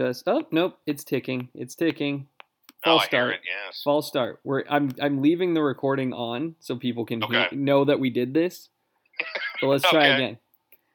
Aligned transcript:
us. 0.00 0.22
Oh 0.26 0.44
nope, 0.50 0.78
it's 0.86 1.04
ticking. 1.04 1.48
It's 1.54 1.74
ticking. 1.74 2.26
Oh, 2.84 2.90
False 2.98 3.02
hear 3.02 3.08
start. 3.08 3.34
it. 3.34 3.40
Yes. 3.44 3.80
False 3.82 4.06
start. 4.08 4.40
We're 4.44 4.64
I'm 4.70 4.90
I'm 5.02 5.20
leaving 5.22 5.54
the 5.54 5.62
recording 5.62 6.12
on 6.12 6.54
so 6.60 6.76
people 6.76 7.04
can 7.04 7.20
hear, 7.22 7.48
know 7.52 7.84
that 7.84 7.98
we 8.00 8.10
did 8.10 8.34
this. 8.34 8.68
But 9.60 9.66
let's 9.66 9.88
try 9.90 10.06
Okay. 10.06 10.14
again. 10.14 10.38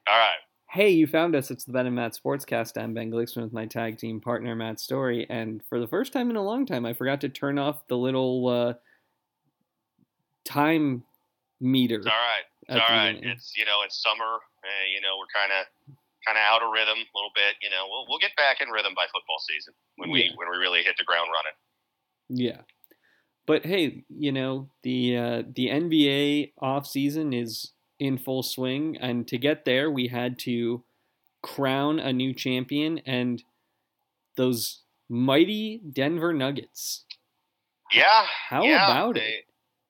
All 0.08 0.18
right. 0.18 0.38
Hey, 0.70 0.90
you 0.92 1.06
found 1.06 1.36
us. 1.36 1.52
It's 1.52 1.66
the 1.66 1.74
Ben 1.74 1.86
and 1.86 1.96
Matt 1.96 2.14
Sportscast. 2.14 2.82
I'm 2.82 2.94
Ben 2.94 3.12
Glicksman 3.12 3.44
with 3.44 3.52
my 3.54 3.66
tag 3.66 3.98
team 3.98 4.22
partner 4.22 4.56
Matt 4.56 4.80
Story, 4.80 5.28
and 5.30 5.62
for 5.68 5.80
the 5.80 5.88
first 5.88 6.14
time 6.14 6.30
in 6.30 6.36
a 6.38 6.42
long 6.44 6.66
time, 6.66 6.86
I 6.86 6.94
forgot 6.94 7.20
to 7.22 7.30
turn 7.30 7.60
off 7.60 7.86
the 7.90 7.98
little 7.98 8.48
uh, 8.48 8.74
time 10.46 11.04
meter. 11.60 11.98
It's 11.98 12.08
all 12.08 12.14
right. 12.14 12.44
It's 12.70 12.90
all 12.90 12.98
beginning. 13.08 13.30
It's 13.30 13.58
you 13.58 13.66
know 13.66 13.82
it's 13.86 14.02
summer. 14.02 14.24
Uh, 14.64 14.86
you 14.94 15.02
know 15.02 15.18
we're 15.20 15.28
kind 15.34 15.52
of 15.52 15.96
kind 16.26 16.38
of 16.38 16.44
out 16.44 16.64
of 16.64 16.72
rhythm 16.72 16.98
a 16.98 17.14
little 17.16 17.32
bit. 17.36 17.56
You 17.62 17.70
know 17.70 17.86
we'll 17.90 18.06
we'll 18.08 18.20
get 18.20 18.36
back 18.36 18.62
in 18.62 18.70
rhythm 18.70 18.94
by 18.96 19.06
football 19.06 19.40
season 19.48 19.74
when 19.98 20.10
we 20.10 20.24
Yeah. 20.24 20.32
when 20.36 20.50
we 20.50 20.58
really 20.58 20.84
hit 20.84 20.96
the 20.98 21.04
ground 21.04 21.30
running. 21.34 21.58
Yeah. 22.30 22.62
But 23.46 23.66
hey, 23.66 24.06
you 24.10 24.32
know, 24.32 24.70
the 24.84 25.18
uh, 25.18 25.44
the 25.54 25.68
NBA 25.68 26.54
offseason 26.62 27.36
is 27.40 27.72
in 28.00 28.18
full 28.18 28.44
swing 28.44 28.98
and 29.00 29.28
to 29.28 29.38
get 29.38 29.66
there 29.66 29.92
we 29.92 30.08
had 30.08 30.40
to 30.40 30.84
crown 31.42 32.00
a 32.00 32.12
new 32.12 32.34
champion 32.34 33.00
and 33.06 33.44
those 34.36 34.82
mighty 35.10 35.82
Denver 35.92 36.34
Nuggets. 36.34 37.06
Yeah. 37.92 38.26
How 38.50 38.64
yeah, 38.64 38.90
about 38.90 39.18
it? 39.18 39.46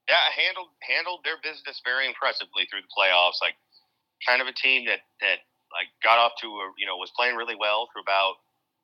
Yeah, 0.10 0.16
handled 0.36 0.70
handled 0.82 1.22
their 1.24 1.38
business 1.42 1.80
very 1.86 2.06
impressively 2.08 2.66
through 2.70 2.82
the 2.82 2.92
playoffs. 2.98 3.40
Like 3.42 3.56
kind 4.28 4.42
of 4.42 4.48
a 4.48 4.54
team 4.54 4.86
that 4.88 5.00
that 5.22 5.40
like 5.74 5.88
got 6.04 6.20
off 6.20 6.34
to 6.42 6.48
a 6.48 6.72
you 6.78 6.86
know 6.86 6.98
was 6.98 7.12
playing 7.16 7.36
really 7.36 7.56
well 7.60 7.88
through 7.92 8.04
about 8.04 8.36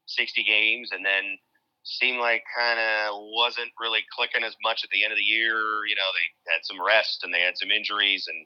sixty 0.06 0.44
games, 0.44 0.92
and 0.92 1.06
then 1.06 1.38
seemed 1.84 2.20
like 2.20 2.44
kind 2.58 2.80
of 2.80 3.16
wasn't 3.34 3.72
really 3.80 4.04
clicking 4.14 4.44
as 4.44 4.56
much 4.64 4.84
at 4.84 4.90
the 4.92 5.04
end 5.04 5.14
of 5.14 5.18
the 5.18 5.24
year. 5.24 5.86
You 5.88 5.96
know, 5.96 6.10
they 6.14 6.52
had 6.54 6.62
some 6.64 6.84
rest 6.84 7.24
and 7.24 7.34
they 7.34 7.42
had 7.42 7.58
some 7.58 7.72
injuries, 7.72 8.28
and 8.28 8.46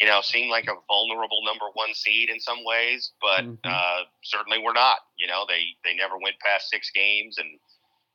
you 0.00 0.06
know 0.06 0.20
seemed 0.20 0.50
like 0.50 0.66
a 0.66 0.80
vulnerable 0.88 1.44
number 1.44 1.66
one 1.74 1.94
seed 1.94 2.30
in 2.30 2.40
some 2.40 2.64
ways, 2.64 3.12
but 3.20 3.44
Mhm. 3.44 3.58
uh, 3.64 4.04
certainly 4.24 4.58
were 4.58 4.74
not. 4.74 4.98
You 5.16 5.26
know, 5.28 5.44
they 5.48 5.76
they 5.84 5.94
never 5.94 6.18
went 6.18 6.38
past 6.40 6.68
six 6.68 6.90
games 6.90 7.38
and 7.38 7.58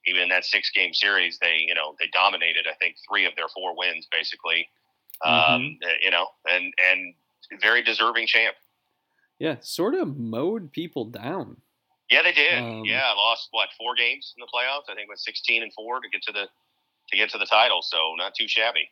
even 0.08 0.24
in 0.24 0.30
that 0.30 0.46
six 0.46 0.72
game 0.72 0.94
series, 0.94 1.38
they 1.40 1.58
you 1.68 1.76
know 1.76 1.96
they 2.00 2.08
dominated. 2.08 2.66
I 2.70 2.74
think 2.76 2.96
three 3.10 3.26
of 3.26 3.36
their 3.36 3.48
four 3.50 3.76
wins 3.76 4.08
basically. 4.12 4.68
Um, 5.24 5.78
uh, 5.84 5.90
you 6.02 6.12
know, 6.12 6.28
and 6.50 6.74
and 6.92 7.14
very 7.62 7.84
deserving 7.84 8.28
champ. 8.28 8.56
Yeah, 9.40 9.56
sort 9.62 9.96
of 9.96 10.18
mowed 10.18 10.72
people 10.72 11.06
down. 11.06 11.58
Yeah, 12.12 12.24
they 12.24 12.32
did. 12.32 12.60
Um, 12.60 12.84
yeah, 12.86 13.12
lost 13.16 13.48
what 13.52 13.70
four 13.78 13.96
games 13.96 14.34
in 14.36 14.42
the 14.42 14.48
playoffs? 14.48 14.92
I 14.92 14.96
think 14.96 15.08
it 15.08 15.10
was 15.10 15.24
sixteen 15.24 15.64
and 15.64 15.74
four 15.74 16.02
to 16.02 16.10
get 16.10 16.22
to 16.24 16.32
the 16.32 16.48
to 17.10 17.18
get 17.18 17.30
to 17.32 17.38
the 17.38 17.46
title. 17.46 17.82
So 17.82 17.98
not 18.18 18.34
too 18.36 18.48
shabby. 18.48 18.90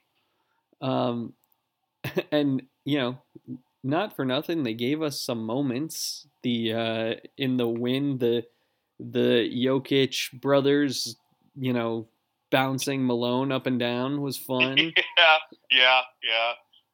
Um, 0.81 1.33
and 2.31 2.63
you 2.85 2.97
know, 2.99 3.17
not 3.83 4.15
for 4.15 4.25
nothing, 4.25 4.63
they 4.63 4.73
gave 4.73 5.01
us 5.01 5.21
some 5.21 5.43
moments. 5.43 6.27
The 6.43 6.73
uh, 6.73 7.13
in 7.37 7.57
the 7.57 7.67
win, 7.67 8.17
the 8.17 8.45
the 8.99 9.49
Jokic 9.53 10.39
brothers, 10.39 11.15
you 11.55 11.73
know, 11.73 12.07
bouncing 12.51 13.05
Malone 13.05 13.51
up 13.51 13.65
and 13.65 13.79
down 13.79 14.21
was 14.21 14.37
fun. 14.37 14.77
yeah, 14.77 14.93
yeah, 15.71 16.01
yeah, 16.23 16.51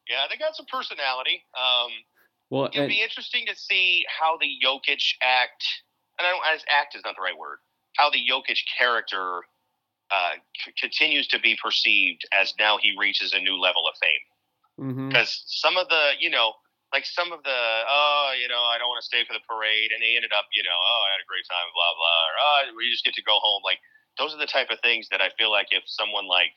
yeah. 0.08 0.24
They 0.30 0.36
got 0.36 0.56
some 0.56 0.66
personality. 0.66 1.42
Um, 1.54 1.90
Well, 2.54 2.70
it'll 2.70 2.86
and, 2.86 2.88
be 2.88 3.02
interesting 3.02 3.50
to 3.50 3.56
see 3.58 4.06
how 4.06 4.38
the 4.38 4.46
Jokic 4.62 5.18
act. 5.18 5.66
And 6.22 6.22
I 6.22 6.30
don't 6.30 6.46
as 6.46 6.62
act 6.70 6.94
is 6.94 7.02
not 7.02 7.18
the 7.18 7.22
right 7.26 7.34
word. 7.34 7.58
How 7.98 8.14
the 8.14 8.22
Jokic 8.22 8.62
character 8.78 9.42
uh, 10.14 10.38
c- 10.62 10.70
continues 10.78 11.26
to 11.34 11.42
be 11.42 11.58
perceived 11.58 12.22
as 12.30 12.54
now 12.54 12.78
he 12.78 12.94
reaches 12.94 13.34
a 13.34 13.40
new 13.42 13.58
level 13.58 13.82
of 13.90 13.98
fame. 13.98 14.24
because 15.10 15.42
some 15.46 15.76
of 15.76 15.88
the 15.88 16.14
you 16.20 16.30
know 16.30 16.54
like 16.92 17.06
some 17.06 17.34
of 17.34 17.42
the 17.42 17.60
oh 17.90 18.30
you 18.38 18.46
know 18.46 18.62
I 18.70 18.78
don't 18.78 18.86
want 18.86 19.02
to 19.02 19.06
stay 19.06 19.26
for 19.26 19.34
the 19.34 19.42
parade 19.50 19.90
and 19.90 20.02
he 20.02 20.14
ended 20.14 20.30
up 20.30 20.46
you 20.54 20.62
know 20.62 20.78
oh 20.78 21.00
I 21.06 21.18
had 21.18 21.22
a 21.22 21.30
great 21.30 21.46
time 21.46 21.66
blah 21.74 21.94
blah 21.94 22.22
or 22.30 22.34
oh 22.38 22.58
we 22.78 22.90
just 22.90 23.06
get 23.06 23.14
to 23.18 23.22
go 23.26 23.38
home 23.42 23.62
like 23.66 23.78
those 24.18 24.34
are 24.34 24.38
the 24.38 24.50
type 24.50 24.70
of 24.70 24.78
things 24.82 25.10
that 25.10 25.22
I 25.22 25.30
feel 25.38 25.50
like 25.50 25.70
if 25.70 25.82
someone 25.86 26.26
like 26.26 26.54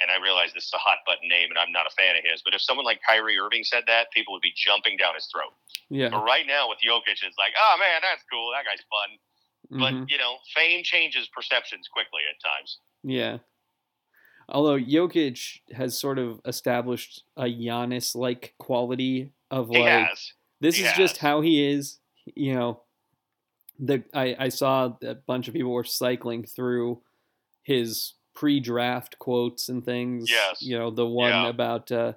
and 0.00 0.10
I 0.10 0.22
realize 0.22 0.52
this 0.52 0.64
is 0.64 0.72
a 0.74 0.78
hot 0.78 0.98
button 1.06 1.28
name 1.28 1.50
and 1.50 1.58
I'm 1.58 1.72
not 1.72 1.86
a 1.86 1.94
fan 1.94 2.16
of 2.16 2.24
his 2.24 2.42
but 2.42 2.54
if 2.54 2.60
someone 2.60 2.84
like 2.84 3.00
Kyrie 3.06 3.38
Irving 3.38 3.64
said 3.64 3.84
that 3.86 4.10
people 4.12 4.32
would 4.34 4.42
be 4.42 4.52
jumping 4.56 4.96
down 4.96 5.14
his 5.14 5.26
throat. 5.26 5.52
Yeah, 5.88 6.10
but 6.10 6.24
right 6.24 6.46
now 6.46 6.68
with 6.68 6.78
Jokic 6.84 7.22
it's 7.22 7.38
like 7.38 7.52
oh 7.58 7.76
man 7.78 8.00
that's 8.02 8.24
cool. 8.30 8.52
That 8.52 8.64
guy's 8.64 8.84
fun. 8.88 9.10
But 9.70 9.92
mhm, 9.94 10.10
you 10.10 10.18
know 10.18 10.36
fame 10.54 10.82
changes 10.82 11.28
perceptions 11.28 11.88
quickly 11.88 12.22
at 12.28 12.40
times. 12.42 12.78
Yeah. 13.02 13.38
Although 14.48 14.78
Jokic 14.78 15.60
has 15.72 15.96
sort 15.96 16.18
of 16.18 16.40
established 16.44 17.22
a 17.36 17.44
Giannis-like 17.44 18.54
quality 18.58 19.32
of 19.48 19.68
he 19.68 19.78
like 19.78 20.08
has. 20.08 20.32
this 20.60 20.76
He 20.76 20.82
is 20.82 20.92
just 20.94 21.18
how 21.18 21.40
he 21.40 21.64
is 21.70 21.98
you 22.34 22.54
know. 22.54 22.80
The 23.82 24.04
I, 24.12 24.36
I 24.38 24.48
saw 24.50 24.92
a 25.02 25.14
bunch 25.14 25.48
of 25.48 25.54
people 25.54 25.72
were 25.72 25.84
cycling 25.84 26.44
through 26.44 27.00
his 27.62 28.12
pre-draft 28.34 29.18
quotes 29.18 29.68
and 29.68 29.84
things 29.84 30.30
Yes. 30.30 30.62
you 30.62 30.78
know 30.78 30.90
the 30.90 31.06
one 31.06 31.30
Yeah. 31.30 31.48
about 31.48 31.90
uh 31.92 32.12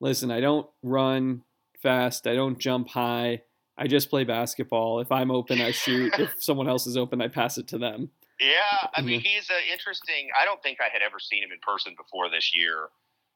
listen 0.00 0.30
i 0.30 0.40
don't 0.40 0.66
run 0.82 1.42
fast 1.82 2.26
i 2.26 2.34
don't 2.34 2.58
jump 2.58 2.88
high 2.88 3.42
i 3.76 3.86
just 3.86 4.08
play 4.10 4.24
basketball 4.24 5.00
if 5.00 5.10
i'm 5.12 5.30
open 5.30 5.60
i 5.60 5.70
shoot 5.72 6.12
if 6.18 6.34
someone 6.42 6.68
else 6.68 6.86
is 6.86 6.96
open 6.96 7.20
i 7.20 7.28
pass 7.28 7.58
it 7.58 7.68
to 7.68 7.78
them 7.78 8.10
Yeah, 8.40 8.86
I 8.94 9.02
mean, 9.02 9.18
he's 9.18 9.50
an 9.50 9.66
interesting. 9.66 10.30
I 10.40 10.44
don't 10.46 10.62
think 10.62 10.78
I 10.80 10.86
had 10.94 11.02
ever 11.02 11.18
seen 11.18 11.42
him 11.42 11.50
in 11.50 11.58
person 11.58 11.98
before 11.98 12.30
this 12.30 12.54
year. 12.54 12.86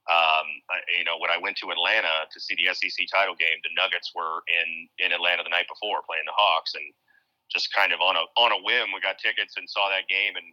Um, 0.06 0.46
I- 0.70 0.86
you 0.96 1.02
know, 1.02 1.18
when 1.18 1.26
I 1.28 1.38
went 1.42 1.56
to 1.58 1.70
Atlanta 1.74 2.30
to 2.30 2.38
see 2.38 2.54
the 2.54 2.70
SEC 2.70 3.10
title 3.10 3.34
game, 3.34 3.58
the 3.66 3.74
Nuggets 3.74 4.12
were 4.14 4.46
in 4.46 4.86
in 5.02 5.10
Atlanta 5.10 5.42
the 5.42 5.50
night 5.50 5.66
before 5.66 6.06
playing 6.06 6.22
the 6.30 6.38
Hawks, 6.38 6.74
and 6.78 6.86
just 7.50 7.74
kind 7.74 7.90
of 7.90 7.98
on 8.00 8.14
a 8.14 8.22
on 8.38 8.54
a 8.54 8.60
whim, 8.62 8.94
we 8.94 9.02
got 9.02 9.18
tickets 9.18 9.58
and 9.58 9.66
saw 9.66 9.90
that 9.90 10.06
game. 10.06 10.38
And 10.38 10.46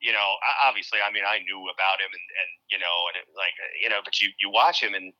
you 0.00 0.12
know, 0.12 0.28
obviously, 0.62 0.98
I 1.02 1.10
mean, 1.10 1.24
I 1.26 1.38
knew 1.42 1.60
about 1.70 1.98
him, 1.98 2.10
and, 2.12 2.26
and 2.38 2.50
you 2.70 2.78
know, 2.78 2.96
and 3.10 3.18
it, 3.18 3.26
like 3.34 3.54
you 3.82 3.88
know, 3.88 4.00
but 4.04 4.20
you 4.20 4.30
you 4.38 4.50
watch 4.50 4.82
him, 4.82 4.94
and 4.94 5.12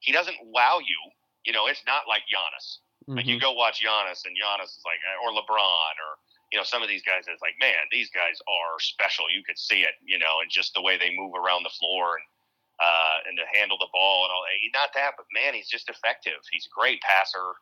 he 0.00 0.12
doesn't 0.12 0.36
wow 0.42 0.78
you. 0.78 0.98
You 1.44 1.52
know, 1.52 1.66
it's 1.66 1.82
not 1.86 2.08
like 2.08 2.22
Giannis. 2.26 2.80
Like 3.06 3.26
you 3.28 3.36
Mhm. 3.36 3.40
go 3.40 3.52
watch 3.52 3.84
Giannis, 3.84 4.24
and 4.24 4.32
Giannis 4.32 4.80
is 4.80 4.84
like, 4.84 4.96
or 5.22 5.30
LeBron, 5.30 5.94
or 6.00 6.16
you 6.52 6.58
know, 6.58 6.64
some 6.64 6.82
of 6.82 6.88
these 6.88 7.02
guys. 7.02 7.28
It's 7.28 7.42
like, 7.42 7.58
man, 7.60 7.84
these 7.90 8.08
guys 8.10 8.40
are 8.48 8.80
special. 8.80 9.28
You 9.28 9.44
could 9.44 9.58
see 9.58 9.82
it, 9.82 9.94
you 10.04 10.18
know, 10.18 10.40
and 10.40 10.50
just 10.50 10.72
the 10.72 10.80
way 10.80 10.96
they 10.96 11.14
move 11.14 11.34
around 11.34 11.64
the 11.64 11.74
floor 11.76 12.16
and 12.16 12.24
uh, 12.80 13.16
and 13.28 13.36
to 13.38 13.44
handle 13.58 13.78
the 13.78 13.90
ball 13.92 14.24
and 14.24 14.32
all 14.32 14.42
that. 14.42 14.56
Not 14.72 14.90
that, 14.94 15.14
but 15.16 15.26
man, 15.34 15.54
he's 15.54 15.68
just 15.68 15.88
effective. 15.90 16.40
He's 16.50 16.66
a 16.66 16.72
great 16.74 17.00
passer. 17.02 17.54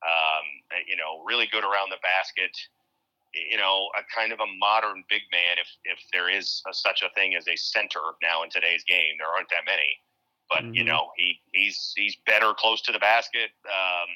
Um, 0.00 0.44
you 0.86 0.96
know, 0.96 1.22
really 1.24 1.46
good 1.50 1.64
around 1.64 1.90
the 1.90 2.00
basket. 2.02 2.56
You 3.34 3.58
know, 3.58 3.88
a 3.96 4.02
kind 4.14 4.32
of 4.32 4.40
a 4.40 4.46
modern 4.58 5.04
big 5.08 5.22
man, 5.30 5.58
if 5.58 5.68
if 5.84 5.98
there 6.12 6.28
is 6.28 6.62
a, 6.68 6.74
such 6.74 7.02
a 7.02 7.10
thing 7.14 7.34
as 7.36 7.46
a 7.46 7.56
center 7.56 8.00
now 8.22 8.42
in 8.42 8.50
today's 8.50 8.84
game. 8.84 9.14
There 9.18 9.28
aren't 9.28 9.48
that 9.50 9.64
many, 9.66 9.86
but 10.48 10.64
you 10.74 10.82
Mhm. 10.82 10.88
know, 10.88 11.10
he 11.16 11.40
he's 11.52 11.92
he's 11.96 12.16
better 12.26 12.54
close 12.54 12.82
to 12.82 12.92
the 12.92 12.98
basket. 12.98 13.50
Um, 13.66 14.08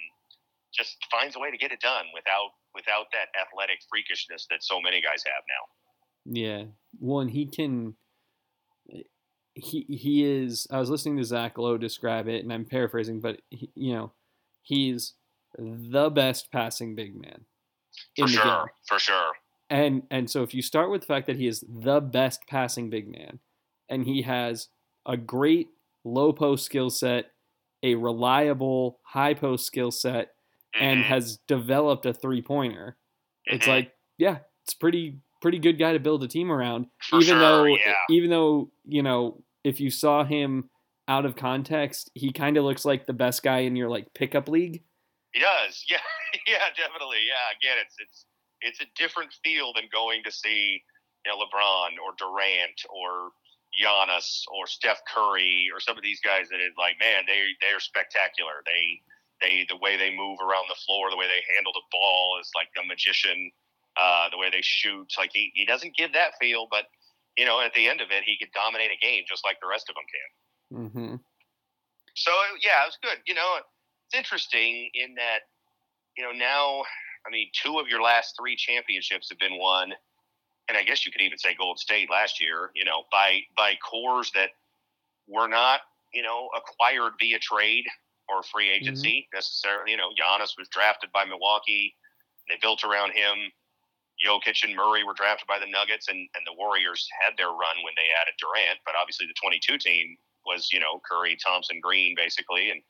just 0.75 0.97
finds 1.11 1.37
a 1.37 1.39
way 1.39 1.51
to 1.51 1.57
get 1.57 1.71
it 1.71 1.81
done 1.81 2.07
without 2.13 2.51
without 2.75 3.07
that 3.13 3.29
athletic 3.41 3.79
freakishness 3.89 4.47
that 4.51 4.63
so 4.63 4.81
many 4.81 5.01
guys 5.01 5.23
have 5.25 5.45
now. 5.49 6.33
Yeah, 6.41 6.65
one 6.99 7.29
he 7.29 7.47
can. 7.47 7.95
He 9.55 9.87
he 9.89 10.25
is. 10.25 10.67
I 10.71 10.81
was 10.81 10.91
listening 10.91 11.19
to 11.19 11.25
Zach 11.25 11.57
Lowe 11.57 11.79
describe 11.79 12.27
it, 12.27 12.43
and 12.43 12.53
I'm 12.53 12.65
paraphrasing, 12.65 13.21
but 13.21 13.41
he, 13.51 13.71
you 13.77 13.95
know, 13.95 14.13
he's 14.63 15.15
the 15.57 16.11
best 16.11 16.51
passing 16.51 16.97
big 16.97 17.15
man 17.15 17.45
For 18.17 18.23
in 18.23 18.27
the 18.33 18.33
sure, 18.33 18.45
game. 18.45 18.67
for 18.87 18.99
sure. 18.99 19.33
And 19.71 20.03
and 20.11 20.31
so 20.31 20.43
if 20.43 20.55
you 20.55 20.63
start 20.63 20.91
with 20.91 21.03
the 21.03 21.07
fact 21.07 21.27
that 21.27 21.37
he 21.37 21.47
is 21.47 21.65
the 21.69 22.01
best 22.01 22.47
passing 22.49 22.91
big 22.91 23.09
man, 23.09 23.41
and 23.89 24.05
he 24.05 24.23
has 24.23 24.69
a 25.07 25.17
great 25.17 25.69
low 26.05 26.33
post 26.33 26.65
skill 26.65 26.91
set, 26.91 27.33
a 27.83 27.95
reliable 27.95 29.01
high 29.03 29.35
post 29.35 29.67
skill 29.67 29.91
set, 29.91 30.35
and 30.79 31.05
Mhm, 31.05 31.05
has 31.05 31.39
developed 31.49 32.07
a 32.07 32.13
three 32.13 32.43
pointer, 32.43 32.97
it's 33.47 33.67
mhm. 33.67 33.69
like 33.69 33.93
yeah, 34.19 34.39
it's 34.63 34.75
pretty 34.75 35.19
pretty 35.41 35.59
good 35.59 35.79
guy 35.79 35.93
to 35.93 35.99
build 35.99 36.23
a 36.25 36.29
team 36.29 36.51
around. 36.51 36.87
For 37.03 37.17
even 37.17 37.39
sure, 37.39 37.39
though 37.39 37.65
yeah. 37.65 37.95
even 38.11 38.31
though 38.31 38.71
you 38.87 39.03
know 39.03 39.43
if 39.65 39.81
you 39.81 39.91
saw 39.91 40.25
him 40.25 40.71
out 41.09 41.27
of 41.27 41.37
context, 41.37 42.11
he 42.15 42.33
kind 42.33 42.57
of 42.57 42.65
looks 42.65 42.85
like 42.85 43.07
the 43.07 43.13
best 43.13 43.43
guy 43.43 43.59
in 43.61 43.77
your 43.77 43.89
like 43.89 44.13
pickup 44.15 44.49
league. 44.49 44.83
He 45.35 45.43
does. 45.43 45.85
Yeah, 45.91 45.99
yeah, 46.47 46.67
definitely. 46.75 47.27
Yeah, 47.27 47.53
again, 47.59 47.79
it's 47.83 47.95
it's 47.99 48.27
it's 48.63 48.81
a 48.81 48.89
different 48.97 49.35
feel 49.45 49.75
than 49.75 49.91
going 49.93 50.23
to 50.25 50.33
see 50.33 50.83
you 51.27 51.29
know 51.31 51.37
LeBron 51.37 51.99
or 52.03 52.15
Durant 52.17 52.79
or 52.89 53.35
Giannis 53.75 54.47
or 54.51 54.67
Steph 54.67 55.03
Curry 55.07 55.69
or 55.75 55.79
some 55.79 55.99
of 55.99 56.03
these 56.03 56.21
guys 56.23 56.49
that 56.51 56.63
is 56.63 56.75
like, 56.79 56.99
man, 56.99 57.27
they 57.27 57.55
they 57.61 57.75
are 57.75 57.83
spectacular. 57.83 58.63
They 58.65 59.03
they 59.43 59.67
the 59.69 59.77
way 59.77 59.99
they 59.99 60.15
move 60.15 60.39
around 60.39 60.71
the 60.71 60.79
floor, 60.87 61.11
the 61.11 61.19
way 61.19 61.27
they 61.27 61.43
handle 61.55 61.75
the 61.75 61.87
ball 61.91 62.39
is 62.41 62.51
like 62.55 62.71
a 62.79 62.87
magician. 62.87 63.51
Uh, 63.95 64.27
the 64.31 64.39
way 64.39 64.51
they 64.51 64.63
shoot, 64.63 65.07
like 65.17 65.31
he, 65.33 65.53
he 65.55 65.65
doesn't 65.65 65.95
give 65.95 66.13
that 66.15 66.35
feel, 66.41 66.67
but 66.69 66.91
you 67.39 67.47
know, 67.47 67.63
at 67.63 67.75
the 67.75 67.87
end 67.87 68.01
of 68.01 68.11
it, 68.11 68.25
he 68.27 68.35
could 68.37 68.51
dominate 68.51 68.91
a 68.91 68.99
game 68.99 69.23
just 69.23 69.47
like 69.47 69.55
the 69.63 69.71
rest 69.71 69.87
of 69.87 69.95
them 69.95 70.07
can. 70.11 70.29
Mm-hmm. 70.75 71.15
So 72.15 72.33
yeah, 72.59 72.83
it 72.83 72.91
was 72.91 72.99
good. 73.03 73.23
You 73.27 73.35
know, 73.35 73.63
it's 74.07 74.17
interesting 74.17 74.91
in 74.95 75.15
that 75.15 75.41
you 76.17 76.25
know 76.25 76.33
now, 76.33 76.83
I 77.27 77.31
mean, 77.31 77.49
two 77.53 77.79
of 77.79 77.89
your 77.89 78.03
last 78.03 78.35
three 78.39 78.57
championships 78.57 79.29
have 79.31 79.39
been 79.39 79.59
won, 79.59 79.93
and 80.69 80.79
I 80.79 80.83
guess 80.83 81.05
you 81.05 81.13
could 81.13 81.23
even 81.23 81.39
say 81.39 81.55
Gold 81.55 81.79
State 81.79 82.11
last 82.11 82.41
year. 82.41 82.71
You 82.75 82.85
know, 82.85 83.05
by 83.11 83.41
by 83.57 83.75
cores 83.77 84.31
that 84.35 84.51
were 85.29 85.49
not 85.49 85.81
you 86.13 86.23
know 86.23 86.49
acquired 86.57 87.13
via 87.19 87.39
trade 87.39 87.85
or 88.29 88.43
free 88.43 88.71
agency 88.71 89.27
mm-hmm. 89.27 89.37
necessarily. 89.37 89.91
You 89.91 89.97
know, 89.97 90.11
Giannis 90.19 90.57
was 90.59 90.69
drafted 90.69 91.11
by 91.13 91.25
Milwaukee. 91.25 91.95
They 92.49 92.57
built 92.61 92.85
around 92.85 93.13
him. 93.13 93.53
Jokic 94.25 94.63
and 94.63 94.77
Murray 94.77 95.03
were 95.03 95.15
drafted 95.15 95.49
by 95.49 95.59
the 95.59 95.67
Nuggets, 95.67 96.09
and, 96.09 96.19
and 96.19 96.45
the 96.47 96.55
Warriors 96.55 97.09
had 97.21 97.37
their 97.37 97.51
run 97.51 97.83
when 97.83 97.95
they 97.97 98.07
added 98.21 98.35
Durant. 98.39 98.79
But 98.87 98.95
obviously, 98.95 99.27
the 99.27 99.35
22 99.43 99.77
team 99.79 100.17
was, 100.47 100.71
you 100.73 100.79
know, 100.79 101.03
Curry, 101.03 101.37
Thompson, 101.37 101.81
Green, 101.81 102.15
basically. 102.17 102.71
And 102.71 102.81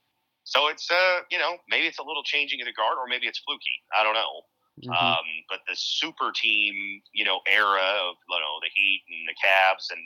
so 0.45 0.69
it's, 0.69 0.91
uh, 0.91 1.21
you 1.31 1.39
know, 1.39 1.57
maybe 1.69 1.87
it's 1.87 1.99
a 1.99 2.03
little 2.03 2.23
changing 2.23 2.61
of 2.61 2.67
the 2.67 2.73
guard, 2.73 2.97
or 2.99 3.09
maybe 3.09 3.27
it's 3.27 3.41
fluky. 3.41 3.83
I 3.99 4.05
don't 4.05 4.15
know. 4.15 4.45
Mm-hmm. 4.81 4.91
Um, 4.91 5.27
but 5.49 5.61
the 5.69 5.75
super 5.77 6.33
team, 6.35 6.75
you 7.13 7.25
know, 7.25 7.41
era 7.47 7.81
of, 7.81 8.17
you 8.29 8.41
know, 8.41 8.59
the 8.61 8.71
Heat 8.75 9.03
and 9.09 9.29
the 9.29 9.35
Cavs 9.39 9.91
and 9.91 10.03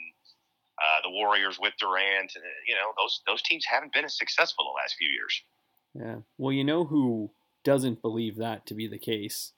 uh, 0.79 1.01
the 1.03 1.09
Warriors 1.09 1.59
with 1.59 1.73
Durant, 1.79 2.31
uh, 2.37 2.41
you 2.67 2.75
know, 2.75 2.93
those 2.97 3.21
those 3.27 3.41
teams 3.41 3.65
haven't 3.69 3.93
been 3.93 4.05
as 4.05 4.17
successful 4.17 4.65
the 4.65 4.81
last 4.81 4.95
few 4.97 5.09
years. 5.09 5.43
Yeah. 5.93 6.21
Well, 6.37 6.53
you 6.53 6.63
know 6.63 6.85
who 6.85 7.31
doesn't 7.63 8.01
believe 8.01 8.37
that 8.37 8.65
to 8.67 8.73
be 8.73 8.87
the 8.87 8.99
case 8.99 9.53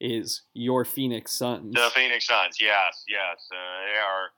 is 0.00 0.42
your 0.54 0.84
Phoenix 0.84 1.32
Suns. 1.32 1.74
The 1.74 1.90
Phoenix 1.94 2.26
Suns, 2.26 2.56
yes, 2.60 3.04
yes, 3.08 3.46
uh, 3.52 3.86
they 3.86 3.98
are. 3.98 4.30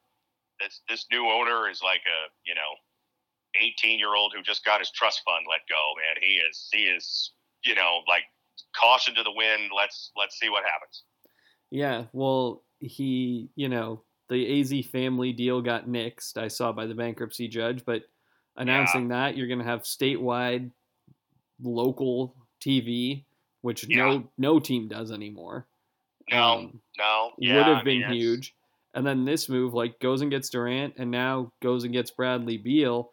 This 0.61 0.81
this 0.89 1.07
new 1.13 1.29
owner 1.29 1.69
is 1.69 1.83
like 1.83 2.01
a 2.07 2.19
you 2.45 2.55
know, 2.55 2.73
eighteen 3.61 3.99
year 3.99 4.15
old 4.15 4.33
who 4.35 4.43
just 4.43 4.65
got 4.65 4.81
his 4.81 4.91
trust 4.91 5.23
fund 5.25 5.47
let 5.49 5.61
go. 5.69 5.95
Man, 5.97 6.23
he 6.23 6.35
is 6.49 6.69
he 6.73 6.83
is 6.83 7.33
you 7.65 7.75
know 7.75 8.01
like 8.09 8.25
caution 8.79 9.15
to 9.15 9.23
the 9.23 9.33
wind. 9.33 9.71
Let's 9.77 10.13
let's 10.17 10.39
see 10.39 10.49
what 10.49 10.65
happens. 10.65 11.05
Yeah, 11.71 12.05
well, 12.13 12.63
he 12.79 13.51
you 13.57 13.69
know 13.69 14.03
the 14.29 14.61
AZ 14.61 14.87
family 14.87 15.33
deal 15.33 15.63
got 15.63 15.89
nixed. 15.89 16.37
I 16.37 16.49
saw 16.49 16.73
by 16.73 16.87
the 16.87 16.95
bankruptcy 16.95 17.49
judge, 17.49 17.85
but 17.85 18.03
announcing 18.57 19.03
yeah. 19.03 19.17
that 19.17 19.37
you're 19.37 19.49
going 19.49 19.61
to 19.61 19.65
have 19.65 19.83
statewide 19.83 20.71
local 21.63 22.35
TV, 22.61 23.25
which 23.63 23.87
yeah. 23.89 23.97
no 23.97 24.31
no 24.39 24.61
team 24.61 24.89
does 24.89 25.13
anymore. 25.13 25.67
No, 26.31 26.43
um, 26.43 26.81
no, 26.99 27.31
yeah, 27.39 27.57
would 27.57 27.77
have 27.77 27.85
been 27.85 28.05
I 28.05 28.09
mean, 28.09 28.19
huge. 28.19 28.55
And 28.95 29.07
then 29.07 29.27
this 29.27 29.49
move, 29.49 29.75
like, 29.75 30.01
goes 30.01 30.23
and 30.23 30.31
gets 30.31 30.49
Durant, 30.49 30.95
and 30.97 31.11
now 31.11 31.53
goes 31.61 31.85
and 31.85 31.93
gets 31.93 32.11
Bradley 32.11 32.57
Beal, 32.57 33.13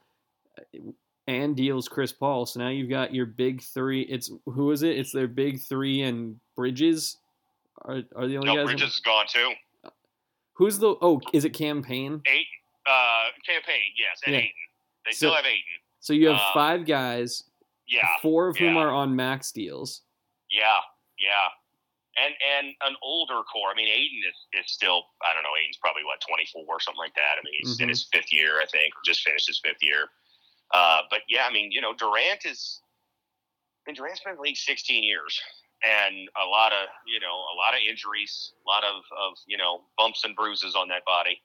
and 1.28 1.56
deals 1.56 1.88
Chris 1.88 2.12
Paul. 2.12 2.46
So 2.46 2.60
now 2.60 2.70
you've 2.70 2.90
got 2.90 3.14
your 3.14 3.26
big 3.26 3.62
three. 3.62 4.02
It's 4.04 4.32
who 4.46 4.72
is 4.72 4.84
it? 4.84 4.98
It's 4.98 5.12
their 5.12 5.28
big 5.28 5.62
three 5.62 6.02
and 6.02 6.40
Bridges. 6.56 7.18
Are, 7.84 8.02
are 8.16 8.28
the 8.28 8.38
only 8.38 8.48
no, 8.48 8.56
guys? 8.56 8.66
Bridges 8.66 8.84
in... 8.84 8.88
is 8.90 9.00
gone 9.00 9.26
too. 9.28 9.52
Who's 10.54 10.78
the? 10.80 10.96
Oh, 11.02 11.20
is 11.34 11.46
it 11.46 11.52
Cam 11.52 11.82
Payne? 11.82 12.22
Eight. 12.28 12.46
Uh, 12.86 13.32
Cam 13.46 13.62
Payne. 13.66 13.94
Yes, 13.98 14.22
and 14.26 14.36
yeah. 14.36 14.42
Ayton. 14.42 14.52
They 15.06 15.12
so, 15.12 15.18
still 15.18 15.34
have 15.34 15.46
Ayton. 15.46 15.80
So 16.00 16.14
you 16.14 16.28
have 16.28 16.36
um, 16.36 16.54
five 16.54 16.86
guys. 16.86 17.44
Yeah. 17.88 18.08
Four 18.22 18.48
of 18.48 18.60
yeah. 18.60 18.68
whom 18.68 18.78
are 18.78 18.92
on 18.92 19.16
max 19.16 19.52
deals. 19.52 20.02
Yeah, 20.52 20.80
yeah, 21.20 21.50
and 22.24 22.34
and 22.58 22.76
an 22.86 22.96
older 23.02 23.42
core. 23.52 23.72
I 23.74 23.76
mean, 23.76 23.88
Ayton 23.88 24.22
is, 24.30 24.64
is 24.64 24.72
still. 24.72 25.04
I 25.24 25.34
don't 25.34 25.44
know. 25.44 25.56
Ayton's 25.60 25.78
probably 25.78 26.04
what 26.04 26.22
twenty 26.22 26.46
four 26.54 26.64
or 26.68 26.80
something 26.80 27.00
like 27.00 27.16
that. 27.16 27.40
I 27.40 27.42
mean, 27.44 27.54
he's 27.60 27.76
mm-hmm. 27.76 27.84
in 27.84 27.90
his 27.90 28.08
fifth 28.14 28.32
year, 28.32 28.62
I 28.62 28.66
think, 28.68 28.94
or 28.94 29.02
just 29.04 29.24
finished 29.26 29.48
his 29.48 29.60
fifth 29.64 29.82
year. 29.82 30.08
Uh, 30.74 31.02
but 31.10 31.20
yeah, 31.30 31.46
I 31.48 31.54
mean, 31.54 31.72
you 31.72 31.82
know, 31.82 31.94
Durant 31.94 32.46
is. 32.46 32.82
I 33.86 33.92
mean, 33.92 33.96
Durant's 33.96 34.22
been 34.22 34.32
in 34.32 34.38
the 34.38 34.42
league 34.42 34.58
sixteen 34.58 35.04
years 35.04 35.40
and 35.84 36.30
a 36.40 36.48
lot 36.48 36.72
of 36.72 36.88
you 37.06 37.20
know 37.20 37.36
a 37.36 37.56
lot 37.60 37.76
of 37.76 37.82
injuries, 37.88 38.54
a 38.66 38.70
lot 38.70 38.84
of, 38.84 39.04
of 39.12 39.38
you 39.46 39.58
know 39.58 39.82
bumps 39.98 40.24
and 40.24 40.36
bruises 40.36 40.76
on 40.76 40.88
that 40.88 41.06
body, 41.06 41.42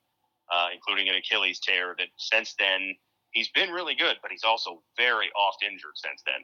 uh, 0.52 0.68
including 0.72 1.08
an 1.08 1.16
Achilles 1.16 1.58
tear. 1.58 1.94
That 1.98 2.08
since 2.16 2.54
then 2.58 2.94
he's 3.32 3.48
been 3.50 3.70
really 3.70 3.94
good, 3.94 4.16
but 4.22 4.30
he's 4.30 4.44
also 4.44 4.82
very 4.96 5.28
oft 5.36 5.62
injured 5.62 5.96
since 5.96 6.22
then. 6.24 6.42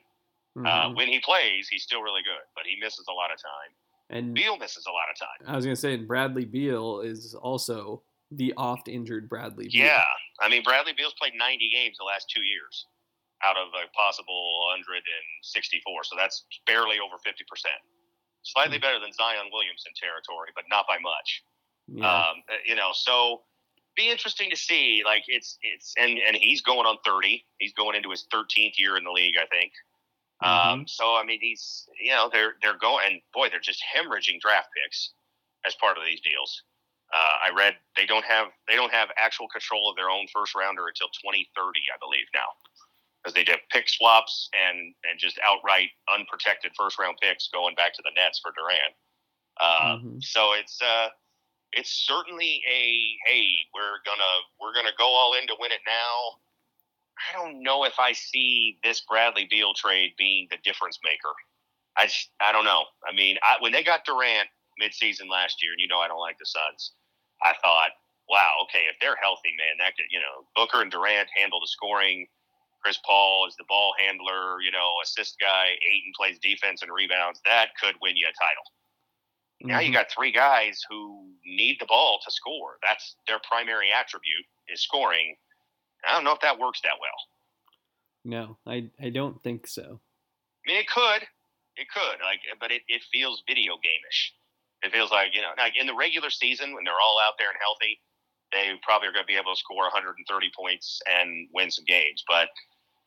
Uh, 0.57 0.69
mm-hmm. 0.69 0.91
Uh, 0.91 0.95
when 0.95 1.09
he 1.09 1.21
plays, 1.21 1.69
he's 1.69 1.83
still 1.83 2.03
really 2.03 2.23
good, 2.23 2.45
but 2.55 2.65
he 2.67 2.79
misses 2.81 3.07
a 3.09 3.13
lot 3.13 3.33
of 3.33 3.39
time. 3.41 3.73
And 4.11 4.35
Beal 4.35 4.59
misses 4.59 4.87
a 4.87 4.91
lot 4.91 5.07
of 5.11 5.19
time. 5.19 5.53
I 5.53 5.57
was 5.57 5.65
gonna 5.65 5.77
say, 5.77 5.95
and 5.95 6.07
Bradley 6.07 6.45
Beal 6.45 7.01
is 7.01 7.35
also 7.35 8.03
the 8.31 8.55
oft 8.57 8.89
injured 8.89 9.29
Bradley. 9.29 9.69
Beal. 9.69 9.87
Yeah, 9.87 10.03
I 10.41 10.49
mean 10.49 10.63
Bradley 10.63 10.93
Beal's 10.97 11.15
played 11.19 11.35
90 11.37 11.71
games 11.71 11.97
the 11.99 12.05
last 12.05 12.31
two 12.35 12.43
years 12.43 12.87
out 13.45 13.57
of 13.57 13.69
a 13.77 13.91
possible 13.93 14.65
164. 14.73 16.05
So 16.05 16.17
that's 16.17 16.45
barely 16.67 16.97
over 16.99 17.21
50%. 17.21 17.45
Slightly 18.43 18.77
hmm. 18.77 18.83
better 18.83 19.01
than 19.01 19.13
Zion 19.13 19.53
Williamson 19.53 19.93
territory, 19.97 20.51
but 20.55 20.65
not 20.71 20.87
by 20.89 20.97
much. 21.01 21.45
Yeah. 21.89 22.09
Um, 22.09 22.43
uh, 22.49 22.61
you 22.65 22.77
know, 22.77 22.91
so 22.93 23.43
be 23.97 24.11
interesting 24.11 24.51
to 24.51 24.57
see. 24.57 25.03
Like 25.05 25.25
it's 25.29 25.59
it's 25.63 25.95
and 25.99 26.19
and 26.19 26.37
he's 26.37 26.63
going 26.63 26.87
on 26.87 26.99
30. 27.05 27.45
He's 27.59 27.73
going 27.75 27.97
into 27.97 28.11
his 28.11 28.27
13th 28.33 28.79
year 28.79 28.97
in 28.97 29.05
the 29.05 29.11
league, 29.11 29.35
I 29.37 29.47
think. 29.47 29.73
Um, 30.43 30.51
mm-hmm. 30.51 30.71
Um, 30.81 30.87
so 30.87 31.15
I 31.15 31.25
mean, 31.25 31.39
he's 31.41 31.89
you 32.01 32.13
know 32.13 32.29
they're 32.33 32.55
they're 32.63 32.79
going 32.79 33.05
and 33.11 33.21
boy, 33.33 33.49
they're 33.51 33.61
just 33.61 33.83
hemorrhaging 33.85 34.41
draft 34.41 34.69
picks 34.75 35.13
as 35.67 35.75
part 35.77 35.97
of 35.99 36.05
these 36.05 36.21
deals. 36.21 36.63
Uh, 37.15 37.47
I 37.47 37.55
read 37.55 37.79
they 37.95 38.07
don't 38.07 38.25
have 38.25 38.49
they 38.67 38.75
don't 38.75 38.93
have 38.93 39.09
actual 39.17 39.47
control 39.47 39.89
of 39.89 39.95
their 39.95 40.11
own 40.11 40.27
first 40.35 40.55
rounder 40.55 40.89
until 40.91 41.09
2030, 41.23 41.47
I 41.55 41.99
believe 42.03 42.27
now 42.35 42.51
because 43.25 43.35
they 43.35 43.45
did 43.45 43.59
pick 43.71 43.89
swaps 43.89 44.51
and 44.53 44.95
and 45.09 45.19
just 45.19 45.39
outright 45.43 45.89
unprotected 46.13 46.73
first 46.77 46.99
round 46.99 47.17
picks 47.23 47.49
going 47.49 47.75
back 47.75 47.95
to 47.95 48.03
the 48.05 48.11
Nets 48.15 48.41
for 48.43 48.53
Durant. 48.53 48.95
Uh, 49.61 49.97
mm-hmm. 49.97 50.19
So 50.21 50.53
it's 50.53 50.81
uh, 50.83 51.09
it's 51.73 51.91
certainly 51.91 52.63
a 52.71 53.17
hey, 53.27 53.49
we're 53.73 54.03
gonna 54.05 54.35
we're 54.61 54.75
gonna 54.75 54.95
go 54.99 55.07
all 55.07 55.35
in 55.41 55.47
to 55.49 55.55
win 55.59 55.73
it 55.73 55.81
now. 55.87 56.39
I 57.15 57.39
don't 57.39 57.63
know 57.63 57.85
if 57.85 57.99
I 57.99 58.13
see 58.13 58.79
this 58.83 59.03
Bradley 59.09 59.47
Beal 59.49 59.73
trade 59.73 60.13
being 60.19 60.49
the 60.51 60.59
difference 60.65 60.99
maker. 61.05 61.33
I 61.97 62.07
just, 62.07 62.31
I 62.41 62.51
don't 62.51 62.65
know. 62.65 62.83
I 63.09 63.15
mean, 63.15 63.37
I, 63.41 63.55
when 63.61 63.71
they 63.71 63.85
got 63.85 64.05
Durant 64.05 64.49
midseason 64.83 65.31
last 65.31 65.63
year, 65.63 65.71
and 65.73 65.81
you 65.81 65.87
know 65.87 66.01
I 66.01 66.09
don't 66.09 66.19
like 66.19 66.39
the 66.39 66.47
Suns, 66.47 66.93
I 67.43 67.55
thought, 67.63 67.91
wow, 68.29 68.65
okay, 68.65 68.87
if 68.91 68.97
they're 69.01 69.19
healthy, 69.21 69.55
man, 69.59 69.77
that 69.79 69.97
could 69.97 70.07
you 70.11 70.21
know 70.21 70.47
Booker 70.55 70.83
and 70.83 70.91
Durant 70.91 71.29
handle 71.37 71.61
the 71.61 71.69
scoring 71.69 72.27
Chris 72.85 72.99
Paul 73.05 73.49
is 73.49 73.57
the 73.57 73.65
ball 73.67 73.95
handler, 73.99 74.61
you 74.61 74.71
know, 74.71 74.93
assist 75.03 75.41
guy. 75.41 75.73
Ayton 75.73 76.13
plays 76.15 76.39
defense 76.39 76.83
and 76.83 76.93
rebounds. 76.93 77.41
That 77.47 77.71
could 77.81 77.95
win 78.03 78.15
you 78.15 78.27
a 78.27 78.37
title. 78.37 78.65
Mm-hmm. 79.63 79.69
Now 79.69 79.81
you 79.81 79.87
mm-hmm. 79.87 79.95
got 79.95 80.13
three 80.13 80.31
guys 80.31 80.83
who 80.91 81.25
need 81.47 81.79
the 81.81 81.87
ball 81.87 82.21
to 82.23 82.31
score. 82.31 82.77
That's 82.87 83.17
their 83.27 83.41
primary 83.49 83.89
attribute 83.91 84.45
is 84.69 84.83
scoring. 84.83 85.35
I 86.07 86.13
don't 86.13 86.25
know 86.25 86.33
if 86.33 86.41
that 86.41 86.59
works 86.59 86.83
that 86.83 87.01
well. 87.01 87.17
No, 88.27 88.59
I 88.67 88.91
I 89.01 89.09
don't 89.09 89.43
think 89.43 89.67
so. 89.67 90.01
I 90.67 90.71
mean, 90.71 90.81
it 90.81 90.89
could, 90.89 91.23
it 91.77 91.89
could, 91.93 92.21
like, 92.23 92.41
but 92.61 92.71
it, 92.71 92.83
it 92.89 93.03
feels 93.13 93.43
video 93.49 93.75
gameish. 93.75 94.33
It 94.85 94.93
feels 94.93 95.11
like 95.11 95.35
you 95.35 95.41
know, 95.41 95.51
like 95.57 95.75
in 95.81 95.87
the 95.87 95.95
regular 95.95 96.31
season 96.31 96.75
when 96.75 96.85
they're 96.85 97.01
all 97.03 97.19
out 97.27 97.35
there 97.39 97.49
and 97.49 97.59
healthy, 97.61 97.99
they 98.53 98.79
probably 98.83 99.09
are 99.09 99.13
going 99.13 99.25
to 99.25 99.33
be 99.33 99.37
able 99.41 99.55
to 99.55 99.59
score 99.59 99.85
130 99.85 100.23
points 100.57 101.01
and 101.11 101.49
win 101.53 101.71
some 101.71 101.85
games. 101.87 102.23
But 102.29 102.49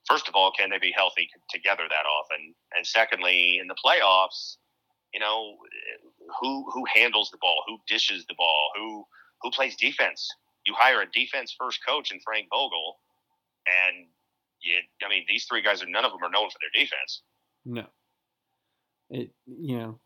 first 0.09 0.27
of 0.27 0.35
all, 0.35 0.51
can 0.51 0.69
they 0.69 0.79
be 0.79 0.91
healthy 0.91 1.29
together 1.49 1.83
that 1.87 2.05
often? 2.05 2.53
And 2.75 2.85
secondly, 2.85 3.59
in 3.61 3.67
the 3.67 3.75
playoffs, 3.77 4.57
you 5.13 5.19
know, 5.19 5.57
who 6.41 6.69
who 6.71 6.83
handles 6.93 7.29
the 7.31 7.37
ball, 7.39 7.63
who 7.67 7.77
dishes 7.87 8.25
the 8.27 8.35
ball, 8.37 8.69
who 8.75 9.05
who 9.41 9.51
plays 9.51 9.75
defense? 9.75 10.27
You 10.65 10.73
hire 10.77 11.01
a 11.01 11.09
defense 11.11 11.55
first 11.57 11.79
coach 11.87 12.11
in 12.11 12.19
Frank 12.25 12.47
Vogel, 12.51 12.97
and 13.87 14.07
you, 14.61 14.75
I 15.05 15.09
mean, 15.09 15.25
these 15.27 15.45
three 15.45 15.61
guys 15.61 15.81
are 15.81 15.87
none 15.87 16.05
of 16.05 16.11
them 16.11 16.23
are 16.23 16.29
known 16.29 16.49
for 16.49 16.57
their 16.59 16.83
defense. 16.83 17.21
No, 17.65 17.85
it 19.09 19.31
you 19.45 19.77
know, 19.77 19.99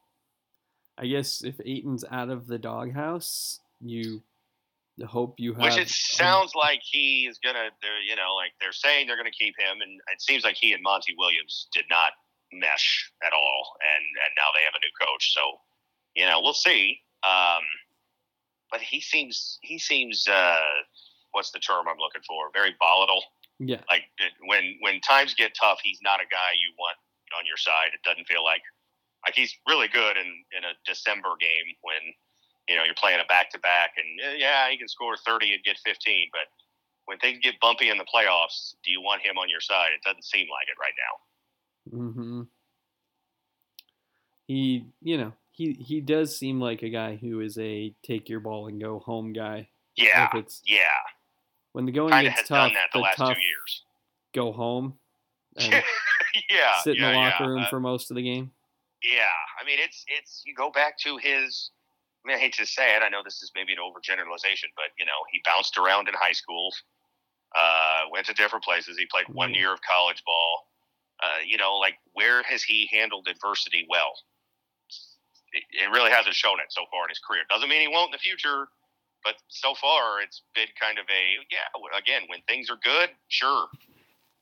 I 1.02 1.08
guess 1.08 1.44
if 1.44 1.60
Ayton's 1.66 2.06
out 2.10 2.30
of 2.30 2.46
the 2.46 2.60
doghouse, 2.60 3.60
you 3.80 4.22
hope 5.04 5.40
you 5.40 5.54
have. 5.56 5.64
Which 5.64 5.78
it 5.78 5.90
sounds 5.90 6.54
like 6.54 6.82
he 6.84 7.28
is 7.28 7.40
gonna. 7.44 7.70
You 8.08 8.16
know, 8.16 8.36
like 8.36 8.52
they're 8.62 8.72
saying 8.72 9.08
they're 9.08 9.18
gonna 9.18 9.32
keep 9.32 9.56
him, 9.58 9.82
and 9.82 10.00
it 10.14 10.22
seems 10.22 10.44
like 10.44 10.56
he 10.56 10.74
and 10.74 10.84
Monty 10.84 11.16
Williams 11.18 11.68
did 11.74 11.86
not 11.90 12.12
mesh 12.54 13.12
at 13.26 13.34
all, 13.34 13.78
and 13.82 14.06
and 14.06 14.32
now 14.38 14.50
they 14.54 14.64
have 14.64 14.76
a 14.76 14.86
new 14.86 14.94
coach. 15.02 15.34
So, 15.34 15.42
you 16.16 16.26
know, 16.28 16.40
we'll 16.40 16.54
see. 16.54 17.00
Um, 17.24 17.64
but 18.70 18.82
he 18.82 19.02
seems 19.02 19.58
he 19.62 19.80
seems 19.80 20.28
uh, 20.28 20.62
what's 21.32 21.50
the 21.50 21.60
term 21.60 21.88
I'm 21.90 21.98
looking 21.98 22.22
for? 22.28 22.52
Very 22.54 22.76
volatile. 22.80 23.24
Yeah. 23.58 23.82
Like 23.90 24.04
when 24.46 24.78
when 24.82 25.02
times 25.02 25.34
get 25.34 25.54
tough, 25.60 25.80
he's 25.84 26.00
not 26.04 26.20
a 26.20 26.30
guy 26.30 26.54
you 26.62 26.74
want 26.78 26.98
on 27.38 27.46
your 27.48 27.58
side. 27.58 27.90
It 27.94 28.02
doesn't 28.08 28.28
feel 28.28 28.44
like 28.44 28.62
like 29.26 29.36
he's 29.36 29.56
really 29.68 29.88
good 29.88 30.18
in 30.18 30.28
in 30.58 30.64
a 30.64 30.74
December 30.86 31.36
game 31.40 31.76
when 31.82 32.14
you 32.72 32.76
know, 32.76 32.84
you're 32.84 32.96
playing 32.96 33.20
a 33.20 33.26
back 33.26 33.50
to 33.52 33.60
back, 33.60 33.92
and 33.98 34.32
uh, 34.32 34.36
yeah, 34.38 34.70
he 34.70 34.78
can 34.78 34.88
score 34.88 35.18
30 35.18 35.56
and 35.56 35.64
get 35.64 35.78
15, 35.84 36.30
but 36.32 36.48
when 37.06 37.18
things 37.18 37.40
get 37.42 37.60
bumpy 37.60 37.90
in 37.90 37.98
the 37.98 38.06
playoffs, 38.06 38.76
do 38.84 38.92
you 38.92 39.02
want 39.02 39.22
him 39.22 39.38
on 39.38 39.50
your 39.50 39.60
side? 39.60 39.90
It 39.94 40.02
doesn't 40.08 40.24
seem 40.24 40.48
like 40.50 40.68
it 40.70 40.80
right 40.80 40.94
now. 41.04 42.06
Mm-hmm. 42.06 42.42
He, 44.48 44.86
you 45.02 45.18
know, 45.18 45.34
he 45.52 45.74
he 45.74 46.02
does 46.02 46.38
seem 46.38 46.60
like 46.60 46.84
a 46.84 46.90
guy 46.90 47.16
who 47.16 47.40
is 47.42 47.58
a 47.58 47.94
take 48.04 48.30
your 48.30 48.40
ball 48.40 48.68
and 48.68 48.80
go 48.80 49.00
home 49.00 49.34
guy. 49.34 49.70
Yeah, 49.96 50.30
it's, 50.34 50.62
yeah. 50.66 50.80
When 51.74 51.86
the 51.86 51.92
going 51.92 52.12
Kinda 52.12 52.30
gets 52.30 52.48
tough, 52.48 52.72
the, 52.72 53.00
the 53.00 53.00
last 53.00 53.18
tough 53.18 53.36
two 53.36 53.42
years. 53.42 53.84
Go 54.34 54.52
home. 54.52 54.98
yeah, 55.58 55.82
sit 56.84 56.96
in 56.96 57.02
yeah, 57.02 57.12
the 57.12 57.18
locker 57.18 57.44
yeah. 57.44 57.50
room 57.50 57.64
uh, 57.64 57.70
for 57.70 57.80
most 57.80 58.12
of 58.12 58.16
the 58.16 58.24
game. 58.24 58.52
Yeah, 59.04 59.34
I 59.60 59.66
mean, 59.66 59.80
it's 59.80 60.06
it's 60.08 60.44
you 60.46 60.54
go 60.54 60.70
back 60.70 60.98
to 61.00 61.18
his 61.18 61.72
I 62.24 62.28
mean, 62.28 62.38
I 62.38 62.40
hate 62.40 62.54
to 62.54 62.66
say 62.66 62.96
it. 62.96 63.02
I 63.02 63.10
know 63.10 63.22
this 63.24 63.42
is 63.42 63.52
maybe 63.56 63.74
an 63.74 63.80
overgeneralization, 63.80 64.70
but 64.76 64.94
you 64.98 65.06
know, 65.06 65.26
he 65.32 65.42
bounced 65.44 65.78
around 65.78 66.08
in 66.08 66.14
high 66.14 66.34
school, 66.34 66.72
uh, 67.58 68.06
went 68.12 68.28
to 68.28 68.34
different 68.34 68.64
places. 68.64 68.98
He 68.98 69.08
played 69.10 69.26
one 69.34 69.54
year 69.54 69.74
of 69.74 69.82
college 69.82 70.22
ball. 70.26 70.68
Uh, 71.22 71.42
you 71.46 71.58
know, 71.58 71.78
like 71.78 71.96
where 72.14 72.44
has 72.44 72.64
he 72.64 72.90
handled 72.92 73.28
adversity 73.28 73.86
well? 73.90 74.14
It, 75.54 75.64
it 75.86 75.90
really 75.90 76.12
hasn't 76.12 76.36
shown 76.36 76.60
it 76.62 76.70
so 76.70 76.86
far 76.90 77.06
in 77.06 77.10
his 77.10 77.20
career. 77.20 77.42
Doesn't 77.50 77.70
mean 77.70 77.82
he 77.82 77.90
won't 77.90 78.10
in 78.10 78.18
the 78.18 78.22
future, 78.22 78.70
but 79.24 79.36
so 79.50 79.74
far 79.74 80.22
it's 80.22 80.42
been 80.54 80.70
kind 80.80 80.98
of 80.98 81.06
a 81.10 81.42
yeah. 81.50 81.66
Again, 81.98 82.30
when 82.30 82.42
things 82.46 82.70
are 82.70 82.78
good, 82.86 83.10
sure, 83.30 83.66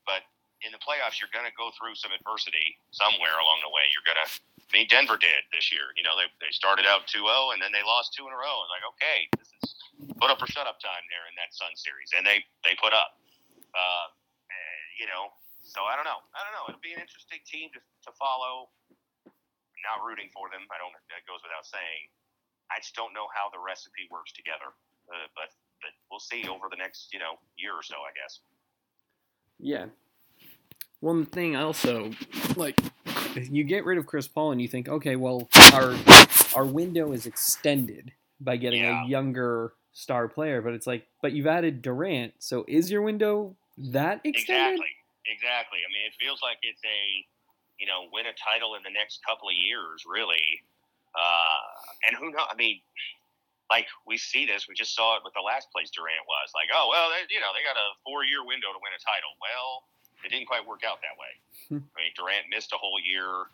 but 0.04 0.24
in 0.60 0.72
the 0.72 0.80
playoffs, 0.80 1.16
you're 1.16 1.32
going 1.32 1.48
to 1.48 1.56
go 1.56 1.72
through 1.80 1.96
some 1.96 2.12
adversity 2.12 2.76
somewhere 2.92 3.32
along 3.40 3.64
the 3.64 3.72
way. 3.72 3.88
You're 3.92 4.04
going 4.04 4.20
to 4.20 4.28
I 4.70 4.78
mean, 4.78 4.86
Denver 4.86 5.18
did 5.18 5.42
this 5.50 5.74
year. 5.74 5.90
You 5.98 6.06
know, 6.06 6.14
they, 6.14 6.30
they 6.38 6.54
started 6.54 6.86
out 6.86 7.10
2 7.10 7.26
0 7.26 7.26
and 7.50 7.58
then 7.58 7.74
they 7.74 7.82
lost 7.82 8.14
two 8.14 8.22
in 8.22 8.30
a 8.30 8.38
row. 8.38 8.62
It's 8.62 8.70
like, 8.70 8.86
okay, 8.94 9.18
this 9.34 9.50
is 9.50 9.74
put 10.22 10.30
up 10.30 10.38
or 10.38 10.46
shut 10.46 10.70
up 10.70 10.78
time 10.78 11.02
there 11.10 11.26
in 11.26 11.34
that 11.34 11.50
Sun 11.50 11.74
series. 11.74 12.14
And 12.14 12.22
they, 12.22 12.46
they 12.62 12.78
put 12.78 12.94
up. 12.94 13.18
Uh, 13.74 14.14
you 15.00 15.08
know, 15.08 15.32
so 15.64 15.88
I 15.88 15.96
don't 15.96 16.04
know. 16.04 16.20
I 16.36 16.44
don't 16.44 16.52
know. 16.52 16.68
It'll 16.68 16.84
be 16.84 16.92
an 16.92 17.00
interesting 17.00 17.40
team 17.48 17.72
to, 17.72 17.80
to 17.80 18.10
follow. 18.20 18.68
Not 19.80 20.04
rooting 20.04 20.28
for 20.28 20.52
them. 20.52 20.68
I 20.68 20.76
don't, 20.76 20.92
that 21.08 21.24
goes 21.24 21.40
without 21.40 21.64
saying. 21.64 22.12
I 22.68 22.84
just 22.84 22.92
don't 22.92 23.16
know 23.16 23.32
how 23.32 23.48
the 23.48 23.58
recipe 23.58 24.06
works 24.12 24.36
together. 24.36 24.76
Uh, 25.08 25.26
but, 25.32 25.50
but 25.80 25.96
we'll 26.12 26.20
see 26.20 26.44
over 26.46 26.68
the 26.68 26.76
next, 26.76 27.16
you 27.16 27.18
know, 27.18 27.40
year 27.56 27.72
or 27.72 27.82
so, 27.82 27.96
I 28.04 28.12
guess. 28.12 28.44
Yeah. 29.56 29.88
One 31.00 31.24
thing 31.24 31.56
also, 31.56 32.12
like, 32.60 32.76
you 33.34 33.64
get 33.64 33.84
rid 33.84 33.98
of 33.98 34.06
Chris 34.06 34.28
Paul 34.28 34.52
and 34.52 34.60
you 34.60 34.68
think, 34.68 34.88
okay, 34.88 35.16
well, 35.16 35.48
our 35.72 35.94
our 36.56 36.64
window 36.64 37.12
is 37.12 37.26
extended 37.26 38.12
by 38.40 38.56
getting 38.56 38.82
yeah. 38.82 39.04
a 39.04 39.08
younger 39.08 39.72
star 39.92 40.28
player, 40.28 40.62
but 40.62 40.72
it's 40.72 40.86
like, 40.86 41.06
but 41.22 41.32
you've 41.32 41.46
added 41.46 41.82
Durant, 41.82 42.34
so 42.38 42.64
is 42.66 42.90
your 42.90 43.02
window 43.02 43.54
that 43.76 44.20
extended? 44.24 44.80
Exactly, 44.80 44.94
exactly. 45.26 45.78
I 45.84 45.88
mean, 45.92 46.06
it 46.06 46.14
feels 46.18 46.40
like 46.42 46.58
it's 46.62 46.80
a, 46.84 47.00
you 47.78 47.86
know, 47.86 48.08
win 48.12 48.26
a 48.26 48.34
title 48.36 48.74
in 48.74 48.82
the 48.82 48.90
next 48.90 49.20
couple 49.26 49.48
of 49.48 49.56
years, 49.56 50.04
really. 50.08 50.62
Uh, 51.14 52.06
and 52.06 52.16
who 52.16 52.30
knows? 52.30 52.46
I 52.48 52.54
mean, 52.54 52.80
like 53.68 53.86
we 54.06 54.16
see 54.16 54.46
this, 54.46 54.66
we 54.68 54.74
just 54.74 54.94
saw 54.94 55.18
it 55.18 55.22
with 55.22 55.34
the 55.34 55.42
last 55.42 55.70
place 55.70 55.90
Durant 55.90 56.22
was. 56.26 56.48
Like, 56.54 56.70
oh 56.72 56.88
well, 56.90 57.10
they, 57.10 57.26
you 57.28 57.42
know, 57.42 57.50
they 57.54 57.66
got 57.66 57.78
a 57.78 57.88
four-year 58.06 58.46
window 58.46 58.70
to 58.70 58.80
win 58.80 58.94
a 58.94 59.02
title. 59.02 59.34
Well 59.42 59.84
it 60.24 60.30
didn't 60.30 60.48
quite 60.48 60.64
work 60.66 60.84
out 60.84 61.00
that 61.00 61.16
way. 61.16 61.32
Hmm. 61.68 61.82
I 61.96 61.96
mean, 62.04 62.12
Durant 62.16 62.46
missed 62.50 62.72
a 62.72 62.80
whole 62.80 63.00
year. 63.00 63.48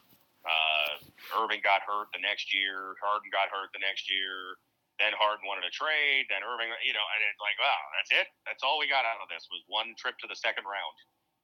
Uh, 0.47 1.03
Irving 1.43 1.63
got 1.63 1.83
hurt 1.83 2.11
the 2.15 2.23
next 2.23 2.55
year. 2.55 2.95
Harden 3.03 3.31
got 3.35 3.51
hurt 3.51 3.75
the 3.75 3.83
next 3.83 4.07
year. 4.07 4.59
Then 5.03 5.13
Harden 5.13 5.45
wanted 5.45 5.67
a 5.67 5.73
trade. 5.75 6.31
Then 6.31 6.47
Irving, 6.47 6.71
you 6.87 6.95
know, 6.95 7.03
and 7.03 7.21
it's 7.27 7.43
like, 7.43 7.59
wow, 7.59 7.83
that's 7.99 8.13
it. 8.15 8.31
That's 8.47 8.63
all 8.63 8.79
we 8.79 8.89
got 8.89 9.05
out 9.05 9.21
of 9.21 9.29
this 9.29 9.45
was 9.51 9.61
one 9.67 9.93
trip 9.99 10.17
to 10.23 10.29
the 10.31 10.39
second 10.39 10.65
round 10.65 10.97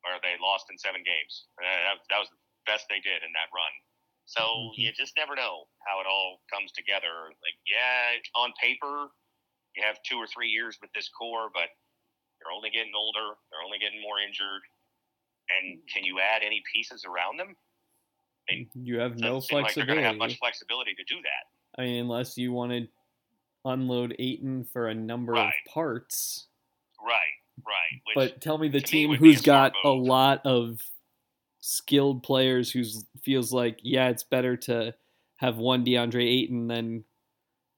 where 0.06 0.18
they 0.22 0.38
lost 0.40 0.70
in 0.70 0.78
seven 0.78 1.02
games. 1.02 1.50
Uh, 1.58 1.66
that, 1.66 1.96
that 2.10 2.20
was 2.22 2.30
the 2.30 2.40
best 2.64 2.88
they 2.88 3.02
did 3.02 3.22
in 3.22 3.30
that 3.34 3.50
run. 3.52 3.74
So 4.24 4.40
mm-hmm. 4.40 4.78
you 4.78 4.88
just 4.94 5.18
never 5.18 5.34
know 5.34 5.66
how 5.82 5.98
it 5.98 6.06
all 6.06 6.40
comes 6.48 6.70
together. 6.72 7.34
Like, 7.42 7.58
yeah, 7.66 8.22
on 8.38 8.54
paper, 8.56 9.10
you 9.74 9.82
have 9.82 9.98
two 10.06 10.16
or 10.16 10.30
three 10.30 10.48
years 10.48 10.78
with 10.80 10.94
this 10.94 11.10
core, 11.10 11.50
but 11.50 11.70
they're 12.38 12.54
only 12.54 12.70
getting 12.70 12.94
older. 12.94 13.34
They're 13.50 13.66
only 13.66 13.82
getting 13.82 14.00
more 14.00 14.22
injured 14.22 14.62
and 15.50 15.78
can 15.92 16.04
you 16.04 16.18
add 16.20 16.42
any 16.44 16.62
pieces 16.72 17.04
around 17.04 17.38
them? 17.38 17.56
I 18.49 18.54
mean, 18.54 18.68
you 18.75 18.99
have 18.99 19.18
no 19.18 19.40
flexibility. 19.40 19.62
Like 19.62 19.75
they're 19.75 19.87
going 19.87 19.99
to 19.99 20.04
have 20.04 20.16
much 20.16 20.38
flexibility 20.38 20.94
to 20.94 21.04
do 21.04 21.20
that. 21.22 21.80
I 21.80 21.87
mean, 21.87 22.00
unless 22.00 22.37
you 22.37 22.52
want 22.52 22.72
to 22.72 22.88
unload 23.64 24.14
Ayton 24.18 24.64
for 24.64 24.88
a 24.88 24.94
number 24.94 25.32
right. 25.32 25.49
of 25.49 25.72
parts. 25.72 26.46
Right, 27.00 27.16
right. 27.66 28.00
Which, 28.06 28.14
but 28.14 28.40
tell 28.40 28.58
me 28.58 28.68
the 28.68 28.80
team 28.80 29.11
me 29.11 29.16
who's 29.16 29.40
a 29.40 29.44
got 29.44 29.72
a 29.84 29.88
lot 29.88 30.44
of 30.44 30.80
skilled 31.61 32.22
players 32.22 32.70
who's 32.70 33.04
feels 33.22 33.52
like 33.52 33.78
yeah, 33.82 34.08
it's 34.08 34.25
better 34.25 34.56
to 34.56 34.94
have 35.37 35.58
one 35.58 35.84
DeAndre 35.84 36.25
Ayton 36.25 36.68
than 36.68 37.04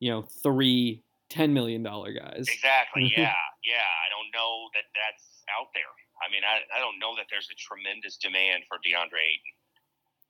you 0.01 0.11
know 0.11 0.23
three 0.43 1.03
ten 1.29 1.53
million 1.55 1.83
dollar 1.83 2.13
guys. 2.13 2.47
Exactly. 2.49 3.05
yeah, 3.17 3.35
yeah. 3.65 3.77
I 3.77 4.09
don't 4.11 4.31
know 4.35 4.69
that 4.75 4.85
that's 4.95 5.45
out 5.59 5.69
there. 5.75 5.83
I 6.25 6.33
mean, 6.33 6.43
I, 6.43 6.65
I 6.73 6.81
don't 6.81 6.97
know 6.97 7.13
that 7.21 7.29
there's 7.29 7.53
a 7.53 7.57
tremendous 7.61 8.17
demand 8.17 8.65
for 8.67 8.81
DeAndre 8.81 9.21
Ayton. 9.21 9.55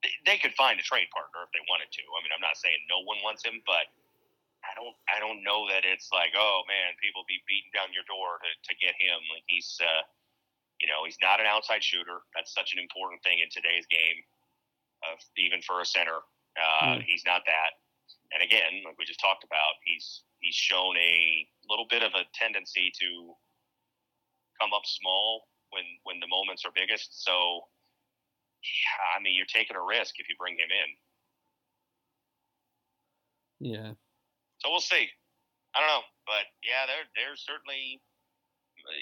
They, 0.03 0.13
they 0.27 0.39
could 0.43 0.53
find 0.59 0.77
a 0.77 0.85
trade 0.85 1.07
partner 1.15 1.47
if 1.47 1.55
they 1.55 1.63
wanted 1.71 1.89
to. 1.95 2.03
I 2.03 2.19
mean, 2.27 2.35
I'm 2.35 2.43
not 2.43 2.59
saying 2.59 2.77
no 2.91 3.07
one 3.07 3.23
wants 3.23 3.47
him, 3.47 3.63
but 3.63 3.87
I 4.65 4.73
don't 4.75 4.97
I 5.09 5.21
don't 5.21 5.45
know 5.45 5.69
that 5.69 5.85
it's 5.85 6.09
like, 6.11 6.33
oh 6.35 6.65
man, 6.67 6.97
people 6.99 7.23
be 7.29 7.41
beating 7.47 7.71
down 7.73 7.93
your 7.95 8.05
door 8.09 8.41
to, 8.43 8.51
to 8.51 8.73
get 8.81 8.97
him. 8.97 9.21
Like 9.31 9.45
he's 9.47 9.77
uh, 9.81 10.03
you 10.81 10.89
know, 10.89 11.05
he's 11.05 11.21
not 11.23 11.41
an 11.41 11.47
outside 11.47 11.85
shooter. 11.85 12.25
That's 12.35 12.53
such 12.53 12.73
an 12.75 12.81
important 12.81 13.23
thing 13.23 13.39
in 13.41 13.49
today's 13.53 13.87
game, 13.87 14.19
uh, 15.07 15.17
even 15.39 15.63
for 15.63 15.81
a 15.81 15.87
center. 15.87 16.21
Uh, 16.57 16.99
Mm. 16.99 17.05
He's 17.07 17.25
not 17.27 17.43
that. 17.47 17.81
And 18.33 18.43
again, 18.43 18.83
like 18.85 18.99
we 18.99 19.05
just 19.05 19.21
talked 19.21 19.45
about, 19.45 19.79
he's 19.85 20.23
he's 20.41 20.55
shown 20.55 20.97
a 20.97 21.47
little 21.69 21.87
bit 21.89 22.03
of 22.03 22.13
a 22.15 22.25
tendency 22.35 22.93
to 23.01 23.35
come 24.61 24.73
up 24.73 24.83
small 24.85 25.49
when 25.75 25.85
when 26.07 26.23
the 26.23 26.31
moments 26.31 26.65
are 26.65 26.73
biggest. 26.75 27.25
So, 27.27 27.35
yeah, 28.63 29.19
I 29.19 29.23
mean, 29.23 29.35
you're 29.35 29.51
taking 29.51 29.77
a 29.77 29.83
risk 29.83 30.17
if 30.23 30.29
you 30.31 30.39
bring 30.39 30.55
him 30.55 30.71
in. 30.71 30.91
Yeah. 33.61 33.91
So 34.63 34.71
we'll 34.71 34.81
see. 34.81 35.11
I 35.75 35.83
don't 35.83 35.91
know, 35.91 36.07
but 36.27 36.47
yeah, 36.63 36.87
they're 36.87 37.09
they're 37.19 37.37
certainly 37.37 38.01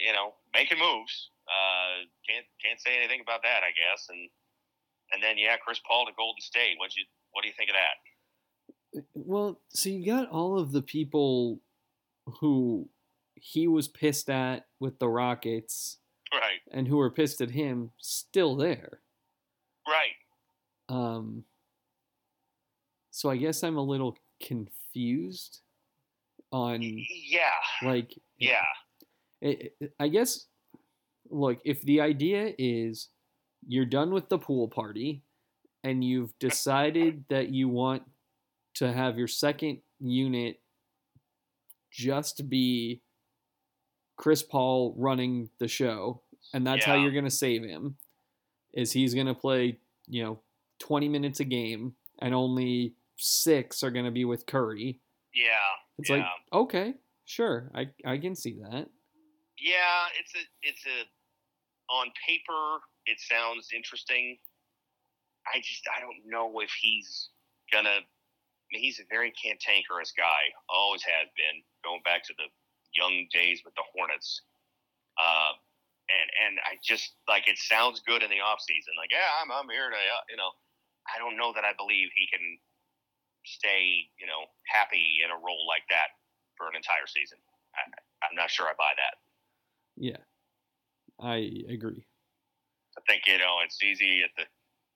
you 0.01 0.13
know 0.13 0.35
making 0.55 0.79
moves. 0.79 1.31
Uh, 1.45 2.09
can't 2.25 2.47
can't 2.65 2.81
say 2.81 2.97
anything 2.97 3.21
about 3.21 3.43
that, 3.43 3.61
I 3.63 3.77
guess. 3.77 4.09
And 4.09 4.31
and 5.13 5.23
then 5.23 5.37
yeah, 5.37 5.57
Chris 5.57 5.81
Paul 5.87 6.07
to 6.07 6.13
Golden 6.17 6.41
State. 6.41 6.79
What 6.79 6.97
you 6.97 7.05
what 7.33 7.43
do 7.43 7.49
you 7.49 7.55
think 7.57 7.71
of 7.71 7.77
that? 7.77 9.05
Well, 9.15 9.61
so 9.71 9.89
you 9.89 10.05
got 10.07 10.29
all 10.31 10.59
of 10.59 10.73
the 10.73 10.83
people 10.83 11.61
who 12.41 12.89
he 13.35 13.67
was 13.67 13.89
pissed 13.89 14.31
at 14.31 14.67
with 14.81 14.99
the 14.99 15.09
Rockets 15.09 15.99
Right, 16.33 16.61
and 16.71 16.89
who 16.89 16.97
were 16.97 17.11
pissed 17.11 17.41
at 17.41 17.51
him 17.51 17.91
still 17.99 18.57
there. 18.57 19.01
right. 19.87 20.17
Um 20.89 21.45
so 23.11 23.29
I 23.31 23.37
guess 23.37 23.63
I'm 23.63 23.77
a 23.77 23.83
little 23.83 24.17
confused 24.43 25.61
on 26.51 26.81
Yeah, 26.83 27.41
like 27.83 28.15
yeah, 28.39 28.65
it, 29.41 29.75
it- 29.81 29.93
I 30.01 30.09
guess 30.09 30.47
look, 31.31 31.59
if 31.65 31.81
the 31.83 32.01
idea 32.01 32.55
is 32.59 33.09
you're 33.67 33.87
done 33.87 34.13
with 34.13 34.29
the 34.29 34.39
pool 34.39 34.69
party 34.69 35.23
and 35.85 36.03
you've 36.05 36.37
decided 36.41 37.25
that 37.29 37.49
you 37.51 37.69
want 37.69 38.03
to 38.75 38.93
have 38.93 39.19
your 39.19 39.29
second 39.29 39.79
unit 40.01 40.59
just 41.91 42.49
be 42.49 43.03
Chris 44.17 44.43
Paul 44.43 44.95
running 44.97 45.51
the 45.59 45.69
show 45.69 46.23
and 46.53 46.67
that's 46.67 46.85
how 46.85 46.95
you're 46.95 47.13
going 47.13 47.25
to 47.25 47.31
save 47.31 47.65
him 47.65 47.97
is 48.75 48.93
he's 48.93 49.15
going 49.15 49.27
to 49.27 49.35
play, 49.35 49.79
you 50.07 50.23
know, 50.23 50.41
20 50.81 51.09
minutes 51.09 51.41
a 51.41 51.45
game 51.45 51.95
and 52.21 52.35
only 52.35 52.95
6 53.17 53.83
are 53.83 53.91
going 53.91 54.05
to 54.05 54.11
be 54.11 54.25
with 54.25 54.47
Curry. 54.47 55.01
yeah. 55.35 55.49
It's 55.99 56.09
yeah. 56.09 56.17
like, 56.17 56.27
okay, 56.53 56.95
sure. 57.27 57.71
I 57.75 57.91
I 58.05 58.17
can 58.17 58.35
see 58.35 58.59
that. 58.63 58.89
Yeah, 59.61 60.09
it's 60.19 60.35
a 60.35 60.43
it's 60.63 60.85
a 60.87 61.05
on 61.93 62.11
paper 62.27 62.81
it 63.07 63.19
sounds 63.21 63.69
interesting. 63.75 64.39
I 65.47 65.59
just 65.59 65.83
I 65.91 66.01
don't 66.01 66.23
know 66.27 66.61
if 66.61 66.71
he's 66.81 67.31
gonna. 67.73 68.01
I 68.03 68.69
mean, 68.73 68.83
he's 68.83 69.01
a 69.01 69.09
very 69.11 69.33
cantankerous 69.37 70.13
guy. 70.17 70.49
Always 70.71 71.03
has 71.03 71.29
been, 71.37 71.61
going 71.85 72.01
back 72.05 72.25
to 72.25 72.35
the 72.39 72.49
young 72.97 73.27
days 73.33 73.63
with 73.65 73.75
the 73.75 73.87
Hornets. 73.95 74.43
Uh, 75.19 75.53
and 76.11 76.29
and 76.45 76.55
I 76.67 76.77
just 76.83 77.15
like 77.29 77.49
it 77.49 77.59
sounds 77.59 78.03
good 78.05 78.23
in 78.23 78.31
the 78.31 78.43
off 78.43 78.61
season. 78.61 78.95
Like, 78.97 79.13
yeah, 79.13 79.29
I'm 79.41 79.53
I'm 79.53 79.71
here 79.71 79.89
to 79.89 79.97
uh, 79.97 80.25
you 80.29 80.37
know. 80.37 80.51
I 81.03 81.19
don't 81.19 81.35
know 81.35 81.51
that 81.51 81.67
I 81.67 81.75
believe 81.75 82.15
he 82.15 82.31
can 82.31 82.63
stay, 83.43 84.07
you 84.23 84.27
know, 84.27 84.47
happy 84.71 85.19
in 85.19 85.35
a 85.35 85.39
role 85.39 85.67
like 85.67 85.83
that 85.91 86.15
for 86.55 86.71
an 86.71 86.79
entire 86.79 87.11
season. 87.11 87.43
I, 87.75 87.83
I'm 88.23 88.39
not 88.39 88.55
sure 88.55 88.71
I 88.71 88.79
buy 88.79 88.95
that. 88.95 89.19
Yeah, 89.99 90.23
I 91.19 91.67
agree. 91.69 92.07
I 92.97 93.01
think 93.09 93.27
you 93.27 93.39
know 93.39 93.65
it's 93.65 93.83
easy 93.83 94.23
at 94.23 94.31
the 94.37 94.45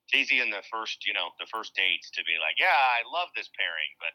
it's 0.07 0.15
easy 0.15 0.41
in 0.41 0.50
the 0.50 0.62
first 0.71 1.05
you 1.07 1.12
know 1.12 1.33
the 1.41 1.49
first 1.49 1.75
dates 1.75 2.11
to 2.15 2.23
be 2.25 2.37
like, 2.38 2.57
yeah, 2.61 2.76
I 2.76 3.03
love 3.09 3.29
this 3.35 3.50
pairing, 3.57 3.93
but 3.99 4.15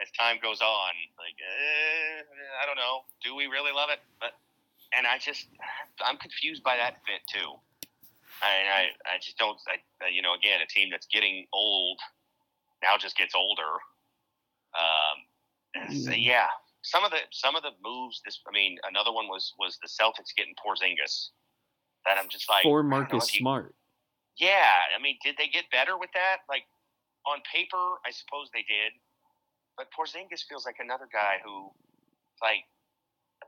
as 0.00 0.10
time 0.14 0.38
goes 0.42 0.60
on, 0.60 0.92
like, 1.18 1.34
eh, 1.38 2.22
I 2.62 2.66
don't 2.66 2.76
know, 2.78 3.02
do 3.24 3.34
we 3.34 3.46
really 3.46 3.72
love 3.72 3.90
it? 3.90 3.98
But 4.20 4.38
and 4.96 5.06
I 5.06 5.18
just 5.18 5.48
I'm 6.04 6.16
confused 6.16 6.62
by 6.62 6.76
that 6.76 7.02
fit 7.04 7.20
too. 7.28 7.58
I 8.42 8.46
I, 8.46 9.14
I 9.14 9.18
just 9.20 9.38
don't. 9.38 9.58
I, 9.68 10.08
you 10.08 10.22
know, 10.22 10.34
again, 10.34 10.60
a 10.62 10.66
team 10.66 10.88
that's 10.90 11.06
getting 11.06 11.46
old 11.52 11.98
now 12.82 12.96
just 12.98 13.16
gets 13.16 13.34
older. 13.34 13.74
Um, 14.78 15.92
so 15.92 16.12
yeah, 16.12 16.46
some 16.82 17.04
of 17.04 17.10
the 17.10 17.18
some 17.30 17.56
of 17.56 17.62
the 17.62 17.72
moves. 17.82 18.20
This, 18.24 18.40
I 18.46 18.52
mean, 18.52 18.78
another 18.88 19.12
one 19.12 19.26
was 19.28 19.54
was 19.58 19.78
the 19.82 19.88
Celtics 19.88 20.34
getting 20.36 20.54
Porzingis. 20.54 21.30
That 22.06 22.16
I'm 22.16 22.28
just 22.30 22.48
like 22.48 22.62
for 22.62 22.82
Marcus 22.82 23.34
you, 23.34 23.40
Smart. 23.40 23.74
Yeah, 24.38 24.70
I 24.96 25.02
mean, 25.02 25.18
did 25.24 25.34
they 25.36 25.48
get 25.48 25.64
better 25.70 25.98
with 25.98 26.10
that? 26.14 26.46
Like 26.48 26.64
on 27.26 27.42
paper, 27.52 27.98
I 28.06 28.10
suppose 28.14 28.48
they 28.54 28.62
did, 28.62 28.94
but 29.78 29.86
Porzingis 29.94 30.42
feels 30.42 30.66
like 30.66 30.82
another 30.82 31.06
guy 31.06 31.38
who, 31.46 31.70
like, 32.42 32.66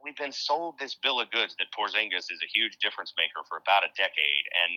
we've 0.07 0.17
been 0.17 0.31
sold 0.31 0.79
this 0.79 0.95
bill 0.95 1.19
of 1.19 1.27
goods 1.35 1.59
that 1.59 1.75
Porzingis 1.75 2.31
is 2.31 2.39
a 2.39 2.49
huge 2.49 2.79
difference 2.79 3.13
maker 3.19 3.43
for 3.51 3.59
about 3.59 3.83
a 3.83 3.91
decade, 3.99 4.47
and 4.55 4.73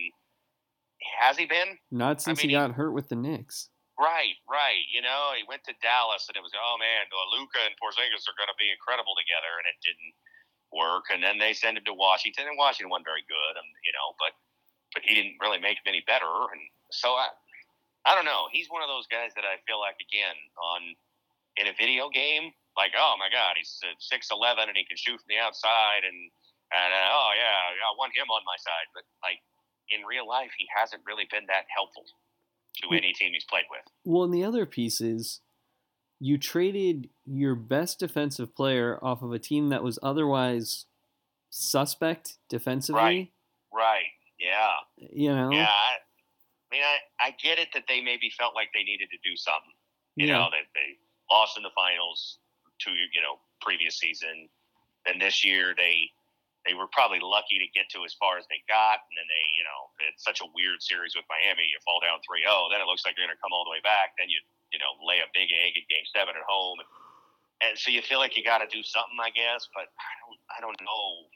has 1.22 1.38
he 1.38 1.46
been? 1.46 1.78
Not 1.94 2.18
since 2.18 2.42
I 2.42 2.50
mean, 2.50 2.50
he 2.50 2.58
got 2.58 2.74
he, 2.74 2.76
hurt 2.76 2.90
with 2.90 3.06
the 3.06 3.14
Knicks. 3.14 3.70
Right, 3.94 4.34
right. 4.50 4.82
You 4.90 5.06
know, 5.06 5.38
he 5.38 5.46
went 5.46 5.62
to 5.70 5.74
Dallas, 5.78 6.26
and 6.26 6.34
it 6.34 6.42
was, 6.42 6.50
oh 6.58 6.76
man, 6.82 7.06
Luka 7.30 7.62
and 7.62 7.78
Porzingis 7.78 8.26
are 8.26 8.34
going 8.34 8.50
to 8.50 8.58
be 8.58 8.74
incredible 8.74 9.14
together, 9.14 9.54
and 9.62 9.66
it 9.70 9.78
didn't 9.86 10.14
work. 10.74 11.06
And 11.14 11.22
then 11.22 11.38
they 11.38 11.54
sent 11.54 11.78
him 11.78 11.86
to 11.86 11.94
Washington, 11.94 12.50
and 12.50 12.58
Washington 12.58 12.90
wasn't 12.90 13.06
very 13.06 13.22
good, 13.30 13.54
and 13.54 13.68
you 13.86 13.94
know, 13.94 14.18
but 14.18 14.34
but 14.90 15.06
he 15.06 15.14
didn't 15.14 15.38
really 15.38 15.62
make 15.62 15.78
him 15.78 15.86
any 15.90 16.02
better. 16.06 16.50
And 16.50 16.62
so 16.90 17.14
I, 17.14 17.30
I 18.06 18.18
don't 18.18 18.26
know. 18.26 18.50
He's 18.50 18.70
one 18.70 18.82
of 18.82 18.90
those 18.90 19.06
guys 19.06 19.34
that 19.38 19.46
I 19.46 19.62
feel 19.66 19.78
like 19.78 19.98
again 20.02 20.38
on 20.58 20.98
in 21.56 21.66
a 21.66 21.74
video 21.78 22.08
game, 22.10 22.52
like 22.76 22.92
oh 22.98 23.14
my 23.18 23.30
god, 23.30 23.54
he's 23.56 23.80
six 23.98 24.28
eleven 24.30 24.68
and 24.68 24.76
he 24.76 24.84
can 24.84 24.96
shoot 24.96 25.18
from 25.18 25.28
the 25.28 25.38
outside, 25.38 26.02
and 26.06 26.18
and 26.72 26.90
uh, 26.90 27.08
oh 27.10 27.30
yeah, 27.36 27.74
I 27.82 27.92
want 27.98 28.12
him 28.14 28.26
on 28.30 28.42
my 28.46 28.58
side. 28.58 28.88
But 28.94 29.04
like 29.22 29.40
in 29.90 30.04
real 30.06 30.26
life, 30.26 30.50
he 30.56 30.66
hasn't 30.74 31.02
really 31.06 31.26
been 31.30 31.46
that 31.48 31.66
helpful 31.74 32.04
to 32.82 32.88
any 32.90 33.12
team 33.12 33.30
he's 33.32 33.44
played 33.44 33.66
with. 33.70 33.86
Well, 34.04 34.24
and 34.24 34.34
the 34.34 34.44
other 34.44 34.66
piece 34.66 35.00
is 35.00 35.40
you 36.18 36.38
traded 36.38 37.10
your 37.26 37.54
best 37.54 37.98
defensive 37.98 38.54
player 38.54 38.98
off 39.02 39.22
of 39.22 39.32
a 39.32 39.38
team 39.38 39.68
that 39.68 39.82
was 39.82 39.98
otherwise 40.02 40.86
suspect 41.50 42.38
defensively. 42.48 43.00
Right. 43.00 43.32
Right. 43.72 44.10
Yeah. 44.38 44.74
You 44.96 45.34
know. 45.34 45.50
Yeah. 45.52 45.68
I, 45.68 45.98
I 46.00 46.74
mean, 46.74 46.82
I, 46.82 47.28
I 47.28 47.30
get 47.42 47.58
it 47.58 47.68
that 47.74 47.84
they 47.88 48.00
maybe 48.00 48.30
felt 48.36 48.54
like 48.54 48.70
they 48.74 48.82
needed 48.82 49.08
to 49.10 49.18
do 49.28 49.36
something. 49.36 49.74
You 50.16 50.28
yeah. 50.28 50.38
know, 50.38 50.48
they, 50.50 50.64
they 50.74 50.98
lost 51.30 51.56
in 51.56 51.62
the 51.62 51.74
finals 51.74 52.38
two, 52.80 52.92
you 52.92 53.22
know, 53.22 53.38
previous 53.60 53.98
season. 53.98 54.48
Then 55.06 55.18
this 55.18 55.44
year 55.44 55.74
they 55.76 56.10
they 56.64 56.72
were 56.72 56.88
probably 56.96 57.20
lucky 57.20 57.60
to 57.60 57.68
get 57.76 57.92
to 57.92 58.08
as 58.08 58.16
far 58.16 58.40
as 58.40 58.48
they 58.48 58.56
got, 58.64 59.04
and 59.04 59.14
then 59.20 59.28
they, 59.28 59.44
you 59.52 59.64
know, 59.68 59.80
it's 60.08 60.24
such 60.24 60.40
a 60.40 60.48
weird 60.56 60.80
series 60.80 61.12
with 61.12 61.28
Miami. 61.28 61.68
You 61.68 61.76
fall 61.84 62.00
down 62.00 62.24
3-0, 62.24 62.72
then 62.72 62.80
it 62.80 62.88
looks 62.88 63.04
like 63.04 63.20
you're 63.20 63.28
going 63.28 63.36
to 63.36 63.44
come 63.44 63.52
all 63.52 63.68
the 63.68 63.74
way 63.76 63.84
back. 63.84 64.16
Then 64.16 64.32
you, 64.32 64.40
you 64.72 64.80
know, 64.80 64.96
lay 65.04 65.20
a 65.20 65.28
big 65.36 65.52
egg 65.52 65.76
at 65.76 65.84
Game 65.92 66.08
Seven 66.08 66.32
at 66.32 66.46
home, 66.48 66.80
and, 66.80 66.88
and 67.68 67.72
so 67.76 67.92
you 67.92 68.00
feel 68.00 68.16
like 68.16 68.32
you 68.32 68.40
got 68.40 68.64
to 68.64 68.68
do 68.72 68.80
something, 68.80 69.20
I 69.20 69.28
guess. 69.28 69.68
But 69.76 69.92
I 69.92 70.12
don't, 70.24 70.40
I 70.56 70.58
don't 70.64 70.80
know 70.80 71.28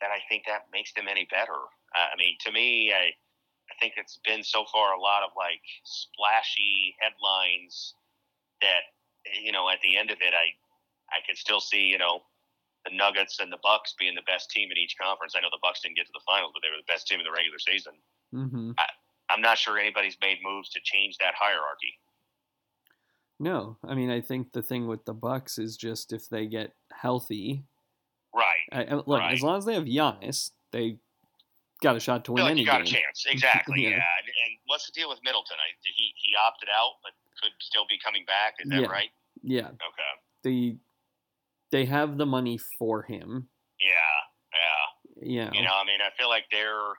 that 0.00 0.08
I 0.08 0.24
think 0.32 0.48
that 0.48 0.72
makes 0.72 0.96
them 0.96 1.12
any 1.12 1.28
better. 1.28 1.60
I 1.92 2.16
mean, 2.18 2.40
to 2.42 2.50
me, 2.50 2.90
I, 2.90 3.12
I 3.14 3.74
think 3.78 3.94
it's 4.00 4.18
been 4.24 4.42
so 4.42 4.64
far 4.72 4.96
a 4.96 5.00
lot 5.00 5.22
of 5.22 5.30
like 5.36 5.62
splashy 5.84 6.96
headlines 6.98 7.94
that 8.60 8.93
you 9.42 9.52
know 9.52 9.68
at 9.68 9.80
the 9.82 9.96
end 9.96 10.10
of 10.10 10.18
it, 10.20 10.34
I 10.34 10.52
I 11.10 11.20
can 11.26 11.36
still 11.36 11.60
see 11.60 11.80
you 11.80 11.98
know 11.98 12.20
the 12.84 12.94
Nuggets 12.96 13.40
and 13.40 13.50
the 13.50 13.58
Bucks 13.62 13.94
being 13.98 14.14
the 14.14 14.26
best 14.26 14.50
team 14.50 14.68
in 14.70 14.76
each 14.76 14.96
conference. 15.00 15.34
I 15.36 15.40
know 15.40 15.48
the 15.50 15.62
Bucks 15.62 15.80
didn't 15.80 15.96
get 15.96 16.06
to 16.06 16.12
the 16.12 16.24
finals, 16.26 16.52
but 16.54 16.60
they 16.62 16.70
were 16.70 16.80
the 16.80 16.92
best 16.92 17.06
team 17.06 17.20
in 17.20 17.24
the 17.24 17.32
regular 17.32 17.58
season. 17.58 17.94
Mm-hmm. 18.34 18.72
I, 18.78 18.84
I'm 19.30 19.40
not 19.40 19.58
sure 19.58 19.78
anybody's 19.78 20.18
made 20.20 20.38
moves 20.44 20.68
to 20.70 20.80
change 20.84 21.16
that 21.18 21.34
hierarchy. 21.38 21.96
No, 23.40 23.76
I 23.86 23.94
mean 23.94 24.10
I 24.10 24.20
think 24.20 24.52
the 24.52 24.62
thing 24.62 24.86
with 24.86 25.04
the 25.04 25.14
Bucks 25.14 25.58
is 25.58 25.76
just 25.76 26.12
if 26.12 26.28
they 26.28 26.46
get 26.46 26.72
healthy, 26.92 27.64
right? 28.34 28.88
I, 28.90 28.94
look, 28.94 29.20
right. 29.20 29.32
as 29.32 29.42
long 29.42 29.58
as 29.58 29.64
they 29.64 29.74
have 29.74 29.84
Giannis, 29.84 30.50
they 30.72 30.98
got 31.82 31.96
a 31.96 32.00
shot 32.00 32.24
to 32.26 32.32
win 32.32 32.44
like 32.44 32.50
any 32.52 32.60
you 32.60 32.66
got 32.66 32.84
game. 32.84 32.94
a 32.94 32.98
chance, 32.98 33.26
exactly. 33.28 33.82
yeah. 33.84 33.90
yeah. 33.90 34.18
And, 34.18 34.28
and, 34.28 34.52
what's 34.66 34.86
the 34.86 34.92
deal 34.92 35.08
with 35.08 35.18
Middleton? 35.24 35.56
I, 35.58 35.74
he 35.82 36.14
he 36.16 36.32
opted 36.34 36.68
out, 36.68 37.02
but 37.02 37.12
could 37.44 37.60
still 37.60 37.84
be 37.88 38.00
coming 38.00 38.24
back. 38.24 38.56
Is 38.64 38.70
that 38.70 38.80
yeah. 38.80 38.88
right? 38.88 39.12
Yeah. 39.44 39.68
Okay. 39.68 40.12
They 40.42 40.76
they 41.70 41.84
have 41.84 42.16
the 42.16 42.24
money 42.24 42.58
for 42.78 43.02
him. 43.02 43.48
Yeah. 43.80 44.16
Yeah. 44.56 44.84
Yeah. 45.20 45.50
You 45.52 45.62
know, 45.62 45.76
I 45.76 45.84
mean, 45.84 46.00
I 46.00 46.08
feel 46.16 46.28
like 46.28 46.44
they're 46.50 46.96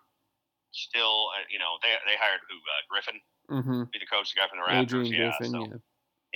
still, 0.71 1.33
uh, 1.33 1.45
you 1.49 1.57
know, 1.57 1.81
they 1.81 1.97
they 2.05 2.17
hired 2.19 2.41
who 2.45 2.57
uh, 2.61 2.81
Griffin, 2.89 3.17
mm-hmm. 3.49 3.89
be 3.89 3.97
the 3.97 4.05
coach, 4.05 4.33
the 4.33 4.39
guy 4.39 4.47
from 4.47 4.61
the 4.61 4.67
Raptors. 4.67 5.01
Adrian 5.01 5.13
yeah. 5.13 5.33
Griffin, 5.33 5.51
so, 5.51 5.61
yeah. 5.65 5.81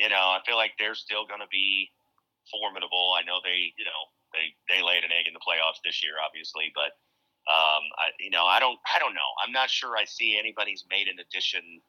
You 0.05 0.09
know, 0.09 0.31
I 0.33 0.39
feel 0.47 0.55
like 0.55 0.73
they're 0.79 0.95
still 0.95 1.27
going 1.27 1.43
to 1.43 1.51
be 1.51 1.91
formidable. 2.49 3.13
I 3.19 3.21
know 3.27 3.43
they, 3.43 3.75
you 3.77 3.85
know, 3.85 4.01
they 4.33 4.55
they 4.71 4.81
laid 4.81 5.03
an 5.03 5.11
egg 5.11 5.27
in 5.27 5.35
the 5.35 5.43
playoffs 5.43 5.83
this 5.83 6.01
year, 6.01 6.17
obviously, 6.23 6.71
but 6.73 6.95
um, 7.51 7.83
I, 7.99 8.13
you 8.19 8.29
know, 8.29 8.45
I 8.45 8.59
don't, 8.59 8.77
I 8.87 8.99
don't 8.99 9.13
know. 9.13 9.31
I'm 9.43 9.51
not 9.51 9.69
sure 9.69 9.97
I 9.97 10.05
see 10.05 10.37
anybody's 10.37 10.85
made 10.89 11.07
an 11.07 11.17
addition 11.19 11.81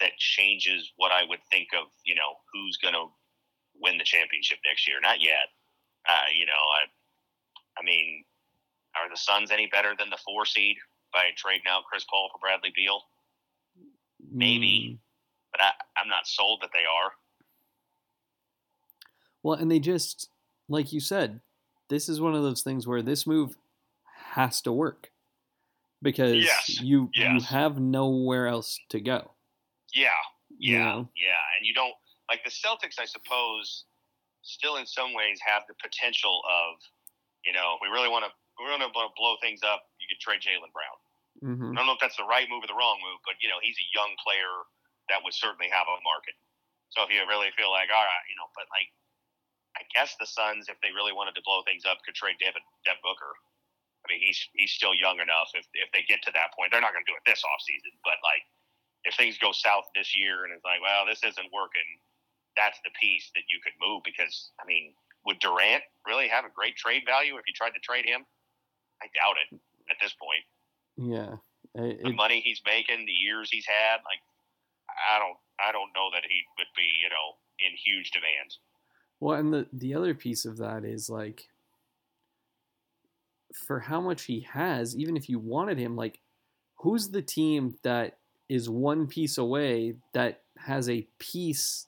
that 0.00 0.16
changes 0.18 0.92
what 0.96 1.12
I 1.12 1.22
would 1.28 1.40
think 1.50 1.68
of, 1.74 1.88
you 2.04 2.14
know, 2.14 2.36
who's 2.52 2.76
going 2.78 2.94
to 2.94 3.06
win 3.80 3.98
the 3.98 4.04
championship 4.04 4.58
next 4.64 4.86
year. 4.88 4.96
Not 5.00 5.22
yet. 5.22 5.48
Uh, 6.08 6.28
you 6.36 6.46
know, 6.46 6.52
I, 6.52 6.84
I 7.78 7.84
mean, 7.84 8.24
are 8.96 9.08
the 9.08 9.16
Suns 9.16 9.50
any 9.50 9.66
better 9.66 9.94
than 9.98 10.10
the 10.10 10.18
four 10.24 10.44
seed 10.44 10.76
by 11.12 11.30
trading 11.36 11.66
out 11.68 11.84
Chris 11.88 12.04
Paul 12.08 12.28
for 12.32 12.38
Bradley 12.38 12.72
Beal? 12.74 13.00
Maybe, 14.32 14.92
mm. 14.92 14.98
but 15.52 15.62
I, 15.62 15.70
I'm 16.00 16.08
not 16.08 16.26
sold 16.26 16.60
that 16.62 16.70
they 16.72 16.80
are. 16.80 17.12
Well, 19.42 19.58
and 19.58 19.70
they 19.70 19.78
just, 19.78 20.28
like 20.68 20.92
you 20.92 21.00
said, 21.00 21.40
this 21.88 22.08
is 22.08 22.20
one 22.20 22.34
of 22.34 22.42
those 22.42 22.62
things 22.62 22.86
where 22.86 23.02
this 23.02 23.26
move 23.26 23.56
has 24.32 24.60
to 24.62 24.72
work 24.72 25.10
because 26.02 26.44
yes. 26.44 26.80
you 26.80 27.10
yes. 27.14 27.32
you 27.32 27.40
have 27.48 27.78
nowhere 27.78 28.46
else 28.46 28.78
to 28.88 29.00
go. 29.00 29.33
Yeah, 29.94 30.20
yeah, 30.58 31.06
yeah, 31.14 31.42
and 31.56 31.62
you 31.62 31.72
don't 31.74 31.94
like 32.28 32.42
the 32.42 32.50
Celtics. 32.50 32.98
I 32.98 33.06
suppose 33.06 33.86
still 34.42 34.76
in 34.76 34.84
some 34.84 35.14
ways 35.14 35.40
have 35.40 35.64
the 35.66 35.74
potential 35.80 36.44
of, 36.44 36.76
you 37.46 37.52
know, 37.56 37.80
we 37.80 37.88
really 37.88 38.12
want 38.12 38.28
to 38.28 38.32
we 38.58 38.68
really 38.68 38.82
want 38.82 38.92
to 38.94 39.14
blow 39.18 39.34
things 39.42 39.66
up, 39.66 39.90
you 39.98 40.06
could 40.06 40.22
trade 40.22 40.42
Jaylen 40.44 40.70
Brown. 40.70 40.98
Mm-hmm. 41.42 41.74
I 41.74 41.82
don't 41.82 41.90
know 41.90 41.98
if 41.98 42.02
that's 42.02 42.18
the 42.18 42.28
right 42.28 42.46
move 42.46 42.62
or 42.62 42.70
the 42.70 42.78
wrong 42.78 43.02
move, 43.02 43.18
but 43.26 43.34
you 43.42 43.50
know, 43.50 43.58
he's 43.58 43.78
a 43.78 43.88
young 43.90 44.14
player 44.22 44.66
that 45.10 45.20
would 45.26 45.34
certainly 45.34 45.66
have 45.74 45.90
a 45.90 45.98
market. 46.06 46.38
So 46.94 47.02
if 47.02 47.10
you 47.10 47.18
really 47.26 47.50
feel 47.58 47.74
like, 47.74 47.90
all 47.90 48.06
right, 48.06 48.26
you 48.30 48.38
know, 48.38 48.46
but 48.54 48.70
like, 48.70 48.86
I 49.74 49.82
guess 49.90 50.14
the 50.22 50.30
Suns, 50.30 50.70
if 50.70 50.78
they 50.78 50.94
really 50.94 51.10
wanted 51.10 51.34
to 51.34 51.42
blow 51.42 51.66
things 51.66 51.82
up, 51.82 51.98
could 52.06 52.14
trade 52.14 52.38
David 52.38 52.62
Dev 52.86 53.02
Booker. 53.02 53.34
I 54.06 54.14
mean, 54.14 54.22
he's 54.22 54.38
he's 54.54 54.70
still 54.70 54.94
young 54.94 55.18
enough. 55.18 55.50
If 55.58 55.66
if 55.74 55.90
they 55.90 56.06
get 56.06 56.22
to 56.28 56.32
that 56.38 56.54
point, 56.54 56.70
they're 56.70 56.84
not 56.84 56.94
going 56.94 57.02
to 57.02 57.10
do 57.10 57.18
it 57.18 57.26
this 57.26 57.42
off 57.42 57.60
season. 57.66 57.90
But 58.06 58.22
like, 58.22 58.44
if 59.04 59.14
things 59.14 59.38
go 59.38 59.52
south 59.52 59.84
this 59.94 60.16
year 60.16 60.44
and 60.44 60.52
it's 60.52 60.64
like, 60.64 60.80
well, 60.80 61.04
this 61.06 61.20
isn't 61.20 61.52
working, 61.52 61.88
that's 62.56 62.78
the 62.84 62.90
piece 63.00 63.30
that 63.34 63.44
you 63.52 63.60
could 63.62 63.76
move 63.80 64.02
because 64.04 64.50
I 64.60 64.64
mean, 64.64 64.94
would 65.26 65.38
Durant 65.40 65.84
really 66.06 66.28
have 66.28 66.44
a 66.44 66.52
great 66.54 66.76
trade 66.76 67.02
value 67.06 67.36
if 67.36 67.44
you 67.46 67.54
tried 67.54 67.76
to 67.76 67.82
trade 67.84 68.04
him? 68.04 68.24
I 69.02 69.06
doubt 69.12 69.36
it 69.40 69.60
at 69.90 69.96
this 70.00 70.14
point. 70.16 70.44
Yeah, 70.96 71.36
it, 71.74 72.02
the 72.02 72.12
money 72.12 72.40
he's 72.40 72.62
making, 72.64 73.06
the 73.06 73.12
years 73.12 73.48
he's 73.50 73.66
had, 73.66 73.98
like, 74.04 74.22
I 74.88 75.18
don't 75.18 75.36
I 75.58 75.72
don't 75.72 75.90
know 75.94 76.08
that 76.14 76.22
he 76.28 76.42
would 76.58 76.70
be 76.76 76.88
you 77.02 77.08
know 77.10 77.36
in 77.58 77.72
huge 77.76 78.10
demand. 78.10 78.56
Well, 79.20 79.38
and 79.38 79.52
the 79.52 79.66
the 79.72 79.94
other 79.94 80.14
piece 80.14 80.44
of 80.44 80.58
that 80.58 80.84
is 80.84 81.10
like 81.10 81.48
for 83.66 83.80
how 83.80 84.00
much 84.00 84.24
he 84.24 84.46
has, 84.52 84.96
even 84.96 85.16
if 85.16 85.28
you 85.28 85.38
wanted 85.38 85.78
him, 85.78 85.96
like 85.96 86.20
who's 86.76 87.08
the 87.08 87.22
team 87.22 87.74
that 87.82 88.18
is 88.48 88.68
one 88.68 89.06
piece 89.06 89.38
away 89.38 89.94
that 90.12 90.42
has 90.58 90.88
a 90.88 91.06
piece 91.18 91.86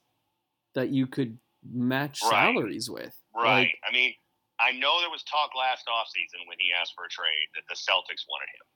that 0.75 0.91
you 0.91 1.07
could 1.07 1.39
match 1.65 2.21
right. 2.23 2.53
salaries 2.53 2.91
with? 2.91 3.15
Right. 3.35 3.69
Like, 3.69 3.75
I 3.89 3.93
mean, 3.93 4.13
I 4.61 4.73
know 4.73 5.01
there 5.01 5.13
was 5.13 5.23
talk 5.25 5.53
last 5.53 5.85
offseason 5.85 6.49
when 6.49 6.57
he 6.57 6.73
asked 6.73 6.97
for 6.97 7.05
a 7.05 7.13
trade 7.13 7.49
that 7.57 7.69
the 7.69 7.77
Celtics 7.77 8.25
wanted 8.25 8.49
him. 8.49 8.67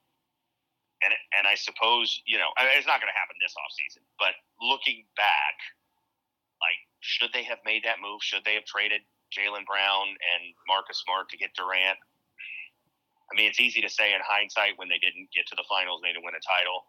And, 1.01 1.13
and 1.33 1.49
I 1.49 1.57
suppose, 1.57 2.21
you 2.29 2.37
know, 2.37 2.53
it's 2.77 2.85
not 2.85 3.01
going 3.01 3.09
to 3.09 3.17
happen 3.17 3.33
this 3.41 3.57
offseason, 3.57 4.05
but 4.21 4.37
looking 4.61 5.09
back, 5.17 5.57
like 6.61 6.77
should 7.01 7.33
they 7.33 7.41
have 7.41 7.57
made 7.65 7.81
that 7.89 7.97
move? 7.97 8.21
Should 8.21 8.45
they 8.45 8.53
have 8.53 8.69
traded 8.69 9.01
Jaylen 9.33 9.65
Brown 9.65 10.13
and 10.13 10.43
Marcus 10.69 11.01
Smart 11.01 11.33
to 11.33 11.37
get 11.41 11.49
Durant? 11.57 11.97
I 11.97 13.33
mean, 13.33 13.49
it's 13.49 13.57
easy 13.57 13.81
to 13.81 13.89
say 13.89 14.13
in 14.13 14.21
hindsight 14.21 14.77
when 14.77 14.93
they 14.93 15.01
didn't 15.01 15.33
get 15.33 15.49
to 15.49 15.57
the 15.57 15.65
finals, 15.65 16.05
they 16.05 16.13
didn't 16.13 16.27
win 16.27 16.37
a 16.37 16.43
title, 16.45 16.85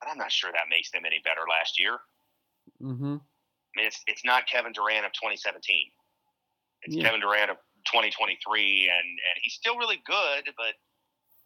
but 0.00 0.08
I'm 0.10 0.18
not 0.18 0.32
sure 0.32 0.50
that 0.52 0.64
makes 0.70 0.90
them 0.90 1.02
any 1.06 1.20
better 1.24 1.42
last 1.48 1.78
year. 1.78 1.98
Mm-hmm. 2.82 3.16
I 3.16 3.72
mean, 3.76 3.86
it's 3.86 4.00
it's 4.06 4.24
not 4.24 4.46
Kevin 4.46 4.72
Durant 4.72 5.04
of 5.06 5.12
2017. 5.12 5.60
It's 6.82 6.96
Yeah. 6.96 7.04
Kevin 7.04 7.20
Durant 7.20 7.50
of 7.50 7.56
2023, 7.86 8.90
and 8.92 9.06
and 9.08 9.36
he's 9.42 9.54
still 9.54 9.76
really 9.76 10.00
good, 10.06 10.50
but 10.56 10.74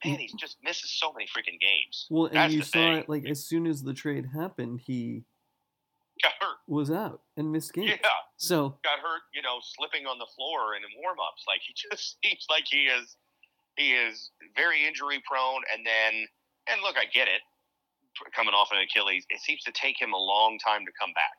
man, 0.05 0.19
he 0.19 0.31
just 0.39 0.57
misses 0.63 0.91
so 0.99 1.13
many 1.13 1.27
freaking 1.27 1.59
games. 1.61 2.07
Well, 2.11 2.27
and 2.27 2.37
That's 2.37 2.55
you 2.55 2.63
saw 2.63 2.73
thing. 2.79 2.93
it 2.99 3.09
like 3.09 3.25
as 3.27 3.47
soon 3.47 3.67
as 3.67 3.83
the 3.83 3.95
trade 3.95 4.27
happened, 4.35 4.81
he 4.85 5.25
Got 6.23 6.33
hurt. 6.41 6.57
was 6.67 6.91
out 6.91 7.23
and 7.37 7.51
missed 7.53 7.73
games. 7.73 7.91
Yeah, 7.91 8.09
So 8.37 8.79
got 8.85 8.99
hurt. 9.01 9.23
You 9.35 9.43
know, 9.43 9.59
slipping 9.63 10.07
on 10.07 10.19
the 10.19 10.27
floor 10.37 10.75
and 10.75 10.85
in 10.85 10.91
warm-ups. 11.03 11.45
Like 11.47 11.61
he 11.67 11.75
just 11.91 12.17
seems 12.25 12.47
like 12.51 12.65
he 12.69 12.87
is 12.87 13.17
he 13.77 13.93
is 13.93 14.31
very 14.57 14.85
injury 14.87 15.23
prone. 15.29 15.63
And 15.73 15.87
then, 15.87 16.27
and 16.71 16.83
look, 16.83 16.97
I 16.99 17.05
get 17.15 17.29
it. 17.29 17.41
Coming 18.35 18.54
off 18.54 18.68
an 18.72 18.78
Achilles, 18.78 19.24
it 19.31 19.40
seems 19.40 19.62
to 19.64 19.72
take 19.72 20.00
him 20.00 20.12
a 20.12 20.18
long 20.18 20.59
time 20.59 20.85
to 20.87 20.92
come 20.98 21.12
back. 21.14 21.38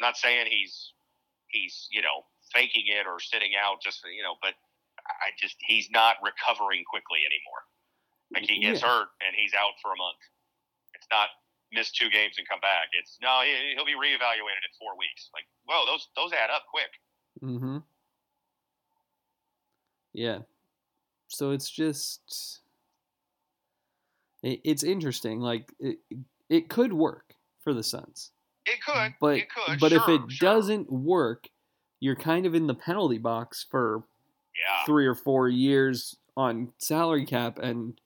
not 0.00 0.16
saying 0.16 0.46
he's 0.50 0.92
he's 1.48 1.88
you 1.90 2.02
know 2.02 2.24
faking 2.52 2.84
it 2.88 3.06
or 3.06 3.18
sitting 3.20 3.52
out 3.56 3.80
just 3.82 4.00
you 4.04 4.22
know, 4.22 4.36
but 4.42 4.54
I 5.06 5.30
just 5.40 5.56
he's 5.66 5.88
not 5.90 6.16
recovering 6.22 6.84
quickly 6.88 7.20
anymore. 7.24 7.62
Like 8.34 8.44
he 8.50 8.60
gets 8.60 8.82
Yeah. 8.82 8.88
hurt 8.88 9.08
and 9.24 9.34
he's 9.36 9.54
out 9.54 9.72
for 9.80 9.92
a 9.92 9.96
month. 9.96 10.18
It's 10.94 11.06
not 11.10 11.28
miss 11.72 11.90
two 11.92 12.10
games 12.10 12.34
and 12.38 12.46
come 12.48 12.60
back. 12.60 12.88
It's 12.92 13.16
no, 13.22 13.40
he- 13.42 13.74
he'll 13.74 13.84
be 13.86 13.94
reevaluated 13.94 14.62
in 14.66 14.72
four 14.78 14.96
weeks. 14.98 15.30
Like, 15.34 15.46
whoa, 15.66 15.86
those 15.86 16.08
those 16.16 16.32
add 16.32 16.50
up 16.50 16.64
quick. 16.70 16.90
Mm-hmm. 17.42 17.78
Yeah. 20.12 20.40
So 21.28 21.50
it's 21.50 21.70
just 21.70 22.60
it, 24.46 24.60
it's 24.64 24.82
interesting. 24.84 25.40
Like 25.40 25.72
it, 25.80 25.98
it 26.48 26.68
could 26.68 26.92
work 26.92 27.34
for 27.62 27.74
the 27.74 27.82
Suns, 27.82 28.30
It 28.64 28.78
could, 28.86 29.14
but 29.20 29.38
it 29.38 29.48
could. 29.50 29.80
but 29.80 29.92
if 29.92 30.08
it 30.08 30.20
sure. 30.30 30.48
doesn't 30.54 30.90
work, 30.90 31.48
you're 32.00 32.16
kind 32.16 32.46
of 32.46 32.54
in 32.54 32.66
the 32.66 32.74
penalty 32.74 33.18
box 33.18 33.66
for 33.68 34.04
yeah, 34.54 34.84
three 34.86 35.06
or 35.06 35.14
four 35.14 35.48
years 35.48 36.16
on 36.36 36.72
salary 36.78 37.26
cap 37.26 37.58
and 37.58 37.98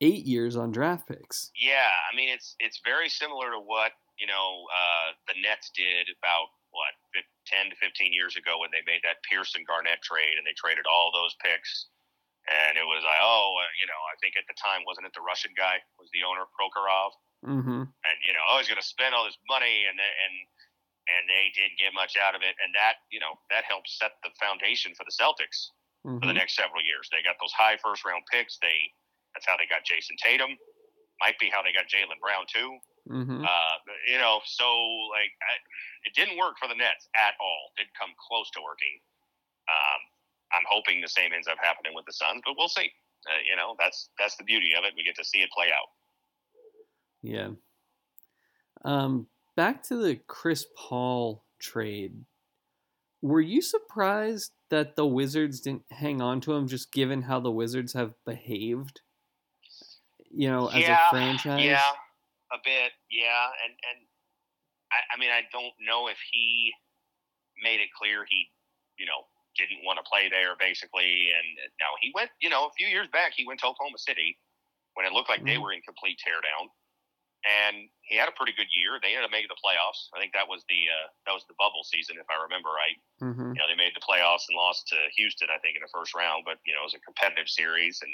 eight 0.00 0.24
years 0.24 0.56
on 0.56 0.72
draft 0.72 1.06
picks. 1.06 1.50
yeah. 1.60 1.92
I 2.10 2.16
mean, 2.16 2.28
it's 2.28 2.56
it's 2.60 2.80
very 2.84 3.08
similar 3.08 3.50
to 3.50 3.60
what 3.60 3.92
you 4.18 4.26
know 4.26 4.64
uh, 4.72 5.12
the 5.28 5.40
Nets 5.42 5.70
did 5.76 6.08
about 6.18 6.48
what 6.70 6.92
ten 7.46 7.70
to 7.70 7.76
fifteen 7.76 8.12
years 8.12 8.36
ago 8.36 8.58
when 8.58 8.70
they 8.72 8.82
made 8.90 9.00
that 9.04 9.22
Pierce 9.28 9.54
and 9.54 9.66
Garnett 9.66 10.00
trade 10.02 10.38
and 10.38 10.46
they 10.46 10.54
traded 10.56 10.86
all 10.88 11.10
those 11.12 11.36
picks. 11.44 11.86
And 12.44 12.76
it 12.76 12.84
was 12.84 13.00
like, 13.04 13.20
oh, 13.24 13.56
you 13.80 13.86
know, 13.88 13.96
I 14.12 14.14
think 14.20 14.36
at 14.36 14.44
the 14.44 14.56
time 14.60 14.84
wasn't 14.84 15.08
it 15.08 15.16
the 15.16 15.24
Russian 15.24 15.52
guy 15.56 15.80
was 15.96 16.12
the 16.12 16.24
owner, 16.28 16.44
Prokhorov, 16.56 17.12
Mm-hmm. 17.44 17.84
and 17.88 18.16
you 18.24 18.32
know, 18.32 18.44
oh, 18.48 18.56
he's 18.60 18.68
going 18.72 18.80
to 18.80 18.84
spend 18.84 19.12
all 19.12 19.24
this 19.28 19.36
money, 19.48 19.84
and 19.88 19.96
they- 20.00 20.16
and 20.24 20.34
and 21.04 21.28
they 21.28 21.52
didn't 21.52 21.76
get 21.76 21.92
much 21.92 22.16
out 22.16 22.32
of 22.32 22.40
it, 22.40 22.56
and 22.64 22.72
that 22.72 23.04
you 23.12 23.20
know 23.20 23.36
that 23.52 23.64
helped 23.68 23.88
set 23.92 24.16
the 24.24 24.32
foundation 24.40 24.96
for 24.96 25.04
the 25.04 25.12
Celtics 25.12 25.68
for 26.20 26.24
the 26.24 26.32
hmm 26.32 26.40
next 26.40 26.56
several 26.56 26.80
years. 26.80 27.08
They 27.12 27.20
got 27.20 27.36
those 27.40 27.52
high 27.52 27.76
first 27.84 28.04
round 28.04 28.24
picks. 28.32 28.56
They 28.64 28.88
that's 29.36 29.44
how 29.44 29.56
they 29.60 29.68
got 29.68 29.84
Jayson 29.84 30.16
Tatum. 30.16 30.56
Might 31.20 31.36
be 31.38 31.48
how 31.52 31.60
they 31.60 31.72
got 31.76 31.84
Jaylen 31.92 32.16
Brown 32.24 32.44
too. 32.48 32.76
hmm 33.08 33.44
Uh, 33.44 33.76
you 34.08 34.16
know, 34.16 34.40
so 34.48 34.64
like 35.12 35.32
I, 35.44 35.52
it 36.08 36.16
didn't 36.16 36.40
work 36.40 36.56
for 36.56 36.68
the 36.68 36.74
Nets 36.76 37.04
at 37.16 37.36
all. 37.40 37.72
Didn't 37.76 37.92
come 38.00 38.16
close 38.16 38.48
to 38.56 38.60
working. 38.64 38.96
Um, 39.68 40.00
I'm 40.56 40.64
hoping 40.68 41.00
the 41.00 41.08
same 41.08 41.32
ends 41.34 41.48
up 41.48 41.58
happening 41.62 41.92
with 41.94 42.06
the 42.06 42.12
Suns, 42.12 42.42
but 42.44 42.54
we'll 42.56 42.68
see. 42.68 42.90
Uh, 43.26 43.40
you 43.48 43.56
know, 43.56 43.74
that's 43.78 44.10
that's 44.18 44.36
the 44.36 44.44
beauty 44.44 44.70
of 44.78 44.84
it. 44.84 44.92
We 44.96 45.04
get 45.04 45.16
to 45.16 45.24
see 45.24 45.38
it 45.38 45.50
play 45.50 45.66
out. 45.66 45.88
Yeah. 47.22 47.48
Um, 48.84 49.28
back 49.56 49.82
to 49.84 49.96
the 49.96 50.16
Chris 50.26 50.66
Paul 50.76 51.44
trade. 51.58 52.24
Were 53.22 53.40
you 53.40 53.62
surprised 53.62 54.52
that 54.68 54.96
the 54.96 55.06
Wizards 55.06 55.60
didn't 55.60 55.84
hang 55.90 56.20
on 56.20 56.42
to 56.42 56.52
him, 56.52 56.68
just 56.68 56.92
given 56.92 57.22
how 57.22 57.40
the 57.40 57.50
Wizards 57.50 57.94
have 57.94 58.12
behaved? 58.26 59.00
You 60.30 60.50
know, 60.50 60.68
as 60.68 60.84
a 60.84 60.98
franchise. 61.10 61.64
Yeah, 61.64 61.88
a 62.52 62.58
bit. 62.62 62.92
Yeah, 63.10 63.48
and 63.64 63.72
and 63.72 64.06
I, 64.92 65.14
I 65.14 65.18
mean, 65.18 65.30
I 65.30 65.42
don't 65.50 65.72
know 65.86 66.08
if 66.08 66.18
he 66.32 66.72
made 67.62 67.80
it 67.80 67.88
clear 67.96 68.26
he, 68.28 68.50
you 68.98 69.06
know, 69.06 69.24
didn't 69.56 69.84
want 69.84 69.98
to 69.98 70.06
play 70.08 70.28
there, 70.28 70.56
basically. 70.58 71.30
And 71.32 71.46
now 71.80 71.92
he 72.00 72.12
went, 72.14 72.30
you 72.40 72.48
know, 72.50 72.66
a 72.66 72.72
few 72.76 72.86
years 72.88 73.08
back, 73.08 73.32
he 73.36 73.46
went 73.46 73.60
to 73.60 73.66
Oklahoma 73.66 73.98
City 73.98 74.38
when 74.94 75.06
it 75.06 75.12
looked 75.12 75.28
like 75.30 75.44
they 75.46 75.58
Mhm. 75.58 75.62
were 75.62 75.72
in 75.72 75.82
complete 75.82 76.18
teardown, 76.26 76.68
and 77.44 77.88
he 78.02 78.16
had 78.16 78.28
a 78.28 78.36
pretty 78.36 78.52
good 78.56 78.70
year. 78.72 78.98
They 79.00 79.12
ended 79.12 79.24
up 79.28 79.30
making 79.34 79.52
the 79.52 79.60
playoffs. 79.60 80.08
I 80.16 80.20
think 80.20 80.32
that 80.32 80.48
was 80.48 80.64
the 80.68 80.80
uh, 80.88 81.08
that 81.26 81.34
was 81.36 81.44
the 81.48 81.56
bubble 81.58 81.84
season, 81.84 82.16
if 82.18 82.26
I 82.30 82.40
remember 82.42 82.70
right 82.70 82.96
hmm 83.20 83.54
you 83.56 83.62
know, 83.62 83.68
they 83.68 83.76
made 83.76 83.96
the 83.96 84.04
playoffs 84.04 84.46
and 84.48 84.56
lost 84.56 84.86
to 84.88 84.96
Houston, 85.16 85.48
I 85.50 85.58
think, 85.58 85.76
in 85.76 85.82
the 85.82 85.90
first 85.92 86.14
round. 86.14 86.44
But 86.44 86.60
you 86.66 86.74
know, 86.74 86.82
it 86.82 86.92
was 86.92 86.94
a 86.94 87.00
competitive 87.00 87.48
series, 87.48 88.00
and 88.02 88.12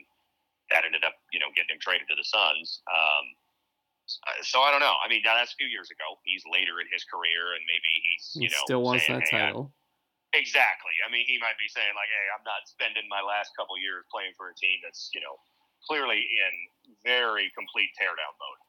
that 0.70 0.84
ended 0.84 1.04
up, 1.04 1.14
you 1.32 1.40
know, 1.40 1.48
getting 1.56 1.76
him 1.76 1.80
traded 1.80 2.08
to 2.08 2.16
the 2.16 2.24
Suns. 2.24 2.82
Um, 2.90 3.24
so 4.42 4.60
I 4.60 4.70
don't 4.70 4.80
know. 4.80 4.96
I 5.04 5.08
mean, 5.08 5.22
now 5.24 5.34
that's 5.36 5.52
a 5.52 5.56
few 5.56 5.68
years 5.68 5.90
ago. 5.90 6.18
He's 6.24 6.42
later 6.50 6.80
in 6.80 6.86
his 6.92 7.04
career, 7.04 7.54
and 7.54 7.62
maybe 7.66 7.92
he's, 8.02 8.36
He 8.36 8.48
you 8.48 8.50
know, 8.50 8.64
still 8.64 8.82
wants 8.82 9.06
saying, 9.06 9.06
that 9.06 9.24
"Hey, 9.30 9.52
title. 9.52 9.72
Exactly. 10.32 10.94
I 11.02 11.10
mean, 11.10 11.26
he 11.26 11.38
might 11.42 11.58
be 11.58 11.66
saying 11.66 11.90
like, 11.98 12.06
"Hey, 12.10 12.26
I'm 12.30 12.44
not 12.46 12.62
spending 12.70 13.06
my 13.10 13.18
last 13.20 13.50
couple 13.58 13.74
years 13.78 14.06
playing 14.14 14.34
for 14.38 14.50
a 14.50 14.54
team 14.54 14.78
that's, 14.82 15.10
you 15.12 15.20
know, 15.20 15.38
clearly 15.86 16.22
in 16.22 16.52
very 17.02 17.50
complete 17.50 17.90
teardown 17.98 18.34
mode." 18.38 18.60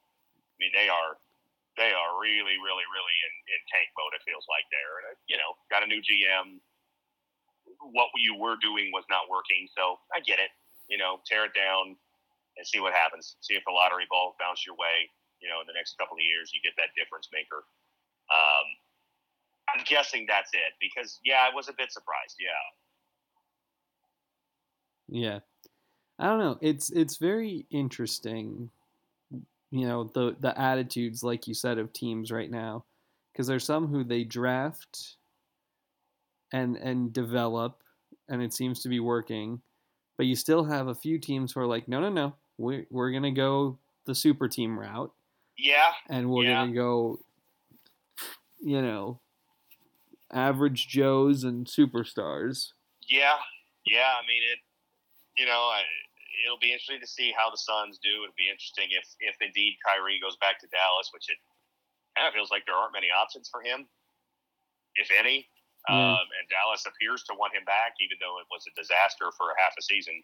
I 0.41 0.57
mean, 0.59 0.73
they 0.73 0.89
are 0.89 1.17
they 1.77 1.93
are 1.93 2.19
really, 2.21 2.57
really, 2.59 2.87
really 2.89 3.17
in, 3.27 3.33
in 3.55 3.61
tank 3.71 3.89
mode. 3.97 4.13
It 4.15 4.23
feels 4.25 4.45
like 4.49 4.65
they're, 4.71 4.97
uh, 5.11 5.15
you 5.27 5.37
know, 5.37 5.55
got 5.71 5.83
a 5.83 5.87
new 5.87 6.01
GM. 6.01 6.61
What 7.81 8.09
you 8.17 8.35
were 8.35 8.57
doing 8.61 8.91
was 8.93 9.05
not 9.09 9.29
working, 9.29 9.67
so 9.75 9.99
I 10.13 10.19
get 10.21 10.39
it. 10.39 10.51
You 10.87 10.97
know, 10.97 11.21
tear 11.25 11.45
it 11.45 11.53
down 11.55 11.95
and 12.57 12.67
see 12.67 12.79
what 12.79 12.93
happens. 12.93 13.37
See 13.41 13.55
if 13.55 13.63
the 13.65 13.71
lottery 13.73 14.07
ball 14.09 14.35
bounce 14.39 14.65
your 14.65 14.75
way. 14.75 15.09
You 15.41 15.49
know, 15.49 15.61
in 15.61 15.67
the 15.67 15.73
next 15.77 15.97
couple 15.97 16.17
of 16.17 16.23
years, 16.23 16.51
you 16.53 16.61
get 16.61 16.73
that 16.77 16.93
difference 16.97 17.29
maker. 17.33 17.63
Um, 18.33 18.60
I'm 19.81 19.85
guessing 19.87 20.25
that's 20.27 20.51
it 20.53 20.73
because 20.79 21.19
yeah, 21.23 21.47
I 21.51 21.53
was 21.55 21.67
a 21.69 21.73
bit 21.73 21.91
surprised. 21.91 22.35
Yeah, 22.39 22.49
Yeah. 25.07 25.39
I 26.19 26.25
don't 26.27 26.39
know. 26.39 26.57
It's 26.61 26.91
it's 26.91 27.17
very 27.17 27.65
interesting, 27.71 28.71
you 29.71 29.87
know, 29.87 30.03
the 30.03 30.35
the 30.39 30.57
attitudes 30.59 31.23
like 31.23 31.47
you 31.47 31.53
said 31.53 31.77
of 31.77 31.93
teams 31.93 32.31
right 32.31 32.49
now 32.51 32.85
because 33.31 33.47
there's 33.47 33.65
some 33.65 33.87
who 33.87 34.03
they 34.03 34.23
draft 34.23 35.17
and 36.51 36.77
and 36.77 37.13
develop 37.13 37.83
and 38.27 38.41
it 38.41 38.53
seems 38.53 38.81
to 38.81 38.89
be 38.89 38.99
working, 38.99 39.61
but 40.17 40.25
you 40.25 40.35
still 40.35 40.65
have 40.65 40.87
a 40.87 40.95
few 40.95 41.19
teams 41.19 41.53
who 41.53 41.61
are 41.61 41.67
like, 41.67 41.87
"No, 41.87 41.99
no, 42.01 42.09
no. 42.09 42.35
We 42.57 42.87
we're 42.91 43.11
going 43.11 43.23
to 43.23 43.31
go 43.31 43.79
the 44.05 44.15
super 44.15 44.47
team 44.49 44.79
route 44.79 45.13
yeah, 45.57 45.91
and 46.09 46.29
we're 46.29 46.45
Yeah. 46.45 46.57
going 46.57 46.69
to 46.71 46.75
go 46.75 47.19
you 48.59 48.81
know, 48.81 49.19
average 50.33 50.87
joes 50.87 51.43
and 51.43 51.65
superstars." 51.65 52.73
yeah, 53.07 53.37
yeah. 53.85 54.15
I 54.15 54.23
mean, 54.27 54.43
it. 54.45 54.59
You 55.39 55.47
know, 55.47 55.71
I, 55.71 55.81
it'll 56.45 56.59
be 56.59 56.75
interesting 56.75 56.99
to 56.99 57.07
see 57.07 57.31
how 57.31 57.49
the 57.49 57.57
Suns 57.57 57.99
do. 58.03 58.23
It'll 58.23 58.35
be 58.39 58.51
interesting 58.51 58.91
if 58.91 59.07
if 59.19 59.35
indeed 59.39 59.79
Kyrie 59.83 60.19
goes 60.19 60.35
back 60.39 60.59
to 60.63 60.67
Dallas, 60.71 61.11
which 61.13 61.27
it 61.31 61.39
kind 62.15 62.27
of 62.27 62.33
feels 62.33 62.51
like 62.51 62.67
there 62.67 62.75
aren't 62.75 62.93
many 62.95 63.07
options 63.11 63.47
for 63.47 63.63
him, 63.63 63.87
if 64.95 65.11
any. 65.11 65.47
Um, 65.89 66.29
and 66.37 66.45
Dallas 66.45 66.85
appears 66.85 67.25
to 67.25 67.33
want 67.33 67.57
him 67.57 67.65
back, 67.65 67.97
even 67.97 68.21
though 68.21 68.37
it 68.37 68.45
was 68.53 68.69
a 68.69 68.73
disaster 68.77 69.33
for 69.33 69.49
half 69.57 69.73
a 69.73 69.81
season. 69.81 70.21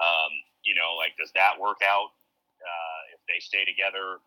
Um, 0.00 0.32
you 0.64 0.72
know, 0.72 0.96
like 0.96 1.12
does 1.20 1.28
that 1.36 1.60
work 1.60 1.84
out 1.84 2.16
uh, 2.64 3.00
if 3.12 3.20
they 3.28 3.36
stay 3.36 3.68
together? 3.68 4.24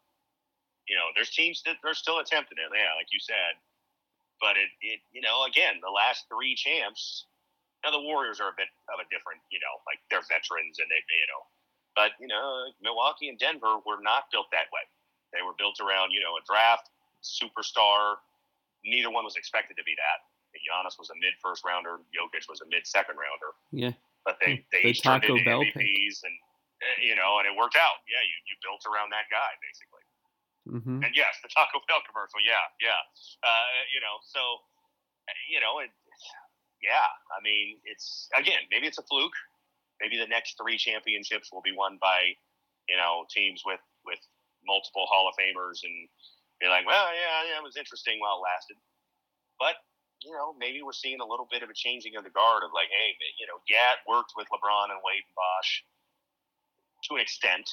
You 0.86 0.94
know, 0.94 1.10
there's 1.18 1.34
teams 1.34 1.66
that 1.66 1.82
are 1.82 1.98
still 1.98 2.22
attempting 2.22 2.62
it. 2.62 2.70
Yeah, 2.70 2.94
like 2.94 3.10
you 3.10 3.18
said, 3.18 3.58
but 4.42 4.56
it, 4.58 4.72
it 4.82 5.00
you 5.12 5.22
know, 5.22 5.46
again, 5.46 5.80
the 5.84 5.92
last 5.92 6.26
three 6.32 6.56
champs. 6.56 7.28
Now 7.84 7.96
the 7.96 8.04
Warriors 8.04 8.44
are 8.44 8.52
a 8.52 8.58
bit 8.60 8.68
of 8.92 9.00
a 9.00 9.08
different, 9.08 9.40
you 9.56 9.60
know, 9.64 9.80
like 9.88 10.04
they're 10.12 10.26
veterans 10.28 10.84
and 10.84 10.88
they, 10.92 11.00
you 11.00 11.28
know, 11.32 11.42
but 11.96 12.12
you 12.20 12.28
know, 12.28 12.72
Milwaukee 12.84 13.32
and 13.32 13.40
Denver 13.40 13.80
were 13.88 14.04
not 14.04 14.28
built 14.36 14.52
that 14.52 14.68
way. 14.76 14.84
They 15.32 15.46
were 15.46 15.56
built 15.56 15.80
around, 15.80 16.12
you 16.12 16.20
know, 16.20 16.36
a 16.36 16.44
draft 16.44 16.92
superstar. 17.24 18.20
Neither 18.84 19.12
one 19.12 19.24
was 19.24 19.36
expected 19.40 19.80
to 19.80 19.86
be 19.88 19.96
that. 19.96 20.20
Giannis 20.58 20.98
was 20.98 21.14
a 21.14 21.18
mid 21.22 21.38
first 21.40 21.64
rounder. 21.64 22.02
Jokic 22.12 22.50
was 22.50 22.60
a 22.62 22.68
mid 22.68 22.84
second 22.84 23.16
rounder. 23.16 23.54
Yeah. 23.72 23.94
But 24.26 24.42
they 24.42 24.66
they 24.74 24.82
The 24.84 24.90
each 24.92 25.04
turned 25.06 25.24
into 25.24 25.44
Bell 25.46 25.62
pick. 25.64 25.78
MVPs 25.78 26.26
and 26.26 26.36
uh, 26.80 26.98
you 27.04 27.16
know, 27.16 27.40
and 27.40 27.46
it 27.48 27.54
worked 27.56 27.76
out. 27.76 28.02
Yeah, 28.08 28.24
you, 28.24 28.36
you 28.50 28.56
built 28.64 28.84
around 28.88 29.12
that 29.14 29.30
guy 29.30 29.52
basically. 29.62 30.04
Mhm. 30.70 31.02
And 31.02 31.14
yes, 31.16 31.34
the 31.42 31.50
Taco 31.50 31.82
Bell 31.88 32.02
commercial. 32.06 32.40
Yeah, 32.46 32.62
yeah. 32.80 33.02
Uh, 33.42 33.66
you 33.94 34.00
know, 34.00 34.22
so 34.22 34.40
you 35.50 35.60
know, 35.60 35.80
it, 35.80 35.90
yeah. 36.82 37.10
I 37.34 37.42
mean, 37.42 37.82
it's 37.86 38.30
again, 38.38 38.62
maybe 38.72 38.88
it's 38.88 38.98
a 38.98 39.04
fluke. 39.04 39.36
Maybe 40.02 40.18
the 40.18 40.28
next 40.30 40.56
three 40.62 40.78
championships 40.78 41.52
will 41.52 41.62
be 41.62 41.76
won 41.76 41.98
by, 42.00 42.34
you 42.88 42.96
know, 42.96 43.26
teams 43.30 43.64
with 43.66 43.82
with 44.06 44.20
multiple 44.66 45.06
Hall 45.10 45.28
of 45.28 45.36
Famers 45.36 45.84
and 45.84 46.08
be 46.62 46.68
like, 46.68 46.86
well, 46.86 47.10
yeah, 47.14 47.50
yeah, 47.50 47.58
it 47.58 47.64
was 47.64 47.78
interesting 47.78 48.20
while 48.20 48.38
it 48.38 48.48
lasted. 48.48 48.78
But 49.60 49.76
you 50.24 50.32
know, 50.36 50.54
maybe 50.60 50.82
we're 50.84 50.96
seeing 50.96 51.20
a 51.22 51.26
little 51.26 51.48
bit 51.50 51.64
of 51.64 51.70
a 51.70 51.74
changing 51.74 52.16
of 52.16 52.24
the 52.24 52.30
guard 52.30 52.64
of 52.64 52.72
like, 52.76 52.92
hey, 52.92 53.16
you 53.40 53.48
know, 53.48 53.60
yeah, 53.68 53.96
it 53.96 54.04
worked 54.08 54.34
with 54.36 54.48
LeBron 54.52 54.92
and 54.92 55.00
Wade 55.04 55.24
and 55.24 55.36
Bosh 55.36 55.84
to 57.08 57.16
an 57.16 57.22
extent. 57.22 57.70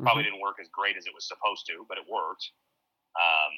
Probably 0.00 0.22
Mhm. 0.22 0.26
didn't 0.26 0.40
work 0.40 0.58
as 0.60 0.68
great 0.70 0.96
as 0.96 1.06
it 1.06 1.14
was 1.14 1.26
supposed 1.28 1.66
to, 1.66 1.84
but 1.88 1.98
it 1.98 2.06
worked. 2.08 2.50
Um, 3.20 3.52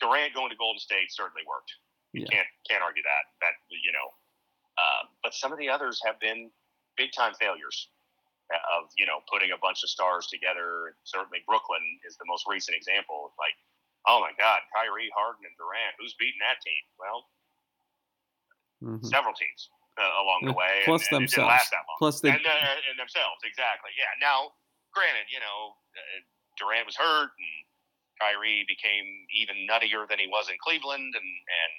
Durant 0.00 0.32
going 0.34 0.50
to 0.50 0.56
Golden 0.56 0.78
State 0.80 1.12
certainly 1.12 1.44
worked. 1.46 1.72
You 2.12 2.22
Yeah. 2.22 2.28
can't 2.30 2.48
can't 2.70 2.82
argue 2.82 3.02
that. 3.02 3.24
That 3.40 3.54
you 3.68 3.92
know, 3.92 4.14
um, 4.78 5.16
but 5.22 5.34
some 5.34 5.52
of 5.52 5.58
the 5.58 5.68
others 5.68 6.00
have 6.04 6.18
been 6.20 6.50
big 6.96 7.12
time 7.12 7.34
failures 7.34 7.90
of 8.70 8.90
you 8.96 9.04
know 9.06 9.20
putting 9.30 9.50
a 9.52 9.58
bunch 9.58 9.82
of 9.82 9.90
stars 9.90 10.26
together. 10.28 10.96
Certainly, 11.04 11.40
Brooklyn 11.46 12.00
is 12.04 12.16
the 12.16 12.24
most 12.26 12.46
recent 12.46 12.76
example. 12.76 13.34
Like, 13.38 13.54
oh 14.06 14.20
my 14.20 14.32
God, 14.38 14.62
Kyrie, 14.74 15.10
Harden, 15.10 15.44
and 15.44 15.56
Durant. 15.58 15.96
Who's 15.98 16.14
beating 16.14 16.40
that 16.40 16.60
team? 16.62 16.82
Well, 16.98 17.30
Mhm. 18.82 19.04
several 19.04 19.34
teams 19.34 19.70
uh, 19.98 20.02
along 20.22 20.44
the 20.46 20.52
way. 20.52 20.82
plus 20.84 21.02
and, 21.08 21.16
and 21.16 21.22
themselves. 21.24 21.48
last 21.48 21.70
that 21.72 21.84
long. 21.88 21.96
Plus 21.98 22.20
they 22.20 22.30
and, 22.30 22.46
uh, 22.46 22.76
and 22.88 22.98
themselves, 22.98 23.42
exactly. 23.44 23.90
Yeah. 23.98 24.06
Now, 24.20 24.54
granted, 24.92 25.28
you 25.30 25.40
know, 25.40 25.74
uh, 25.96 26.20
Durant 26.58 26.86
was 26.86 26.96
hurt, 26.96 27.30
and 27.36 27.54
Kyrie 28.20 28.64
became 28.66 29.06
even 29.32 29.66
nuttier 29.68 30.08
than 30.08 30.18
he 30.18 30.26
was 30.26 30.48
in 30.48 30.56
Cleveland, 30.62 31.14
and 31.14 31.24
and 31.24 31.72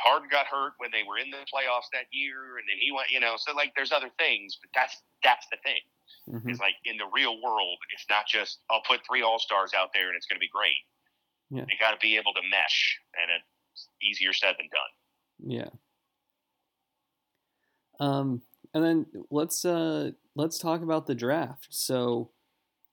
Harden 0.00 0.28
got 0.30 0.46
hurt 0.46 0.74
when 0.78 0.90
they 0.92 1.02
were 1.02 1.18
in 1.18 1.30
the 1.30 1.42
playoffs 1.52 1.90
that 1.92 2.06
year, 2.12 2.58
and 2.58 2.66
then 2.68 2.78
he 2.78 2.92
went, 2.92 3.10
you 3.10 3.18
know, 3.18 3.34
so 3.36 3.52
like 3.54 3.74
there's 3.74 3.92
other 3.92 4.10
things, 4.18 4.56
but 4.60 4.70
that's 4.74 5.02
that's 5.22 5.46
the 5.50 5.58
thing. 5.64 5.82
Mhm. 6.28 6.50
Is 6.50 6.60
like 6.60 6.76
in 6.84 6.96
the 6.96 7.08
real 7.12 7.40
world, 7.42 7.78
it's 7.92 8.06
not 8.08 8.26
just 8.26 8.60
I'll 8.70 8.82
put 8.86 9.00
three 9.06 9.22
all 9.22 9.38
stars 9.38 9.72
out 9.74 9.90
there 9.92 10.08
and 10.08 10.16
it's 10.16 10.26
going 10.26 10.36
to 10.36 10.40
be 10.40 10.48
great. 10.48 10.76
Yeah. 11.50 11.64
They 11.64 11.76
got 11.80 11.92
to 11.92 11.98
be 12.00 12.16
able 12.16 12.32
to 12.34 12.42
mesh, 12.50 13.00
and 13.20 13.30
it's 13.74 13.88
easier 14.02 14.32
said 14.32 14.54
than 14.58 14.68
done. 14.68 14.92
Yeah. 15.56 15.70
Um, 18.00 18.42
and 18.74 18.84
then 18.84 19.06
let's 19.30 19.64
uh 19.64 20.12
let's 20.38 20.58
talk 20.58 20.82
about 20.82 21.06
the 21.06 21.14
draft. 21.16 21.66
So, 21.70 22.30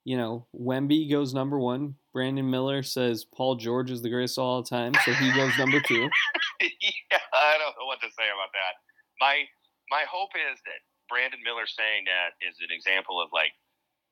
you 0.03 0.17
know, 0.17 0.47
Wemby 0.60 1.10
goes 1.10 1.34
number 1.34 1.60
one. 1.60 1.95
Brandon 2.12 2.49
Miller 2.49 2.81
says 2.81 3.23
Paul 3.23 3.55
George 3.55 3.91
is 3.91 4.01
the 4.01 4.10
greatest 4.10 4.38
of 4.38 4.43
all 4.43 4.63
time, 4.63 4.93
so 5.05 5.13
he 5.13 5.31
goes 5.34 5.51
number 5.58 5.79
two. 5.88 6.10
yeah, 6.62 7.19
I 7.34 7.58
don't 7.60 7.75
know 7.79 7.86
what 7.86 8.01
to 8.01 8.08
say 8.08 8.27
about 8.34 8.51
that. 8.51 8.81
My 9.21 9.43
my 9.91 10.03
hope 10.10 10.31
is 10.36 10.60
that 10.65 10.81
Brandon 11.08 11.39
Miller 11.45 11.67
saying 11.67 12.05
that 12.05 12.34
is 12.45 12.58
an 12.60 12.73
example 12.73 13.21
of 13.21 13.29
like 13.31 13.51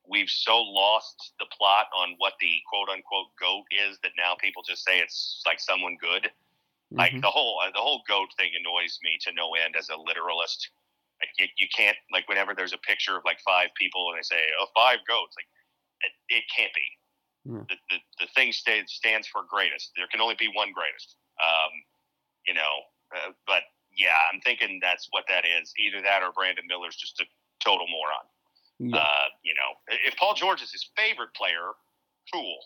we've 0.06 0.30
so 0.30 0.60
lost 0.60 1.32
the 1.40 1.46
plot 1.56 1.86
on 1.96 2.14
what 2.18 2.34
the 2.40 2.54
quote 2.70 2.88
unquote 2.88 3.34
goat 3.40 3.64
is 3.90 3.98
that 4.02 4.12
now 4.16 4.36
people 4.40 4.62
just 4.62 4.84
say 4.84 5.00
it's 5.00 5.42
like 5.46 5.58
someone 5.58 5.96
good. 6.00 6.30
Like 6.90 7.12
Mhm. 7.12 7.22
the 7.22 7.30
whole 7.30 7.58
the 7.74 7.80
whole 7.80 8.02
goat 8.06 8.28
thing 8.36 8.50
annoys 8.54 8.98
me 9.02 9.18
to 9.22 9.32
no 9.32 9.54
end 9.54 9.74
as 9.76 9.88
a 9.88 9.96
literalist. 9.96 10.70
Like 11.20 11.30
you, 11.38 11.46
you 11.56 11.68
can't 11.74 11.96
like 12.12 12.28
whenever 12.28 12.54
there's 12.54 12.72
a 12.72 12.78
picture 12.78 13.16
of 13.16 13.22
like 13.24 13.38
five 13.44 13.68
people 13.78 14.10
and 14.10 14.18
they 14.18 14.22
say 14.26 14.50
oh 14.60 14.66
five 14.74 14.98
goats 15.08 15.34
like 15.38 15.48
it, 16.02 16.12
it 16.28 16.44
can't 16.54 16.72
be. 16.74 16.86
Yeah. 17.44 17.64
The, 17.68 17.76
the 17.90 17.98
the 18.24 18.28
thing 18.34 18.52
stays, 18.52 18.88
stands 18.88 19.28
for 19.28 19.42
greatest. 19.48 19.92
There 19.96 20.08
can 20.10 20.20
only 20.20 20.34
be 20.38 20.48
one 20.52 20.72
greatest. 20.72 21.16
Um, 21.40 21.72
you 22.46 22.54
know, 22.54 22.88
uh, 23.14 23.32
but 23.46 23.64
yeah, 23.96 24.16
I'm 24.32 24.40
thinking 24.40 24.80
that's 24.82 25.08
what 25.12 25.24
that 25.28 25.44
is. 25.46 25.72
Either 25.78 26.02
that 26.02 26.22
or 26.22 26.32
Brandon 26.32 26.64
Miller's 26.68 26.96
just 26.96 27.20
a 27.20 27.26
total 27.62 27.86
moron. 27.88 28.26
yeah, 28.80 29.00
Uh, 29.00 29.26
you 29.44 29.54
know, 29.54 29.70
if 30.08 30.16
Paul 30.16 30.34
George 30.34 30.60
is 30.62 30.72
his 30.72 30.88
favorite 30.96 31.32
player, 31.36 31.72
cool, 32.32 32.58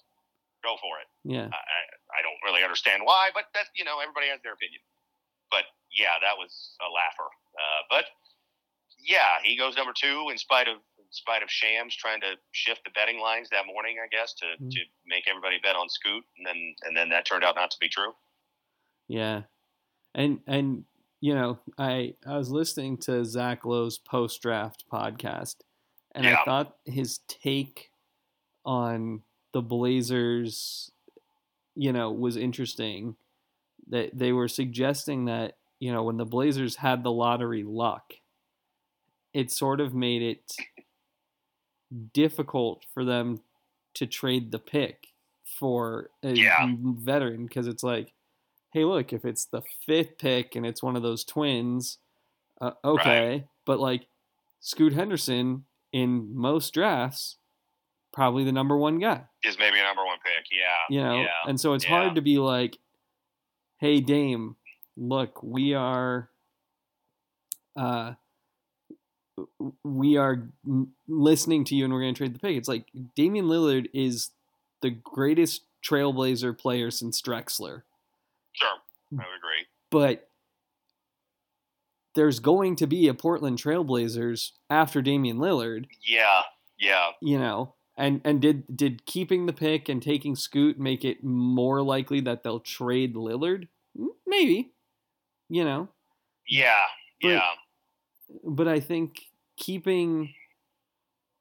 go 0.65 0.77
for 0.81 0.99
it. 0.99 1.07
yeah, 1.23 1.47
I, 1.53 1.59
I 1.59 1.81
I 2.19 2.21
don't 2.23 2.41
really 2.47 2.63
understand 2.65 3.03
why, 3.05 3.31
but 3.35 3.51
that's 3.55 3.71
you 3.77 3.85
know 3.85 4.01
everybody 4.01 4.29
has 4.33 4.41
their 4.43 4.55
opinion. 4.55 4.81
But 5.51 5.65
yeah, 5.91 6.17
that 6.23 6.37
was 6.39 6.75
a 6.81 6.89
laugher. 6.91 7.29
Uh, 7.59 7.81
but 7.91 8.05
yeah, 8.99 9.39
he 9.43 9.57
goes 9.57 9.77
number 9.77 9.93
two 9.99 10.29
in 10.31 10.39
spite 10.39 10.69
of 10.69 10.77
in 10.99 11.05
spite 11.13 11.43
of 11.43 11.51
Shams 11.51 11.97
trying 11.97 12.21
to 12.21 12.33
shift 12.53 12.83
the 12.85 12.91
betting 12.91 13.19
lines 13.21 13.49
that 13.51 13.65
morning, 13.67 13.97
I 14.05 14.09
guess, 14.09 14.35
to, 14.35 14.45
Mhm. 14.63 14.71
to 14.73 14.81
make 15.07 15.27
everybody 15.27 15.59
bet 15.63 15.75
on 15.77 15.89
Scoot, 15.89 16.23
and 16.37 16.47
then 16.47 16.75
and 16.83 16.97
then 16.97 17.09
that 17.11 17.25
turned 17.25 17.45
out 17.45 17.55
not 17.57 17.71
to 17.71 17.79
be 17.81 17.89
true. 17.89 18.13
yeah. 19.09 19.43
And 20.15 20.41
and 20.47 20.85
you 21.21 21.35
know, 21.35 21.59
I 21.79 22.15
I 22.27 22.37
was 22.37 22.51
listening 22.51 22.99
to 22.99 23.25
Zach 23.25 23.65
Lowe's 23.65 23.99
post 23.99 24.41
draft 24.43 24.85
podcast, 24.93 25.57
and 26.13 26.27
I 26.27 26.45
thought 26.45 26.77
his 26.85 27.19
take 27.29 27.91
on 28.65 29.23
the 29.53 29.63
Blazers, 29.63 30.91
you 31.75 31.93
know, 31.93 32.11
was 32.13 32.37
interesting. 32.37 33.17
That 33.89 34.11
they 34.19 34.33
were 34.33 34.49
suggesting 34.49 35.25
that 35.27 35.57
you 35.81 35.93
know 35.93 36.03
when 36.03 36.17
the 36.19 36.27
Blazers 36.27 36.77
had 36.77 37.03
the 37.03 37.13
lottery 37.13 37.63
luck, 37.65 38.15
it 39.35 39.51
sort 39.51 39.81
of 39.81 39.95
made 39.95 40.23
it 40.23 40.53
difficult 42.13 42.85
for 42.93 43.05
them 43.05 43.41
to 43.95 44.07
trade 44.07 44.51
the 44.51 44.59
pick 44.59 45.09
for 45.45 46.11
a 46.23 46.33
Yeah. 46.33 46.67
veteran 46.79 47.47
because 47.47 47.67
it's 47.67 47.83
like, 47.83 48.13
hey, 48.73 48.85
look, 48.85 49.13
if 49.13 49.25
it's 49.25 49.47
the 49.47 49.63
fifth 49.87 50.19
pick 50.19 50.55
and 50.57 50.67
it's 50.67 50.83
one 50.83 50.97
of 50.97 51.03
those 51.03 51.25
twins, 51.25 51.99
uh, 52.61 52.73
okay, 52.85 53.45
but 53.65 53.81
like 53.81 54.07
Scoot 54.61 54.93
Henderson 54.93 55.65
in 55.93 56.35
most 56.37 56.75
drafts, 56.75 57.37
probably 58.13 58.45
the 58.45 58.53
number 58.53 58.77
one 58.77 58.99
guy, 58.99 59.25
Is 59.45 59.59
maybe 59.59 59.79
a 59.79 59.83
number 59.83 60.05
one 60.05 60.19
pick. 60.25 60.47
Yeah. 60.51 60.77
you 60.91 61.01
know, 61.03 61.23
Yeah. 61.23 61.29
and 61.47 61.59
so 61.61 61.73
it's 61.75 61.85
yeah. 61.85 61.91
hard 61.91 62.15
to 62.17 62.21
be 62.23 62.39
like, 62.39 62.79
hey, 63.79 64.01
Dame, 64.01 64.57
look, 64.97 65.43
we 65.43 65.73
are, 65.75 66.31
uh, 67.77 68.15
we 69.85 70.17
are 70.17 70.49
listening 71.07 71.65
to 71.65 71.75
you 71.75 71.85
and 71.85 71.93
we're 71.93 72.01
going 72.03 72.15
to 72.15 72.19
trade 72.19 72.35
the 72.35 72.39
pick. 72.39 72.57
It's 72.57 72.69
like 72.69 72.87
Damian 73.17 73.47
Lillard 73.47 73.89
is 73.93 74.31
the 74.83 74.91
greatest 74.91 75.63
trailblazer 75.85 76.57
player 76.59 76.91
since 76.91 77.21
Drexler. 77.23 77.83
Sure. 78.53 78.69
I 79.13 79.17
would 79.17 79.21
agree. 79.39 79.67
but 79.91 80.29
there's 82.15 82.41
going 82.41 82.75
to 82.77 82.87
be 82.87 83.07
a 83.09 83.15
Portland 83.15 83.59
Trailblazers 83.59 84.53
after 84.69 85.01
Damian 85.03 85.39
Lillard, 85.39 85.87
Yeah. 86.03 86.43
Yeah. 86.79 87.11
you 87.21 87.39
know. 87.39 87.75
And 87.97 88.21
and 88.25 88.41
did 88.41 88.77
did 88.77 89.07
keeping 89.07 89.47
the 89.47 89.53
pick 89.53 89.89
and 89.89 90.01
taking 90.03 90.37
Scoot 90.37 90.79
make 90.79 91.05
it 91.05 91.25
more 91.25 91.83
likely 91.83 92.21
that 92.21 92.43
they'll 92.45 92.61
trade 92.61 93.15
Lillard? 93.17 93.67
Maybe. 94.27 94.71
You 95.49 95.65
know. 95.65 95.89
Yeah. 96.47 96.77
But- 97.21 97.29
Yeah. 97.29 97.51
But 98.45 98.69
I 98.69 98.79
think 98.81 99.28
keeping 99.59 100.33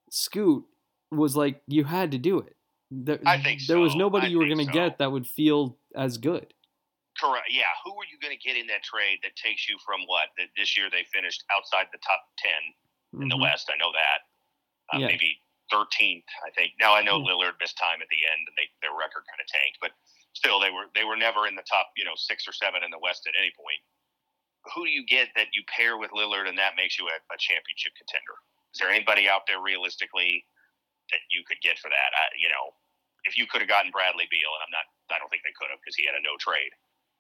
Scoot 0.10 0.66
was 1.12 1.36
like 1.36 1.62
you 1.68 1.84
had 1.84 2.12
to 2.12 2.18
do 2.18 2.40
it. 2.40 2.56
There, 2.92 3.20
I 3.26 3.42
think 3.42 3.62
there 3.68 3.80
was 3.80 3.96
nobody 3.96 4.28
I 4.28 4.30
you 4.30 4.40
were 4.40 4.46
going 4.48 4.60
to 4.64 4.72
so. 4.72 4.72
get 4.72 4.98
that 5.00 5.12
would 5.12 5.28
feel 5.28 5.78
as 5.96 6.18
good. 6.18 6.54
Correct. 7.20 7.48
Yeah. 7.52 7.68
Who 7.84 7.92
are 7.92 8.08
you 8.08 8.16
going 8.22 8.32
to 8.38 8.40
get 8.40 8.56
in 8.56 8.68
that 8.68 8.84
trade 8.84 9.20
that 9.24 9.36
takes 9.36 9.68
you 9.68 9.76
from 9.84 10.02
what? 10.08 10.30
That 10.38 10.48
this 10.56 10.78
year 10.78 10.88
they 10.90 11.04
finished 11.12 11.44
outside 11.52 11.88
the 11.92 11.98
top 12.00 12.22
ten 12.38 13.22
in 13.24 13.28
the 13.28 13.36
Mhm. 13.36 13.42
West. 13.42 13.70
I 13.74 13.78
know 13.78 13.92
that. 13.92 14.20
Uh, 14.94 15.00
Yeah. 15.02 15.08
Maybe 15.08 15.42
13th, 15.72 16.30
I 16.46 16.52
think. 16.52 16.74
Now 16.80 16.94
I 16.96 17.02
know 17.02 17.20
Hmm. 17.20 17.28
Lillard 17.28 17.60
missed 17.60 17.78
time 17.78 18.02
at 18.02 18.08
the 18.08 18.24
end, 18.24 18.48
and 18.48 18.56
they, 18.56 18.70
their 18.82 18.94
record 18.96 19.26
kind 19.28 19.42
of 19.42 19.48
tanked, 19.48 19.80
but 19.82 19.92
still, 20.32 20.60
they 20.62 20.70
were 20.72 20.88
they 20.96 21.04
were 21.04 21.18
never 21.18 21.46
in 21.48 21.56
the 21.56 21.64
top, 21.68 21.92
you 21.98 22.06
know, 22.06 22.16
six 22.16 22.48
or 22.48 22.54
seven 22.54 22.84
in 22.84 22.92
the 22.92 23.00
West 23.00 23.28
at 23.28 23.34
any 23.38 23.52
point. 23.52 23.82
Who 24.76 24.86
do 24.86 24.92
you 24.92 25.06
get 25.06 25.30
that 25.36 25.48
you 25.54 25.64
pair 25.68 25.98
with 25.98 26.12
Lillard, 26.12 26.48
and 26.48 26.58
that 26.58 26.76
makes 26.76 27.00
you 27.00 27.08
a, 27.08 27.18
a 27.34 27.38
championship 27.38 27.94
contender? 27.98 28.36
Is 28.74 28.80
there 28.80 28.90
anybody 28.90 29.30
out 29.30 29.48
there 29.48 29.62
realistically 29.62 30.46
that 31.12 31.22
you 31.32 31.44
could 31.48 31.62
get 31.62 31.80
for 31.80 31.90
that? 31.90 32.12
I, 32.16 32.26
you 32.38 32.50
know, 32.50 32.76
if 33.24 33.38
you 33.38 33.48
could 33.48 33.62
have 33.62 33.70
gotten 33.72 33.92
Bradley 33.92 34.28
Beal, 34.30 34.52
and 34.60 34.64
I'm 34.68 34.74
not, 34.76 34.88
I 35.16 35.20
don't 35.20 35.30
think 35.30 35.44
they 35.44 35.56
could 35.56 35.72
have 35.72 35.80
because 35.84 35.96
he 35.96 36.06
had 36.06 36.16
a 36.16 36.24
no 36.24 36.36
trade. 36.40 36.72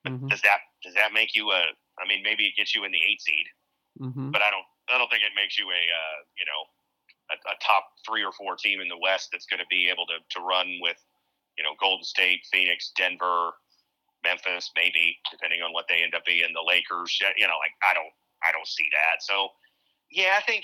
Mhm. 0.07 0.29
Does 0.29 0.41
that 0.43 0.59
does 0.83 0.93
that 0.95 1.13
make 1.13 1.35
you 1.35 1.51
a? 1.51 1.71
I 1.99 2.05
mean, 2.07 2.23
maybe 2.23 2.45
it 2.47 2.55
gets 2.55 2.75
you 2.75 2.83
in 2.85 2.91
the 2.91 3.01
eight 3.03 3.21
seed 3.21 3.47
Mhm. 3.99 4.31
but 4.31 4.41
I 4.41 4.51
don't 4.51 4.65
I 4.89 4.97
don't 4.97 5.09
think 5.09 5.23
it 5.23 5.33
makes 5.35 5.57
you 5.57 5.69
a 5.69 5.73
uh, 5.73 6.17
you 6.37 6.45
know 6.45 6.61
a, 7.31 7.35
a 7.51 7.55
top 7.65 7.85
three 8.07 8.23
or 8.23 8.31
four 8.31 8.55
team 8.55 8.79
in 8.81 8.87
the 8.87 8.97
West 8.97 9.29
that's 9.31 9.45
going 9.45 9.59
to 9.59 9.65
be 9.69 9.89
able 9.89 10.05
to 10.07 10.19
to 10.31 10.39
run 10.41 10.79
with 10.81 10.97
you 11.57 11.63
know 11.63 11.73
Golden 11.79 12.03
State, 12.05 12.45
Phoenix, 12.51 12.91
Denver, 12.95 13.53
Memphis, 14.23 14.71
maybe 14.75 15.17
depending 15.31 15.61
on 15.61 15.73
what 15.73 15.85
they 15.89 16.03
end 16.03 16.15
up 16.15 16.25
being, 16.25 16.49
the 16.53 16.65
Lakers. 16.65 17.17
You 17.37 17.47
know, 17.47 17.57
like 17.59 17.75
I 17.83 17.93
don't 17.93 18.13
I 18.43 18.51
don't 18.51 18.67
see 18.67 18.87
that. 18.93 19.21
So 19.21 19.49
yeah, 20.11 20.35
I 20.37 20.41
think 20.41 20.63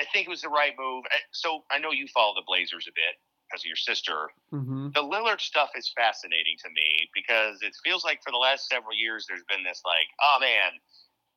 I 0.00 0.04
think 0.12 0.26
it 0.26 0.30
was 0.30 0.42
the 0.42 0.48
right 0.48 0.72
move. 0.78 1.04
So 1.32 1.64
I 1.70 1.78
know 1.78 1.92
you 1.92 2.06
follow 2.08 2.34
the 2.34 2.46
Blazers 2.46 2.86
a 2.88 2.94
bit. 2.94 3.16
because 3.48 3.62
of 3.62 3.66
your 3.66 3.76
sister. 3.76 4.28
Mm-hmm. 4.52 4.88
The 4.94 5.02
Lillard 5.02 5.40
stuff 5.40 5.70
is 5.74 5.92
fascinating 5.96 6.56
to 6.64 6.68
me 6.70 7.08
because 7.14 7.62
it 7.62 7.72
feels 7.84 8.04
like 8.04 8.20
for 8.22 8.30
the 8.30 8.38
last 8.38 8.68
several 8.68 8.94
years 8.94 9.26
there's 9.28 9.44
been 9.48 9.64
this 9.64 9.82
like, 9.84 10.08
oh 10.22 10.38
man, 10.40 10.76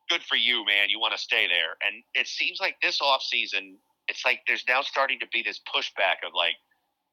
good 0.09 0.23
for 0.23 0.35
you, 0.35 0.65
man. 0.65 0.89
You 0.89 0.99
want 0.99 1.13
to 1.13 1.19
stay 1.21 1.47
there. 1.47 1.77
And 1.85 2.03
it 2.13 2.27
seems 2.27 2.59
like 2.59 2.75
this 2.81 2.99
off 3.01 3.21
season, 3.21 3.77
it's 4.07 4.25
like 4.25 4.41
there's 4.47 4.65
now 4.67 4.81
starting 4.81 5.19
to 5.19 5.27
be 5.31 5.41
this 5.43 5.59
pushback 5.73 6.25
of 6.25 6.33
like, 6.35 6.55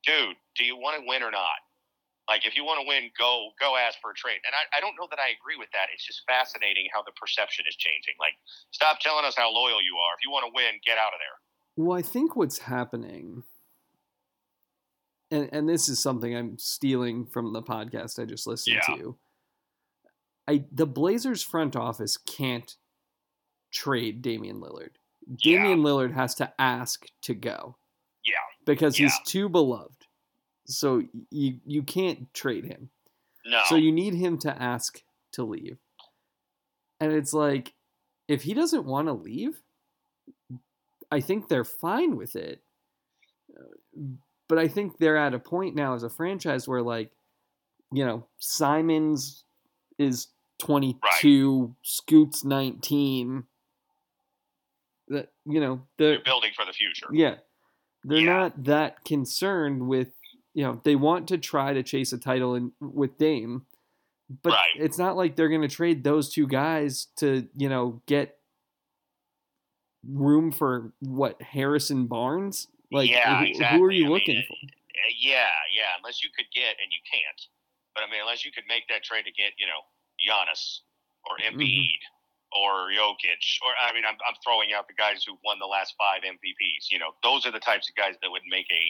dude, 0.06 0.36
do 0.56 0.64
you 0.64 0.76
want 0.76 0.98
to 1.00 1.06
win 1.06 1.22
or 1.22 1.30
not? 1.30 1.62
Like, 2.28 2.44
if 2.44 2.54
you 2.56 2.62
want 2.64 2.80
to 2.82 2.86
win, 2.86 3.10
go 3.18 3.50
go 3.58 3.76
ask 3.76 3.98
for 4.00 4.10
a 4.10 4.14
trade. 4.14 4.40
And 4.44 4.52
I, 4.52 4.78
I 4.78 4.80
don't 4.80 4.94
know 5.00 5.08
that 5.10 5.18
I 5.18 5.32
agree 5.32 5.56
with 5.58 5.70
that. 5.72 5.88
It's 5.94 6.04
just 6.04 6.22
fascinating 6.28 6.86
how 6.92 7.02
the 7.02 7.12
perception 7.18 7.64
is 7.68 7.74
changing. 7.76 8.14
Like, 8.20 8.34
stop 8.70 9.00
telling 9.00 9.24
us 9.24 9.34
how 9.36 9.48
loyal 9.52 9.80
you 9.80 9.96
are. 9.96 10.12
If 10.18 10.24
you 10.24 10.30
want 10.30 10.44
to 10.44 10.52
win, 10.54 10.76
get 10.84 10.98
out 10.98 11.16
of 11.16 11.20
there. 11.24 11.36
Well, 11.84 11.96
I 11.98 12.02
think 12.02 12.36
what's 12.36 12.58
happening, 12.58 13.44
and 15.30 15.48
and 15.52 15.68
this 15.68 15.88
is 15.88 15.98
something 16.00 16.36
I'm 16.36 16.58
stealing 16.58 17.26
from 17.26 17.52
the 17.52 17.62
podcast 17.62 18.20
I 18.20 18.24
just 18.26 18.46
listened 18.46 18.80
Yeah. 18.88 18.94
to. 18.96 19.16
I 20.46 20.64
the 20.72 20.86
Blazers 20.86 21.42
front 21.42 21.76
office 21.76 22.16
can't 22.16 22.76
trade 23.72 24.22
Damian 24.22 24.60
Lillard. 24.60 24.96
Yeah. 25.26 25.58
Damian 25.62 25.80
Lillard 25.80 26.14
has 26.14 26.34
to 26.36 26.52
ask 26.58 27.06
to 27.22 27.34
go 27.34 27.76
Yeah. 28.24 28.32
because 28.64 28.96
he's 28.96 29.14
too 29.26 29.48
beloved. 29.48 29.97
So 30.68 31.02
you 31.30 31.60
you 31.64 31.82
can't 31.82 32.32
trade 32.34 32.64
him. 32.64 32.90
No. 33.46 33.62
So 33.66 33.76
you 33.76 33.90
need 33.92 34.14
him 34.14 34.38
to 34.40 34.62
ask 34.62 35.02
to 35.32 35.42
leave. 35.44 35.78
And 37.00 37.12
it's 37.12 37.32
like, 37.32 37.72
if 38.26 38.42
he 38.42 38.52
doesn't 38.54 38.84
want 38.84 39.08
to 39.08 39.12
leave, 39.12 39.62
I 41.10 41.20
think 41.20 41.48
they're 41.48 41.64
fine 41.64 42.16
with 42.16 42.36
it. 42.36 42.60
But 44.48 44.58
I 44.58 44.68
think 44.68 44.98
they're 44.98 45.16
at 45.16 45.32
a 45.34 45.38
point 45.38 45.74
now 45.74 45.94
as 45.94 46.02
a 46.02 46.10
franchise 46.10 46.66
where, 46.68 46.82
like, 46.82 47.12
you 47.92 48.04
know, 48.04 48.26
Simons 48.38 49.44
is 49.98 50.28
22, 50.58 51.74
Scoots 51.82 52.44
19. 52.44 53.44
That, 55.08 55.32
you 55.46 55.60
know, 55.60 55.80
the 55.96 56.04
You're 56.04 56.20
building 56.22 56.50
for 56.54 56.66
the 56.66 56.72
future. 56.72 57.06
yeah. 57.12 57.36
They're 58.04 58.18
Yeah. 58.18 58.24
not 58.38 58.64
that 58.64 59.04
concerned 59.04 59.88
with, 59.88 60.12
you 60.58 60.64
know, 60.64 60.80
they 60.82 60.96
want 60.96 61.28
to 61.28 61.38
try 61.38 61.72
to 61.72 61.84
chase 61.84 62.12
a 62.12 62.18
title 62.18 62.56
in, 62.56 62.72
with 62.80 63.16
Dame, 63.16 63.62
but 64.42 64.54
Right. 64.54 64.74
it's 64.74 64.98
not 64.98 65.16
like 65.16 65.36
they're 65.36 65.48
going 65.48 65.62
to 65.62 65.68
trade 65.68 66.02
those 66.02 66.32
two 66.34 66.48
guys 66.48 67.06
to, 67.18 67.46
you 67.54 67.68
know, 67.68 68.02
get 68.06 68.38
room 70.02 70.50
for 70.50 70.92
what 70.98 71.40
Harrison 71.40 72.08
Barnes? 72.08 72.66
Like, 72.90 73.08
Yeah, 73.08 73.38
who, 73.38 73.44
exactly. 73.46 73.78
who 73.78 73.84
are 73.84 73.92
you 73.92 74.06
I 74.06 74.08
looking 74.08 74.38
uh, 74.38 74.48
for? 74.48 74.56
Yeah, 75.20 75.46
yeah. 75.70 75.94
Unless 76.02 76.24
you 76.24 76.30
could 76.36 76.50
get, 76.52 76.74
and 76.82 76.90
you 76.90 76.98
can't. 77.06 77.40
But 77.94 78.02
I 78.02 78.10
mean, 78.10 78.20
unless 78.20 78.44
you 78.44 78.50
could 78.50 78.66
make 78.66 78.82
that 78.88 79.04
trade 79.04 79.26
to 79.30 79.32
get, 79.32 79.52
you 79.62 79.66
know, 79.70 79.86
Giannis 80.18 80.80
or 81.30 81.38
Mm-hmm. 81.38 81.54
Embiid 81.54 82.02
or 82.50 82.90
Jokic, 82.90 83.46
or 83.62 83.70
I 83.78 83.94
mean, 83.94 84.02
I'm, 84.02 84.18
I'm 84.26 84.34
throwing 84.42 84.72
out 84.74 84.88
the 84.88 84.98
guys 84.98 85.22
who 85.22 85.38
won 85.44 85.60
the 85.60 85.70
last 85.70 85.94
five 85.96 86.22
MVPs. 86.26 86.90
You 86.90 86.98
know, 86.98 87.14
those 87.22 87.46
are 87.46 87.52
the 87.52 87.60
types 87.62 87.88
of 87.88 87.94
guys 87.94 88.18
that 88.22 88.30
would 88.30 88.42
make 88.50 88.66
a 88.74 88.84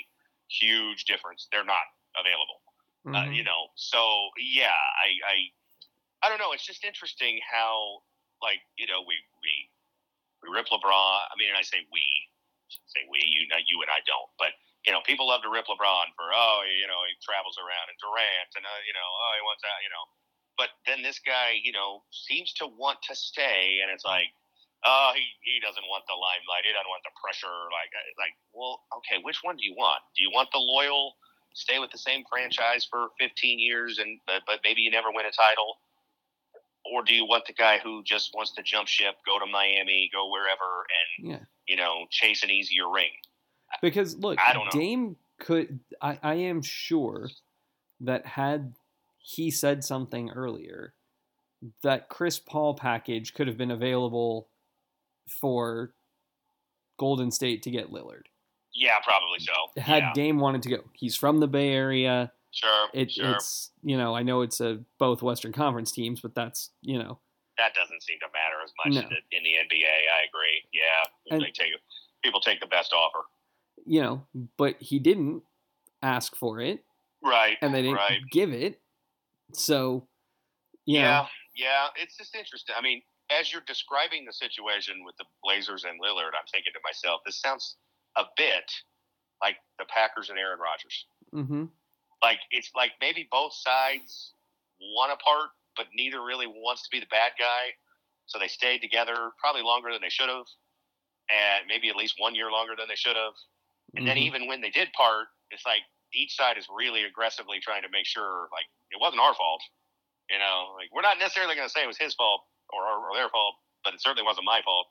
huge 0.49 1.05
difference. 1.05 1.49
They're 1.53 1.65
not 1.65 1.87
available. 2.17 2.61
Uh, 3.09 3.25
Mhm. 3.31 3.37
you 3.37 3.45
know, 3.45 3.69
so 3.77 4.29
yeah, 4.37 4.75
I, 4.75 5.09
I, 5.25 5.37
I 6.21 6.29
don't 6.29 6.39
know. 6.39 6.53
It's 6.53 6.67
just 6.67 6.85
interesting 6.85 7.41
how, 7.47 8.03
like, 8.43 8.61
you 8.77 8.87
know, 8.87 9.01
we 9.07 9.17
we 9.41 9.71
we 10.43 10.49
rip 10.53 10.69
LeBron. 10.69 10.93
I 10.93 11.35
mean, 11.39 11.49
and 11.49 11.57
I 11.57 11.63
say 11.63 11.87
we, 11.91 12.03
I 12.69 12.75
say 12.93 13.07
we, 13.09 13.23
you, 13.25 13.47
not 13.49 13.65
you 13.67 13.81
and 13.81 13.89
I 13.91 14.03
don't, 14.05 14.29
but 14.37 14.53
you 14.85 14.93
know, 14.93 15.01
people 15.07 15.29
love 15.29 15.43
to 15.43 15.49
rip 15.49 15.67
LeBron 15.67 16.13
for 16.17 16.29
oh, 16.35 16.63
you 16.69 16.87
know, 16.87 17.01
he 17.09 17.15
travels 17.23 17.57
around 17.57 17.87
and 17.89 17.97
Durant 18.03 18.51
and 18.57 18.67
uh, 18.67 18.81
you 18.85 18.93
know, 18.93 19.09
oh, 19.09 19.33
he 19.39 19.43
wants 19.47 19.63
that, 19.63 19.79
you 19.83 19.91
know. 19.91 20.05
But 20.59 20.71
then 20.85 21.01
this 21.03 21.19
guy, 21.23 21.55
you 21.63 21.71
know, 21.73 22.03
seems 22.11 22.53
to 22.55 22.67
want 22.67 22.99
to 23.09 23.15
stay, 23.15 23.79
and 23.81 23.91
it's 23.95 24.05
like, 24.05 24.35
oh, 24.85 25.11
he, 25.15 25.25
he 25.43 25.61
doesn't 25.61 25.85
want 25.89 26.05
the 26.07 26.15
limelight. 26.15 26.63
He 26.67 26.73
doesn't 26.73 26.91
want 26.91 27.03
the 27.03 27.15
pressure. 27.19 27.57
Like, 27.75 27.91
uh, 27.91 28.05
like, 28.19 28.35
well, 28.53 28.85
okay, 29.03 29.19
which 29.23 29.41
one 29.43 29.57
do 29.57 29.65
you 29.65 29.75
want? 29.75 30.01
Do 30.15 30.23
you 30.23 30.31
want 30.31 30.49
the 30.53 30.63
loyal, 30.63 31.15
stay 31.55 31.79
with 31.79 31.91
the 31.91 31.99
same 31.99 32.23
franchise 32.31 32.87
for 32.87 33.11
15 33.19 33.59
years, 33.59 33.99
and 33.99 34.21
but, 34.27 34.43
but 34.47 34.61
maybe 34.63 34.83
you 34.83 34.91
never 34.91 35.09
win 35.11 35.27
a 35.27 35.35
title? 35.35 35.79
Or 36.93 37.03
do 37.03 37.13
you 37.13 37.27
want 37.27 37.45
the 37.47 37.53
guy 37.53 37.79
who 37.79 38.03
just 38.05 38.33
wants 38.35 38.53
to 38.55 38.63
jump 38.63 38.89
ship, 38.89 39.17
go 39.27 39.39
to 39.39 39.47
Miami, 39.47 40.11
go 40.13 40.31
wherever, 40.31 40.87
and 40.89 41.31
Yeah. 41.33 41.45
you 41.67 41.77
know, 41.77 42.07
chase 42.11 42.43
an 42.43 42.51
easier 42.51 42.89
ring? 42.89 43.11
Because 43.83 44.17
look, 44.17 44.39
I 44.47 44.53
don't 44.53 44.65
know. 44.65 44.81
Dame 44.81 45.17
could. 45.39 45.81
I, 46.01 46.19
I 46.23 46.35
am 46.35 46.63
sure 46.63 47.29
that 48.01 48.25
had 48.25 48.75
he 49.19 49.51
said 49.51 49.85
something 49.85 50.31
earlier, 50.31 50.95
that 51.83 52.09
Chris 52.09 52.39
Paul 52.39 52.75
package 52.75 53.35
could 53.35 53.47
have 53.47 53.59
been 53.59 53.71
available 53.71 54.49
for 55.31 55.95
Golden 56.99 57.31
State 57.31 57.63
to 57.63 57.71
get 57.71 57.91
Lillard. 57.93 58.23
Yeah, 58.75 58.95
probably 59.03 59.39
so. 59.41 59.81
Had 59.81 60.03
yeah, 60.03 60.13
Dame 60.15 60.39
wanted 60.39 60.63
to 60.63 60.69
go, 60.71 60.79
he's 60.93 61.17
from 61.17 61.41
the 61.41 61.49
Bay 61.49 61.71
Area. 61.73 62.33
sure, 62.53 62.89
It, 62.95 63.11
sure. 63.11 63.33
It's 63.35 63.71
you 63.83 63.97
know 63.97 64.15
I 64.15 64.23
know 64.23 64.43
it's 64.43 64.61
a 64.61 64.81
both 64.99 65.23
Western 65.23 65.53
Conference 65.53 65.91
teams, 65.93 66.21
but 66.21 66.35
that's 66.35 66.71
you 66.83 66.99
know 66.99 67.19
that 67.57 67.75
doesn't 67.75 68.03
seem 68.05 68.19
to 68.21 68.27
matter 68.33 68.63
as 68.63 68.73
much 68.85 68.95
No. 68.95 69.17
in, 69.33 69.43
the, 69.43 69.51
NBA. 69.51 69.85
I 69.85 70.27
agree. 70.29 70.63
Yeah, 70.73 71.35
And- 71.35 71.43
they 71.43 71.51
take 71.51 71.73
people 72.23 72.41
take 72.41 72.61
the 72.61 72.67
best 72.67 72.93
offer. 72.93 73.21
you 73.85 74.01
know, 74.03 74.27
but 74.57 74.77
he 74.81 74.99
didn't 75.01 75.43
ask 76.03 76.37
for 76.37 76.61
it, 76.61 76.85
Right. 77.25 77.57
and 77.63 77.75
they 77.75 77.83
didn't 77.83 77.97
right. 77.97 78.21
give 78.31 78.53
it. 78.53 78.81
So 79.55 80.07
Yeah, 80.87 81.03
know, 81.23 81.27
yeah, 81.57 81.87
it's 81.97 82.17
just 82.17 82.35
interesting. 82.37 82.75
I 82.79 82.83
mean, 82.83 83.03
as 83.31 83.53
you're 83.53 83.63
describing 83.67 84.25
the 84.25 84.33
situation 84.33 85.05
with 85.05 85.17
the 85.19 85.25
Blazers 85.43 85.85
and 85.85 86.01
Lillard, 86.01 86.35
I'm 86.35 86.49
thinking 86.51 86.73
to 86.73 86.81
myself, 86.85 87.21
this 87.27 87.41
sounds 87.41 87.77
a 88.17 88.25
bit 88.37 88.71
like 89.43 89.57
the 89.79 89.85
Packers 89.87 90.31
and 90.31 90.39
Aaron 90.39 90.59
Rodgers. 90.59 91.07
hmm 91.33 91.67
Like 92.23 92.41
it's 92.51 92.71
like 92.75 92.93
maybe 93.01 93.29
both 93.31 93.53
sides 93.55 94.35
want 94.81 95.13
a 95.13 95.17
part, 95.17 95.51
but 95.77 95.87
neither 95.95 96.23
really 96.25 96.47
wants 96.47 96.83
to 96.83 96.89
be 96.91 97.01
the 97.01 97.07
bad 97.11 97.33
guy. 97.39 97.75
So 98.27 98.39
they 98.39 98.49
stayed 98.49 98.81
together 98.81 99.33
probably 99.39 99.63
longer 99.63 99.93
than 99.93 100.03
they 100.03 100.11
should 100.11 100.29
have, 100.29 100.47
and 101.31 101.67
maybe 101.67 101.89
at 101.89 101.97
least 101.97 102.15
one 102.19 102.35
year 102.35 102.51
longer 102.51 102.75
than 102.77 102.89
they 102.89 102.97
should 102.97 103.17
have. 103.17 103.35
And 103.97 104.07
then 104.07 104.17
Mhm. 104.17 104.23
even 104.23 104.47
when 104.49 104.61
they 104.61 104.71
did 104.71 104.93
part, 104.93 105.29
it's 105.51 105.65
like 105.65 105.83
each 106.13 106.37
side 106.37 106.59
is 106.59 106.69
really 106.69 107.05
aggressively 107.05 107.61
trying 107.61 107.83
to 107.83 107.89
make 107.89 108.07
sure 108.07 108.49
like 108.53 108.67
it 108.91 109.01
wasn't 109.01 109.21
our 109.21 109.35
fault. 109.35 109.63
You 110.31 110.39
know, 110.39 110.75
like 110.77 110.91
we're 110.93 111.03
not 111.03 111.19
necessarily 111.19 111.55
going 111.55 111.69
to 111.69 111.73
say 111.73 111.83
it 111.83 111.87
was 111.87 111.99
his 111.99 112.15
fault 112.15 112.43
or, 112.73 112.83
or, 112.85 113.17
their 113.17 113.29
fault, 113.29 113.55
but 113.85 113.95
it 113.95 114.01
certainly 114.01 114.25
wasn't 114.25 114.47
my 114.47 114.61
fault. 114.65 114.87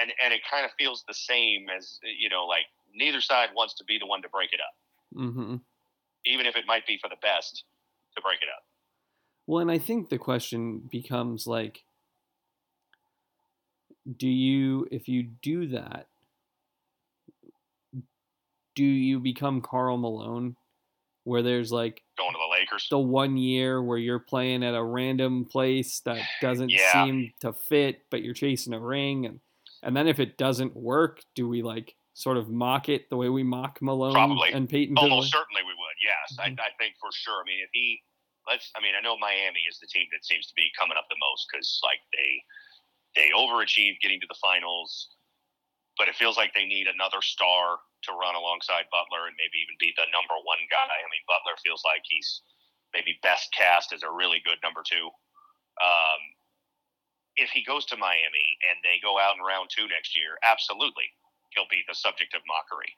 And 0.00 0.12
and 0.22 0.32
it 0.32 0.40
kind 0.48 0.64
of 0.64 0.70
feels 0.78 1.04
the 1.08 1.14
same 1.14 1.66
as 1.76 1.98
you 2.02 2.28
know, 2.28 2.46
like 2.46 2.66
neither 2.94 3.20
side 3.20 3.50
wants 3.54 3.74
to 3.74 3.84
be 3.84 3.98
the 3.98 4.06
one 4.06 4.22
to 4.22 4.28
break 4.28 4.52
it 4.52 4.60
up, 4.60 4.74
hmm 5.14 5.56
even 6.26 6.46
if 6.46 6.56
it 6.56 6.64
might 6.66 6.86
be 6.86 6.98
for 7.00 7.08
the 7.08 7.16
best 7.22 7.64
to 8.16 8.22
break 8.22 8.38
it 8.42 8.48
up. 8.54 8.62
Well, 9.46 9.60
and 9.60 9.70
I 9.70 9.78
think 9.78 10.08
the 10.08 10.18
question 10.18 10.82
becomes 10.90 11.46
like, 11.46 11.84
do 14.16 14.28
you, 14.28 14.86
if 14.90 15.08
you 15.08 15.22
do 15.22 15.68
that, 15.68 16.06
do 18.74 18.84
you 18.84 19.18
become 19.18 19.60
Karl 19.60 19.96
Malone, 19.96 20.56
where 21.28 21.42
there's 21.42 21.70
like 21.70 22.02
Going 22.16 22.32
to 22.32 22.38
the 22.38 22.50
Lakers. 22.50 22.86
the 22.90 22.98
one 22.98 23.36
year 23.36 23.82
where 23.82 23.98
you're 23.98 24.18
playing 24.18 24.64
at 24.64 24.74
a 24.74 24.82
random 24.82 25.44
place 25.44 26.00
that 26.00 26.22
doesn't 26.40 26.70
Yeah. 26.70 27.04
seem 27.04 27.32
to 27.40 27.52
fit, 27.52 28.02
but 28.10 28.22
you're 28.22 28.34
chasing 28.34 28.72
a 28.72 28.80
ring, 28.80 29.26
and 29.26 29.40
and 29.82 29.96
then 29.96 30.08
if 30.08 30.18
it 30.18 30.38
doesn't 30.38 30.74
work, 30.74 31.20
do 31.36 31.48
we 31.48 31.62
like 31.62 31.94
sort 32.14 32.36
of 32.36 32.48
mock 32.48 32.88
it 32.88 33.08
the 33.10 33.16
way 33.16 33.28
we 33.28 33.44
mock 33.44 33.78
Malone 33.80 34.12
Probably. 34.12 34.50
and 34.52 34.68
Peyton? 34.68 34.98
Almost 34.98 35.30
certainly 35.30 35.62
we 35.62 35.70
would. 35.74 35.96
Yes, 36.02 36.36
Mhm. 36.40 36.58
I, 36.58 36.66
I 36.66 36.70
think 36.78 36.94
for 36.98 37.10
sure. 37.12 37.42
I 37.42 37.44
mean, 37.46 37.60
if 37.62 37.70
he, 37.72 38.02
let's. 38.48 38.72
I 38.74 38.80
mean, 38.80 38.94
I 38.98 39.00
know 39.02 39.16
Miami 39.18 39.60
is 39.70 39.78
the 39.78 39.86
team 39.86 40.06
that 40.10 40.24
seems 40.24 40.46
to 40.48 40.54
be 40.56 40.66
coming 40.76 40.96
up 40.96 41.06
the 41.10 41.16
most 41.20 41.46
because 41.52 41.78
like 41.84 42.00
they 42.12 42.42
they 43.14 43.30
overachieved 43.36 44.00
getting 44.00 44.18
to 44.20 44.26
the 44.28 44.34
finals, 44.40 45.10
but 45.96 46.08
it 46.08 46.16
feels 46.16 46.36
like 46.36 46.52
they 46.54 46.66
need 46.66 46.86
another 46.88 47.22
star 47.22 47.78
to 48.04 48.12
run 48.12 48.34
alongside 48.34 48.86
Butler 48.90 49.26
and 49.26 49.36
maybe 49.38 49.58
even 49.62 49.76
be 49.78 49.92
the 49.96 50.06
number 50.12 50.34
one 50.44 50.62
guy. 50.70 50.86
I 50.90 51.08
mean, 51.10 51.24
Butler 51.26 51.56
feels 51.64 51.82
like 51.84 52.02
he's 52.04 52.42
maybe 52.94 53.18
best 53.22 53.52
cast 53.52 53.92
as 53.92 54.02
a 54.02 54.10
really 54.10 54.40
good 54.44 54.58
number 54.62 54.82
two. 54.86 55.10
Um, 55.82 56.20
if 57.36 57.50
he 57.50 57.62
goes 57.62 57.86
to 57.86 57.96
Miami 57.96 58.58
and 58.68 58.78
they 58.82 58.98
go 59.00 59.18
out 59.18 59.36
in 59.36 59.42
round 59.42 59.70
two 59.70 59.86
next 59.88 60.16
year, 60.16 60.38
absolutely, 60.42 61.06
he'll 61.54 61.70
be 61.70 61.84
the 61.86 61.94
subject 61.94 62.34
of 62.34 62.42
mockery. 62.46 62.96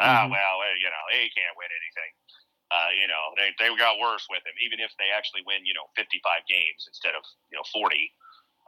Ah, 0.00 0.28
Mhm. 0.28 0.30
well, 0.30 0.62
eh, 0.62 0.74
you 0.78 0.90
know, 0.90 1.04
he 1.12 1.30
can't 1.30 1.56
win 1.56 1.70
anything. 1.72 2.12
Uh, 2.70 2.90
you 2.96 3.08
know, 3.08 3.32
they, 3.36 3.54
they 3.58 3.74
got 3.76 3.98
worse 4.00 4.26
with 4.30 4.44
him. 4.46 4.54
Even 4.60 4.80
if 4.80 4.92
they 4.98 5.10
actually 5.10 5.42
win, 5.46 5.66
you 5.66 5.74
know, 5.74 5.88
55 5.96 6.42
games 6.48 6.84
instead 6.88 7.14
of, 7.14 7.24
you 7.50 7.56
know, 7.58 7.64
40, 7.72 8.12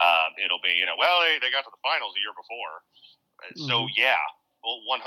um, 0.03 0.33
it'll 0.43 0.61
be, 0.63 0.73
you 0.73 0.87
know, 0.87 0.97
well, 0.99 1.21
they, 1.23 1.39
they 1.39 1.51
got 1.51 1.65
to 1.65 1.73
the 1.73 1.83
finals 1.85 2.15
the 2.15 2.21
year 2.23 2.35
before. 2.37 2.75
Uh, 3.45 3.53
So, 3.57 3.87
Mhm. 3.87 3.95
yeah, 3.97 4.21
well, 4.65 4.81
100% 4.89 5.07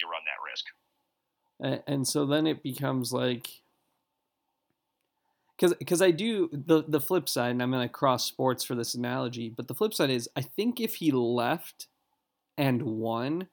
you 0.00 0.10
run 0.10 0.22
that 0.24 0.42
risk. 0.50 0.66
A- 1.62 1.90
and 1.90 2.06
so 2.06 2.26
then 2.26 2.46
it 2.46 2.62
becomes 2.62 3.12
like 3.12 3.48
because 5.56 5.74
because 5.74 6.02
I 6.02 6.10
do 6.10 6.48
the 6.52 6.84
the 6.86 7.00
flip 7.00 7.28
side, 7.28 7.52
and 7.52 7.62
I'm 7.62 7.70
gonna 7.70 7.88
cross 7.88 8.24
sports 8.24 8.64
for 8.64 8.74
this 8.74 8.94
analogy, 8.94 9.50
but 9.50 9.68
the 9.68 9.74
flip 9.74 9.94
side 9.94 10.10
is 10.10 10.28
I 10.36 10.42
think 10.42 10.80
if 10.80 10.96
he 10.96 11.12
left 11.12 11.86
and 12.58 12.82
won, 12.82 13.48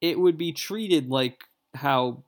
it 0.00 0.18
would 0.18 0.36
be 0.36 0.52
treated 0.52 1.08
like 1.08 1.44
how 1.74 2.24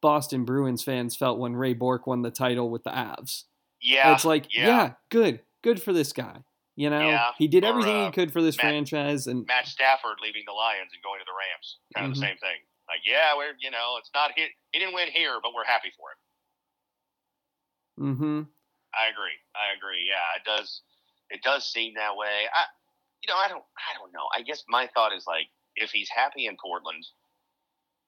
Boston 0.00 0.44
Bruins 0.44 0.82
fans 0.82 1.16
felt 1.16 1.38
when 1.38 1.56
Ray 1.56 1.72
Bourque 1.72 2.06
won 2.06 2.22
the 2.22 2.30
title 2.30 2.70
with 2.70 2.84
the 2.84 2.90
Avs. 2.90 3.44
Yeah, 3.80 4.14
it's 4.14 4.24
like, 4.24 4.54
yeah. 4.54 4.66
yeah. 4.66 4.92
good, 5.10 5.40
good 5.62 5.80
for 5.80 5.92
this 5.92 6.12
guy. 6.12 6.44
You 6.76 6.90
know, 6.90 7.08
Yeah, 7.08 7.30
he 7.38 7.46
did 7.46 7.62
or, 7.64 7.68
everything 7.68 7.94
uh, 7.96 8.04
he 8.06 8.10
could 8.10 8.32
for 8.32 8.42
this 8.42 8.56
Matt- 8.56 8.64
franchise, 8.64 9.26
and 9.28 9.46
Matt 9.46 9.66
Stafford 9.68 10.18
leaving 10.20 10.42
the 10.46 10.52
Lions 10.52 10.90
and 10.92 11.02
going 11.02 11.20
to 11.20 11.24
the 11.24 11.32
Rams, 11.38 11.78
kind 11.94 12.06
of 12.06 12.12
Mhm. 12.12 12.14
the 12.16 12.26
same 12.26 12.36
thing. 12.38 12.58
Like, 12.88 13.00
yeah, 13.06 13.36
we're 13.36 13.54
you 13.60 13.70
know, 13.70 13.96
it's 13.98 14.10
not 14.12 14.32
he, 14.36 14.48
he 14.72 14.78
didn't 14.80 14.94
win 14.94 15.08
here, 15.10 15.38
but 15.42 15.54
we're 15.54 15.64
happy 15.64 15.92
for 15.96 16.10
him. 16.10 16.18
hmm 18.16 18.42
I 18.96 19.06
agree. 19.08 19.34
I 19.54 19.74
agree. 19.76 20.04
Yeah, 20.06 20.36
it 20.36 20.44
does. 20.44 20.82
It 21.30 21.42
does 21.42 21.66
seem 21.66 21.94
that 21.94 22.14
way. 22.16 22.46
I, 22.52 22.64
you 23.22 23.28
know, 23.32 23.36
I 23.38 23.48
don't. 23.48 23.64
I 23.78 23.98
don't 23.98 24.12
know. 24.12 24.26
I 24.34 24.42
guess 24.42 24.62
my 24.68 24.88
thought 24.94 25.12
is 25.12 25.26
like, 25.26 25.48
if 25.76 25.90
he's 25.90 26.08
happy 26.10 26.46
in 26.46 26.56
Portland, 26.62 27.04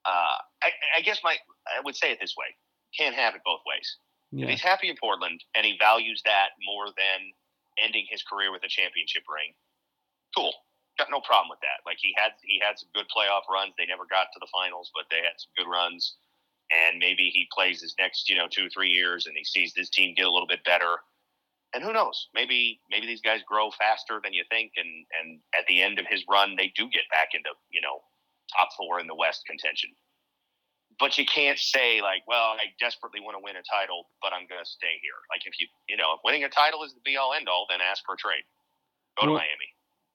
uh, 0.05 0.37
I, 0.63 0.71
I 0.97 1.01
guess 1.01 1.19
my 1.23 1.35
I 1.67 1.81
would 1.83 1.95
say 1.95 2.11
it 2.11 2.19
this 2.21 2.35
way: 2.37 2.55
can't 2.97 3.15
have 3.15 3.35
it 3.35 3.41
both 3.43 3.61
ways. 3.65 3.97
If 4.33 4.49
he's 4.49 4.61
happy 4.61 4.89
in 4.89 4.95
Portland 4.99 5.41
and 5.55 5.65
he 5.65 5.75
values 5.79 6.21
that 6.25 6.49
more 6.65 6.85
than 6.87 7.31
ending 7.81 8.05
his 8.09 8.23
career 8.23 8.51
with 8.51 8.63
a 8.63 8.71
championship 8.71 9.23
ring, 9.29 9.53
cool. 10.35 10.53
Got 10.97 11.11
no 11.11 11.21
problem 11.21 11.49
with 11.49 11.61
that. 11.61 11.85
Like 11.85 11.97
he 12.01 12.13
had 12.17 12.33
he 12.41 12.59
had 12.59 12.79
some 12.79 12.89
good 12.93 13.05
playoff 13.13 13.45
runs. 13.51 13.73
They 13.77 13.85
never 13.85 14.09
got 14.09 14.33
to 14.33 14.39
the 14.41 14.49
finals, 14.51 14.89
but 14.95 15.05
they 15.11 15.21
had 15.21 15.37
some 15.37 15.53
good 15.57 15.69
runs. 15.69 16.17
And 16.73 16.99
maybe 16.99 17.29
he 17.29 17.47
plays 17.53 17.81
his 17.81 17.95
next, 17.99 18.29
you 18.29 18.35
know, 18.35 18.47
two, 18.49 18.67
three 18.69 18.89
years 18.89 19.27
and 19.27 19.35
he 19.37 19.45
sees 19.45 19.73
this 19.73 19.89
team 19.89 20.15
get 20.15 20.25
a 20.25 20.31
little 20.31 20.47
bit 20.47 20.65
better. 20.65 20.97
And 21.73 21.83
who 21.83 21.93
knows? 21.93 22.27
Maybe 22.33 22.81
maybe 22.89 23.05
these 23.05 23.21
guys 23.21 23.41
grow 23.47 23.69
faster 23.71 24.19
than 24.23 24.33
you 24.33 24.43
think 24.49 24.73
and, 24.75 25.05
and 25.21 25.39
at 25.53 25.67
the 25.67 25.81
end 25.81 25.99
of 25.99 26.07
his 26.09 26.25
run 26.29 26.55
they 26.57 26.73
do 26.75 26.89
get 26.89 27.05
back 27.11 27.29
into, 27.33 27.51
you 27.69 27.81
know, 27.81 28.01
top 28.57 28.69
four 28.75 28.99
in 28.99 29.07
the 29.07 29.15
West 29.15 29.45
contention 29.45 29.91
but 30.99 31.17
you 31.17 31.25
can't 31.25 31.59
say 31.59 32.01
like, 32.01 32.23
well, 32.27 32.55
I 32.57 32.65
desperately 32.79 33.19
want 33.21 33.35
to 33.37 33.41
win 33.43 33.55
a 33.55 33.63
title, 33.63 34.07
but 34.21 34.33
I'm 34.33 34.47
going 34.47 34.63
to 34.63 34.69
stay 34.69 34.97
here. 35.01 35.13
Like 35.29 35.41
if 35.45 35.59
you, 35.59 35.67
you 35.87 35.97
know, 35.97 36.13
if 36.15 36.19
winning 36.23 36.43
a 36.43 36.49
title 36.49 36.83
is 36.83 36.93
the 36.93 36.99
be 37.05 37.17
all 37.17 37.33
end 37.33 37.47
all, 37.47 37.65
then 37.69 37.79
ask 37.81 38.03
for 38.05 38.15
a 38.15 38.17
trade. 38.17 38.43
Go 39.19 39.27
Well- 39.31 39.35
to 39.39 39.43
Miami. 39.43 39.69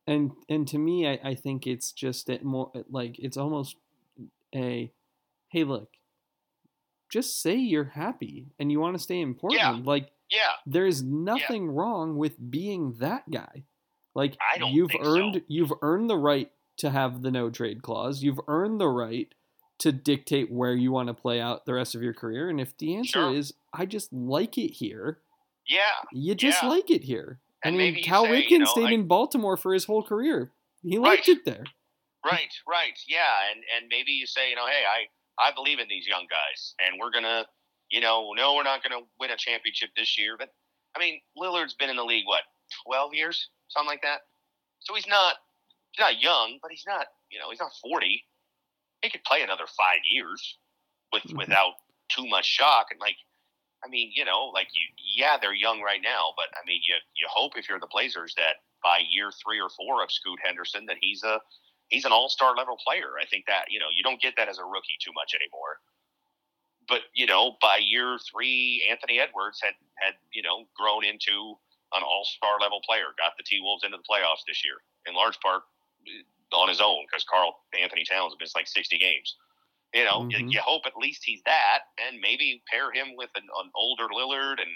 and 0.07 0.33
and 0.49 0.67
to 0.69 0.79
me, 0.79 1.09
I, 1.09 1.19
I 1.31 1.35
think 1.35 1.67
it's 1.67 1.93
just 1.93 2.27
that 2.27 2.45
more 2.45 2.71
like 2.91 3.19
it's 3.19 3.37
almost 3.37 3.77
a, 4.55 4.91
hey, 5.51 5.65
look, 5.65 5.91
just 7.11 7.41
say 7.43 7.55
you're 7.57 7.85
happy 7.95 8.47
and 8.59 8.73
you 8.73 8.81
want 8.81 8.97
to 8.97 9.03
stay 9.03 9.21
in 9.21 9.35
Portland. 9.35 9.87
Like 9.87 10.11
Yeah, 10.31 10.39
there's 10.67 11.03
nothing 11.03 11.71
wrong 11.71 12.17
with 12.17 12.35
being 12.51 12.95
that 13.01 13.29
guy. 13.31 13.65
Like 14.15 14.37
I 14.55 14.59
don't 14.59 14.73
you've 14.73 14.91
think 14.91 15.05
so. 15.05 15.11
earned 15.19 15.43
you've 15.49 15.73
earned 15.83 16.09
the 16.11 16.17
right 16.17 16.51
to 16.79 16.91
have 16.91 17.23
the 17.23 17.31
no 17.31 17.51
trade 17.51 17.83
clause. 17.83 18.23
You've 18.23 18.41
earned 18.49 18.81
the 18.81 18.89
right 18.89 19.33
to 19.83 19.93
dictate 19.93 20.51
where 20.51 20.75
you 20.75 20.91
want 20.93 21.09
to 21.09 21.15
play 21.15 21.41
out 21.41 21.67
the 21.67 21.75
rest 21.75 21.95
of 21.95 22.03
your 22.03 22.15
career. 22.15 22.49
And 22.49 22.61
if 22.61 22.77
the 22.79 22.95
answer 22.97 23.11
Sure. 23.21 23.35
is 23.35 23.55
I 23.73 23.87
just 23.87 24.13
like 24.13 24.59
it 24.59 24.73
here, 24.73 25.21
yeah, 25.67 25.95
you 26.13 26.35
just 26.35 26.63
Yeah. 26.63 26.69
like 26.69 26.91
it 26.91 27.05
here. 27.05 27.41
I 27.65 27.71
mean, 27.71 28.03
Cal 28.03 28.25
say, 28.25 28.31
Ripken 28.43 28.51
you 28.51 28.59
know, 28.61 28.65
stayed 28.67 28.89
I- 28.89 28.93
in 28.93 29.07
Baltimore 29.07 29.57
for 29.57 29.73
his 29.73 29.85
whole 29.85 30.03
career. 30.03 30.53
He 30.83 30.99
Right. 30.99 31.17
liked 31.19 31.29
it 31.29 31.45
there. 31.45 31.65
right, 32.25 32.53
right, 32.67 32.99
yeah. 33.09 33.51
And 33.51 33.65
and 33.77 33.89
maybe 33.89 34.13
you 34.13 34.27
say, 34.27 34.51
you 34.51 34.57
know, 34.57 34.67
hey, 34.67 34.85
I 34.85 35.09
I 35.39 35.51
believe 35.53 35.79
in 35.79 35.89
these 35.89 36.07
young 36.07 36.27
guys, 36.29 36.75
and 36.79 36.99
we're 37.01 37.11
gonna, 37.11 37.47
you 37.91 38.01
know, 38.01 38.33
no, 38.35 38.55
we're 38.55 38.63
not 38.63 38.83
gonna 38.83 39.01
win 39.19 39.31
a 39.31 39.37
championship 39.37 39.91
this 39.97 40.17
year, 40.19 40.37
but 40.37 40.53
I 40.95 40.99
mean, 40.99 41.21
Lillard's 41.37 41.75
been 41.75 41.91
in 41.91 41.97
the 41.97 42.05
league 42.05 42.27
what 42.27 42.43
twelve 42.85 43.15
years, 43.15 43.49
something 43.69 43.89
like 43.89 44.03
that. 44.03 44.23
So 44.81 44.95
he's 44.95 45.07
not 45.09 45.37
he's 45.93 46.01
not 46.01 46.21
young, 46.21 46.59
but 46.63 46.71
he's 46.71 46.85
not, 46.87 47.07
you 47.31 47.39
know, 47.41 47.51
he's 47.51 47.61
not 47.61 47.73
forty. 47.83 48.25
He 49.03 49.11
could 49.11 49.25
play 49.25 49.43
another 49.43 49.67
five 49.67 50.01
years 50.05 50.59
with 51.13 51.25
Mhm. 51.25 51.37
without 51.37 51.75
too 52.09 52.27
much 52.27 52.47
shock 52.47 52.89
and 52.91 53.01
like 53.01 53.17
I 53.85 53.89
mean, 53.89 54.13
you 54.15 54.25
know, 54.25 54.47
like 54.55 54.69
you, 54.75 54.87
yeah, 55.17 55.37
they're 55.39 55.55
young 55.55 55.81
right 55.83 56.01
now, 56.01 56.33
but 56.37 56.47
I 56.55 56.65
mean, 56.67 56.81
you 56.87 56.95
you 57.17 57.27
hope 57.29 57.57
if 57.57 57.69
you're 57.69 57.81
the 57.81 57.89
Blazers 57.91 58.35
that 58.37 58.63
by 58.83 58.99
year 59.09 59.33
three 59.45 59.61
or 59.61 59.71
four 59.71 60.03
of 60.03 60.13
Scoot 60.13 60.39
Henderson 60.45 60.87
that 60.87 60.99
he's 61.01 61.23
a 61.25 61.41
he's 61.89 62.05
an 62.05 62.13
all 62.13 62.29
star 62.29 62.55
level 62.57 62.77
player. 62.85 63.19
I 63.21 63.27
think 63.27 63.47
that 63.47 63.67
you 63.71 63.81
know 63.81 63.89
you 63.95 64.03
don't 64.03 64.21
get 64.21 64.35
that 64.37 64.49
as 64.49 64.59
a 64.59 64.65
rookie 64.65 64.99
too 65.03 65.13
much 65.15 65.35
anymore. 65.35 65.81
But 66.89 67.03
you 67.15 67.27
know, 67.27 67.57
by 67.61 67.79
year 67.79 68.19
three, 68.31 68.87
Anthony 68.89 69.19
Edwards 69.19 69.61
had 69.63 69.75
had 69.97 70.15
you 70.33 70.43
know 70.43 70.67
grown 70.77 71.05
into 71.05 71.59
an 71.93 72.03
all 72.03 72.25
star 72.25 72.59
level 72.61 72.81
player, 72.87 73.07
got 73.19 73.37
the 73.37 73.45
T 73.45 73.61
Wolves 73.61 73.85
into 73.85 73.97
the 73.97 74.05
playoffs 74.09 74.45
this 74.47 74.65
year, 74.65 74.77
in 75.07 75.15
large 75.15 75.39
part 75.41 75.63
on 76.55 76.69
his 76.69 76.81
own 76.81 77.05
because 77.09 77.25
Carl 77.25 77.55
Anthony 77.79 78.05
Towns 78.05 78.35
missed 78.41 78.57
like 78.57 78.69
sixty 78.69 78.99
games. 78.99 79.37
You 79.95 80.05
know, 80.05 80.21
Mhm. 80.25 80.31
you, 80.33 80.39
you 80.49 80.61
hope 80.61 80.87
at 80.87 80.97
least 80.97 81.23
he's 81.25 81.43
that, 81.45 81.81
and 81.99 82.19
maybe 82.21 82.63
pair 82.71 82.91
him 82.93 83.15
with 83.15 83.29
an, 83.37 83.45
an 83.45 83.71
older 83.75 84.09
Lillard 84.09 84.61
and 84.61 84.71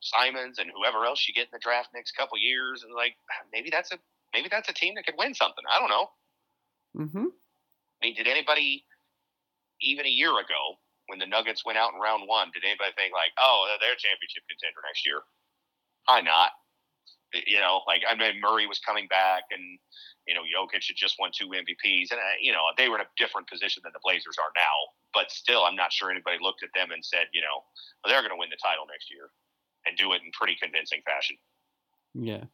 Simons 0.00 0.58
and 0.58 0.70
whoever 0.70 1.04
else 1.06 1.26
you 1.26 1.34
get 1.34 1.46
in 1.46 1.52
the 1.52 1.58
draft 1.58 1.88
next 1.92 2.12
couple 2.12 2.38
years, 2.38 2.84
and 2.84 2.94
like 2.94 3.16
maybe 3.52 3.70
that's 3.70 3.90
a 3.92 3.98
maybe 4.32 4.48
that's 4.48 4.68
a 4.68 4.72
team 4.74 4.94
that 4.94 5.06
could 5.06 5.18
win 5.18 5.34
something. 5.34 5.64
I 5.68 5.78
don't 5.80 5.90
know. 5.90 6.08
Mm-hmm. 6.96 7.26
I 7.26 8.06
mean, 8.06 8.14
did 8.14 8.28
anybody 8.28 8.84
even 9.80 10.06
a 10.06 10.10
year 10.10 10.30
ago 10.30 10.78
when 11.08 11.18
the 11.18 11.26
Nuggets 11.26 11.64
went 11.64 11.78
out 11.78 11.92
in 11.92 12.00
round 12.00 12.28
one, 12.28 12.50
did 12.54 12.64
anybody 12.64 12.92
think 12.96 13.12
like, 13.12 13.32
oh, 13.38 13.66
they're 13.80 13.92
a 13.92 13.96
championship 13.96 14.44
contender 14.48 14.80
next 14.86 15.04
year? 15.04 15.20
Why 16.06 16.20
not? 16.20 16.52
You 17.46 17.58
know, 17.58 17.82
like 17.86 18.02
I 18.08 18.14
mean, 18.14 18.40
Murray 18.40 18.66
was 18.66 18.78
coming 18.78 19.06
back, 19.08 19.44
and 19.50 19.78
you 20.26 20.34
know, 20.34 20.42
Jokic 20.42 20.86
had 20.86 20.96
just 20.96 21.16
won 21.18 21.30
two 21.34 21.48
MVPs, 21.48 22.10
and 22.10 22.20
uh, 22.20 22.38
you 22.40 22.52
know, 22.52 22.62
they 22.78 22.88
were 22.88 22.96
in 22.96 23.02
a 23.02 23.10
different 23.16 23.48
position 23.48 23.82
than 23.84 23.92
the 23.92 24.00
Blazers 24.02 24.36
are 24.38 24.52
now. 24.54 24.76
But 25.12 25.30
still, 25.30 25.64
I'm 25.64 25.76
not 25.76 25.92
sure 25.92 26.10
anybody 26.10 26.38
looked 26.40 26.62
at 26.62 26.70
them 26.74 26.90
and 26.90 27.04
said, 27.04 27.26
you 27.32 27.40
know, 27.40 27.62
well, 28.02 28.12
they're 28.12 28.22
going 28.22 28.34
to 28.34 28.38
win 28.38 28.50
the 28.50 28.58
title 28.62 28.84
next 28.90 29.10
year 29.10 29.30
and 29.86 29.96
do 29.96 30.12
it 30.12 30.22
in 30.24 30.30
pretty 30.32 30.56
convincing 30.60 31.02
fashion. 31.04 31.36
Yeah. 32.14 32.44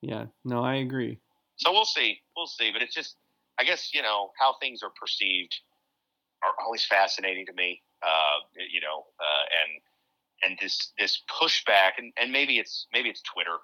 Yeah. 0.00 0.26
No, 0.44 0.62
I 0.64 0.76
agree. 0.76 1.18
So 1.56 1.72
we'll 1.72 1.84
see. 1.84 2.20
We'll 2.36 2.46
see. 2.46 2.70
But 2.72 2.82
it's 2.82 2.94
just, 2.94 3.16
I 3.58 3.64
guess, 3.64 3.92
you 3.92 4.02
know, 4.02 4.30
how 4.38 4.54
things 4.60 4.82
are 4.82 4.92
perceived 4.98 5.54
are 6.42 6.54
always 6.64 6.84
fascinating 6.84 7.46
to 7.46 7.52
me. 7.52 7.82
Uh, 8.00 8.46
you 8.70 8.80
know, 8.80 9.06
uh, 9.18 9.44
and 9.64 9.80
and 10.42 10.58
this 10.60 10.92
this 10.98 11.22
pushback, 11.30 11.98
and, 11.98 12.12
and 12.16 12.32
maybe 12.32 12.58
it's 12.58 12.86
maybe 12.92 13.08
it's 13.08 13.22
Twitter. 13.22 13.58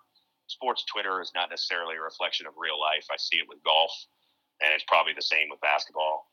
Sports 0.47 0.85
Twitter 0.85 1.21
is 1.23 1.33
not 1.35 1.49
necessarily 1.51 1.97
a 1.97 2.05
reflection 2.05 2.47
of 2.47 2.53
real 2.57 2.79
life. 2.79 3.07
I 3.11 3.17
see 3.17 3.39
it 3.39 3.49
with 3.49 3.63
golf, 3.65 3.93
and 4.61 4.73
it's 4.75 4.85
probably 4.87 5.15
the 5.15 5.25
same 5.25 5.49
with 5.49 5.61
basketball. 5.61 6.27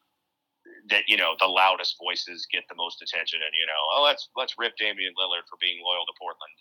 That 0.90 1.04
you 1.08 1.18
know, 1.18 1.34
the 1.40 1.48
loudest 1.48 1.98
voices 1.98 2.46
get 2.52 2.64
the 2.70 2.76
most 2.76 3.02
attention, 3.02 3.40
and 3.42 3.54
you 3.56 3.66
know, 3.66 3.82
oh, 3.96 4.04
let's 4.04 4.30
let's 4.36 4.56
rip 4.58 4.78
Damian 4.78 5.14
Lillard 5.18 5.48
for 5.50 5.58
being 5.62 5.80
loyal 5.82 6.06
to 6.06 6.16
Portland 6.20 6.54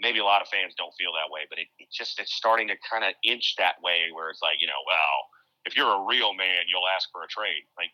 maybe 0.00 0.18
a 0.18 0.24
lot 0.24 0.42
of 0.42 0.48
fans 0.48 0.74
don't 0.76 0.92
feel 0.98 1.12
that 1.16 1.32
way, 1.32 1.48
but 1.48 1.58
it, 1.58 1.68
it 1.78 1.88
just 1.92 2.20
it's 2.20 2.34
starting 2.34 2.68
to 2.68 2.76
kind 2.84 3.04
of 3.04 3.16
inch 3.24 3.54
that 3.58 3.80
way 3.80 4.12
where 4.12 4.30
it's 4.30 4.42
like, 4.42 4.60
you 4.60 4.66
know, 4.66 4.80
well, 4.84 5.16
if 5.64 5.76
you're 5.76 5.90
a 5.90 6.06
real 6.06 6.34
man, 6.34 6.68
you'll 6.68 6.88
ask 6.94 7.08
for 7.10 7.24
a 7.24 7.28
trade. 7.28 7.64
Like 7.76 7.90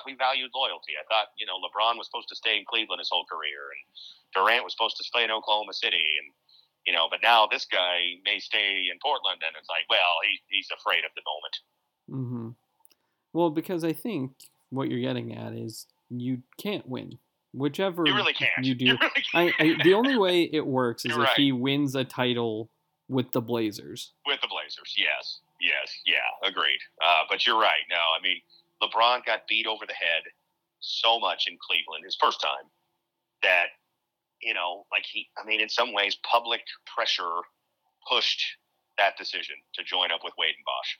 thought 0.00 0.08
we 0.08 0.16
valued 0.16 0.50
loyalty. 0.56 0.96
I 0.96 1.04
thought, 1.12 1.28
you 1.38 1.44
know, 1.44 1.60
LeBron 1.60 1.98
was 2.00 2.06
supposed 2.08 2.28
to 2.30 2.36
stay 2.36 2.56
in 2.56 2.64
Cleveland 2.64 3.00
his 3.00 3.10
whole 3.12 3.24
career 3.28 3.68
and 3.76 3.84
Durant 4.32 4.64
was 4.64 4.72
supposed 4.72 4.96
to 4.96 5.04
stay 5.04 5.24
in 5.24 5.30
Oklahoma 5.30 5.72
City 5.74 6.16
and 6.24 6.32
you 6.86 6.94
know, 6.94 7.08
but 7.10 7.20
now 7.22 7.46
this 7.46 7.66
guy 7.66 8.16
may 8.24 8.38
stay 8.38 8.88
in 8.90 8.98
Portland 9.02 9.42
and 9.46 9.54
it's 9.58 9.68
like, 9.68 9.84
well, 9.90 10.16
he, 10.24 10.40
he's 10.48 10.68
afraid 10.74 11.04
of 11.04 11.10
the 11.14 11.22
moment. 11.28 11.54
Mm-hmm. 12.08 12.48
Well, 13.34 13.50
because 13.50 13.84
I 13.84 13.92
think 13.92 14.32
what 14.70 14.88
you're 14.90 15.00
getting 15.00 15.36
at 15.36 15.52
is 15.52 15.86
you 16.08 16.42
can't 16.56 16.88
win. 16.88 17.18
Whichever 17.52 18.04
You 18.06 18.14
really 18.14 18.32
can't. 18.32 18.64
you 18.64 18.74
do. 18.74 18.84
You 18.86 18.96
really 19.00 19.24
I. 19.34 19.52
I, 19.58 19.76
the 19.84 19.92
only 19.94 20.16
way 20.16 20.44
it 20.44 20.66
works 20.66 21.04
is 21.04 21.10
You're 21.10 21.22
if 21.24 21.28
right. 21.28 21.36
he 21.36 21.52
wins 21.52 21.94
a 21.94 22.04
title 22.04 22.70
with 23.08 23.30
the 23.32 23.40
Blazers. 23.42 24.12
with 24.24 24.40
the 24.40 24.46
Blazers. 24.48 24.94
Yes, 24.96 25.40
yes, 25.60 25.92
yeah, 26.06 26.48
agreed. 26.48 26.78
Uh, 27.04 27.22
but 27.28 27.46
you're 27.46 27.58
right. 27.60 27.82
No, 27.90 27.96
I 27.96 28.22
mean, 28.22 28.40
LeBron 28.82 29.24
got 29.24 29.46
beat 29.48 29.66
over 29.66 29.84
the 29.86 29.94
head 29.94 30.22
so 30.80 31.20
much 31.20 31.46
in 31.46 31.58
Cleveland 31.60 32.04
his 32.04 32.16
first 32.20 32.40
time 32.40 32.68
that 33.42 33.68
you 34.40 34.54
know, 34.54 34.86
like 34.90 35.04
he. 35.04 35.28
I 35.38 35.44
mean, 35.44 35.60
in 35.60 35.68
some 35.68 35.92
ways, 35.92 36.16
public 36.24 36.62
pressure 36.88 37.44
pushed 38.08 38.42
that 38.98 39.16
decision 39.16 39.56
to 39.74 39.84
join 39.84 40.10
up 40.10 40.20
with 40.24 40.34
Wade 40.38 40.56
and 40.56 40.64
Bosh. 40.64 40.98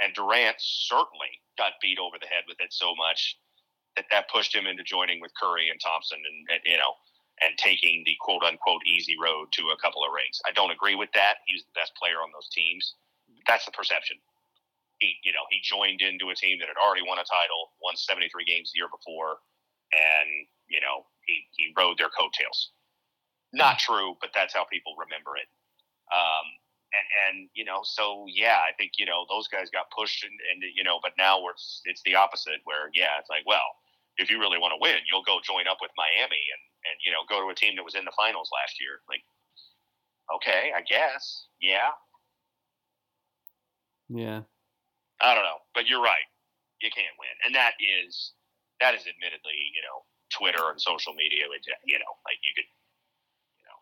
And 0.00 0.14
Durant 0.14 0.56
certainly 0.58 1.42
got 1.56 1.78
beat 1.82 1.98
over 1.98 2.18
the 2.20 2.26
head 2.26 2.46
with 2.46 2.58
it 2.60 2.72
so 2.72 2.94
much 2.94 3.38
that 3.96 4.06
that 4.10 4.30
pushed 4.30 4.54
him 4.54 4.66
into 4.66 4.82
joining 4.82 5.20
with 5.20 5.32
Curry 5.40 5.70
and 5.70 5.80
Thompson 5.80 6.18
and, 6.18 6.46
and 6.50 6.60
you 6.64 6.78
know 6.78 6.94
and 7.40 7.56
taking 7.58 8.02
the 8.04 8.16
quote 8.20 8.42
unquote 8.42 8.82
easy 8.86 9.14
road 9.22 9.46
to 9.52 9.70
a 9.70 9.78
couple 9.78 10.02
of 10.02 10.10
rings. 10.14 10.42
I 10.46 10.52
don't 10.52 10.74
agree 10.74 10.94
with 10.94 11.10
that. 11.14 11.42
He 11.46 11.54
was 11.54 11.62
the 11.62 11.78
best 11.78 11.94
player 11.94 12.18
on 12.22 12.30
those 12.34 12.48
teams. 12.50 12.94
That's 13.46 13.64
the 13.64 13.70
perception. 13.70 14.18
He 14.98 15.16
you 15.24 15.32
know 15.32 15.46
he 15.50 15.62
joined 15.62 16.02
into 16.02 16.30
a 16.30 16.36
team 16.36 16.58
that 16.60 16.68
had 16.68 16.78
already 16.78 17.02
won 17.06 17.18
a 17.18 17.26
title, 17.26 17.74
won 17.82 17.96
73 17.96 18.30
games 18.44 18.72
the 18.72 18.78
year 18.82 18.90
before, 18.90 19.38
and 19.94 20.28
you 20.68 20.80
know 20.80 21.06
he 21.26 21.46
he 21.56 21.72
rode 21.76 21.98
their 21.98 22.12
coattails. 22.12 22.72
Not 23.52 23.78
true, 23.78 24.14
but 24.20 24.30
that's 24.34 24.52
how 24.52 24.68
people 24.68 24.92
remember 25.00 25.40
it. 25.40 25.48
Um, 26.12 26.46
and, 26.92 27.06
and 27.24 27.36
you 27.54 27.64
know, 27.64 27.80
so 27.84 28.26
yeah, 28.28 28.60
I 28.60 28.76
think 28.76 28.98
you 28.98 29.06
know 29.06 29.24
those 29.28 29.48
guys 29.48 29.70
got 29.70 29.90
pushed, 29.94 30.24
and, 30.24 30.34
and 30.52 30.62
you 30.74 30.84
know, 30.84 30.98
but 31.02 31.12
now 31.16 31.40
we're 31.40 31.56
it's 31.84 32.02
the 32.04 32.14
opposite, 32.14 32.60
where 32.64 32.90
yeah, 32.94 33.18
it's 33.18 33.30
like 33.30 33.46
well, 33.46 33.66
if 34.18 34.30
you 34.30 34.38
really 34.40 34.58
want 34.58 34.72
to 34.72 34.80
win, 34.82 35.00
you'll 35.10 35.26
go 35.26 35.40
join 35.44 35.68
up 35.70 35.78
with 35.80 35.94
Miami 35.96 36.42
and 36.42 36.62
and 36.90 36.96
you 37.04 37.12
know 37.12 37.22
go 37.28 37.40
to 37.40 37.52
a 37.52 37.56
team 37.56 37.76
that 37.76 37.84
was 37.84 37.94
in 37.94 38.04
the 38.04 38.16
finals 38.16 38.50
last 38.52 38.80
year. 38.80 39.00
Like, 39.08 39.22
okay, 40.34 40.72
I 40.74 40.82
guess, 40.82 41.48
yeah, 41.60 41.92
Yeah. 44.08 44.42
I 45.20 45.34
don't 45.34 45.44
know, 45.44 45.60
but 45.74 45.86
you're 45.86 46.02
right. 46.02 46.26
You 46.80 46.90
can't 46.94 47.14
win, 47.18 47.34
and 47.42 47.54
that 47.58 47.74
is 47.82 48.32
that 48.80 48.94
is 48.94 49.02
admittedly, 49.02 49.58
you 49.74 49.82
know, 49.82 50.06
Twitter 50.30 50.70
and 50.70 50.78
social 50.80 51.12
media. 51.12 51.50
You 51.84 51.98
know, 51.98 52.12
like 52.22 52.38
you 52.46 52.54
could, 52.54 52.70
you 53.58 53.66
know, 53.66 53.78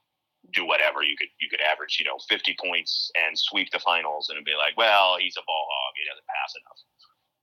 do 0.57 0.65
whatever. 0.65 1.05
You 1.05 1.17
could 1.17 1.29
you 1.37 1.53
could 1.53 1.61
average, 1.61 2.01
you 2.01 2.09
know, 2.09 2.17
50 2.29 2.57
points 2.57 3.13
and 3.13 3.37
sweep 3.37 3.69
the 3.71 3.81
finals, 3.85 4.33
and 4.33 4.41
be 4.49 4.57
like, 4.57 4.77
well, 4.81 5.21
he's 5.21 5.37
a 5.37 5.45
ball 5.45 5.67
hog. 5.69 5.93
He 6.01 6.09
doesn't 6.09 6.25
pass 6.25 6.57
enough. 6.57 6.81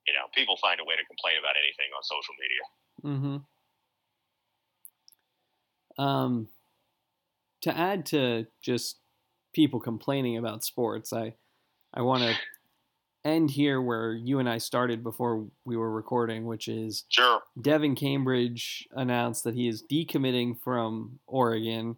You 0.10 0.14
know, 0.18 0.26
people 0.34 0.58
find 0.58 0.82
a 0.82 0.86
way 0.90 0.98
to 0.98 1.06
complain 1.06 1.38
about 1.38 1.54
anything 1.54 1.90
on 1.94 2.02
social 2.04 2.36
media. 2.42 2.64
Mm-hmm. 3.06 3.38
Um, 6.02 6.50
to 7.62 7.78
add 7.78 8.06
to 8.08 8.48
just 8.62 8.98
people 9.54 9.80
complaining 9.80 10.38
about 10.38 10.64
sports, 10.64 11.14
I 11.14 11.36
I 11.94 12.02
want 12.02 12.24
to 12.24 12.36
end 13.26 13.52
here 13.52 13.82
where 13.82 14.14
you 14.14 14.40
and 14.40 14.50
I 14.50 14.58
started 14.58 15.04
before 15.04 15.46
we 15.66 15.78
were 15.78 15.92
recording, 15.92 16.46
which 16.46 16.68
is 16.68 17.06
Sure. 17.10 17.42
Devan 17.60 17.96
Cambridge 17.96 18.88
announced 18.92 19.44
that 19.46 19.56
he 19.56 19.68
is 19.68 19.82
decommitting 19.84 20.60
from 20.60 21.20
Oregon 21.28 21.98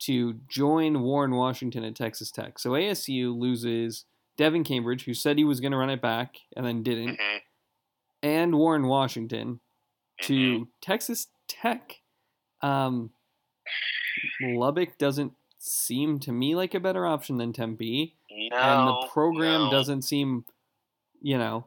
to 0.00 0.34
join 0.48 1.00
Warren 1.02 1.34
Washington 1.34 1.84
at 1.84 1.94
Texas 1.94 2.30
Tech. 2.30 2.58
So 2.58 2.70
ASU 2.70 3.36
loses 3.38 4.04
Devan 4.38 4.64
Cambridge, 4.64 5.04
who 5.04 5.14
said 5.14 5.38
he 5.38 5.44
was 5.44 5.60
going 5.60 5.72
to 5.72 5.78
run 5.78 5.90
it 5.90 6.02
back 6.02 6.36
and 6.56 6.64
then 6.66 6.82
didn't, 6.82 7.18
hmm 7.20 7.36
and 8.22 8.54
Warren 8.54 8.86
Washington 8.86 9.60
to 10.22 10.32
Mm-hmm. 10.32 10.62
Texas 10.80 11.26
Tech. 11.46 12.00
Um, 12.62 13.10
Lubbock 14.40 14.96
doesn't 14.98 15.32
seem 15.58 16.18
to 16.20 16.32
me 16.32 16.54
like 16.54 16.74
a 16.74 16.80
better 16.80 17.06
option 17.06 17.36
than 17.36 17.52
Tempe, 17.52 18.14
No, 18.50 18.56
and 18.56 18.88
the 18.88 19.08
program 19.12 19.64
no. 19.64 19.70
doesn't 19.70 20.02
seem, 20.02 20.44
you 21.20 21.38
know, 21.38 21.66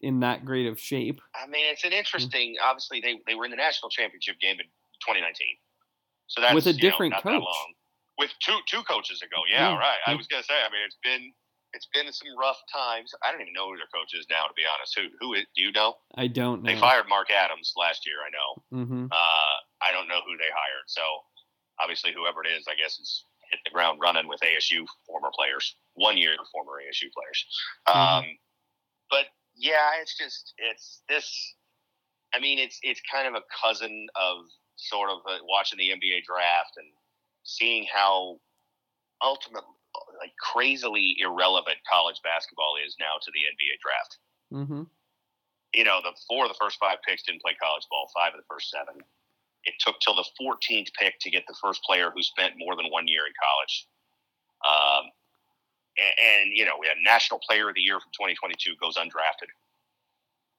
in 0.00 0.20
that 0.20 0.44
great 0.44 0.66
of 0.66 0.78
shape. 0.78 1.20
I 1.34 1.46
mean, 1.46 1.64
it's 1.70 1.84
an 1.84 1.92
interesting. 1.92 2.56
Obviously, 2.62 3.00
they 3.00 3.18
they 3.26 3.34
were 3.34 3.44
in 3.44 3.50
the 3.50 3.56
national 3.56 3.90
championship 3.90 4.38
game 4.40 4.56
in 4.60 4.66
2019, 5.06 5.34
so 6.26 6.40
that's 6.40 6.54
With 6.54 6.66
a 6.66 6.72
know, 6.72 6.78
different 6.78 7.14
that 7.14 7.22
coach. 7.22 7.42
long. 7.42 7.72
With 8.18 8.30
two 8.42 8.58
two 8.66 8.82
coaches 8.82 9.22
ago, 9.22 9.42
yeah, 9.50 9.70
Yeah, 9.70 9.78
right. 9.78 9.98
I 10.06 10.14
was 10.14 10.26
gonna 10.26 10.42
say. 10.42 10.54
I 10.54 10.70
mean, 10.70 10.82
it's 10.84 10.98
been 11.02 11.32
it's 11.74 11.86
been 11.94 12.10
some 12.12 12.28
rough 12.38 12.58
times. 12.72 13.12
I 13.22 13.30
don't 13.30 13.40
even 13.40 13.52
know 13.54 13.70
who 13.70 13.76
their 13.76 13.90
coach 13.94 14.10
is 14.14 14.26
now, 14.30 14.46
to 14.46 14.54
be 14.56 14.62
honest. 14.66 14.96
Who 14.98 15.06
who 15.20 15.34
is, 15.34 15.44
do 15.54 15.62
you 15.62 15.70
know? 15.72 15.94
I 16.16 16.26
don't 16.26 16.62
know. 16.62 16.72
They 16.72 16.78
fired 16.80 17.06
Mark 17.08 17.30
Adams 17.30 17.74
last 17.76 18.06
year. 18.06 18.18
I 18.24 18.30
know. 18.34 18.84
hmm 18.84 19.06
Uh, 19.10 19.54
I 19.82 19.92
don't 19.92 20.08
know 20.08 20.18
who 20.26 20.34
they 20.36 20.50
hired. 20.50 20.86
So 20.88 21.02
obviously, 21.80 22.10
whoever 22.12 22.42
it 22.42 22.48
is, 22.50 22.66
I 22.66 22.74
guess 22.74 22.98
is 22.98 23.22
hit 23.50 23.60
the 23.64 23.70
ground 23.70 23.98
running 24.02 24.28
with 24.28 24.40
ASU 24.40 24.86
former 25.06 25.30
players, 25.34 25.76
one 25.94 26.16
year 26.16 26.34
former 26.52 26.72
ASU 26.72 27.12
players. 27.12 27.46
Um, 27.86 28.24
but 29.10 29.26
yeah, 29.56 30.00
it's 30.00 30.16
just 30.16 30.54
it's 30.58 31.02
this. 31.08 31.54
I 32.34 32.40
mean, 32.40 32.58
it's 32.58 32.78
it's 32.82 33.00
kind 33.10 33.26
of 33.26 33.34
a 33.34 33.44
cousin 33.62 34.06
of 34.16 34.44
sort 34.76 35.10
of 35.10 35.18
uh, 35.28 35.38
watching 35.48 35.78
the 35.78 35.90
NBA 35.90 36.24
draft 36.24 36.76
and 36.76 36.86
seeing 37.42 37.86
how 37.92 38.38
ultimately 39.22 39.68
like 40.20 40.32
crazily 40.38 41.16
irrelevant 41.20 41.78
college 41.90 42.20
basketball 42.22 42.74
is 42.84 42.94
now 43.00 43.18
to 43.20 43.30
the 43.32 43.40
NBA 43.40 43.80
draft 43.82 44.18
hmm 44.50 44.82
you 45.74 45.84
know, 45.84 46.00
the 46.02 46.12
four 46.28 46.44
of 46.44 46.50
the 46.50 46.58
first 46.58 46.78
five 46.80 46.98
picks 47.06 47.22
didn't 47.22 47.42
play 47.42 47.54
college 47.60 47.84
ball, 47.90 48.10
five 48.14 48.32
of 48.32 48.40
the 48.40 48.48
first 48.48 48.70
seven. 48.70 49.02
It 49.68 49.74
took 49.80 50.00
till 50.00 50.14
the 50.16 50.24
14th 50.40 50.88
pick 50.98 51.20
to 51.20 51.30
get 51.30 51.44
the 51.46 51.56
first 51.62 51.82
player 51.82 52.10
who 52.14 52.22
spent 52.22 52.54
more 52.56 52.76
than 52.76 52.86
one 52.90 53.06
year 53.06 53.22
in 53.26 53.32
college. 53.36 53.86
Um, 54.64 55.04
and, 55.98 56.14
and, 56.18 56.56
you 56.56 56.64
know, 56.64 56.76
we 56.80 56.86
had 56.86 56.96
National 57.04 57.40
Player 57.46 57.68
of 57.68 57.74
the 57.74 57.80
Year 57.80 58.00
from 58.00 58.10
2022 58.12 58.74
goes 58.80 58.96
undrafted. 58.96 59.52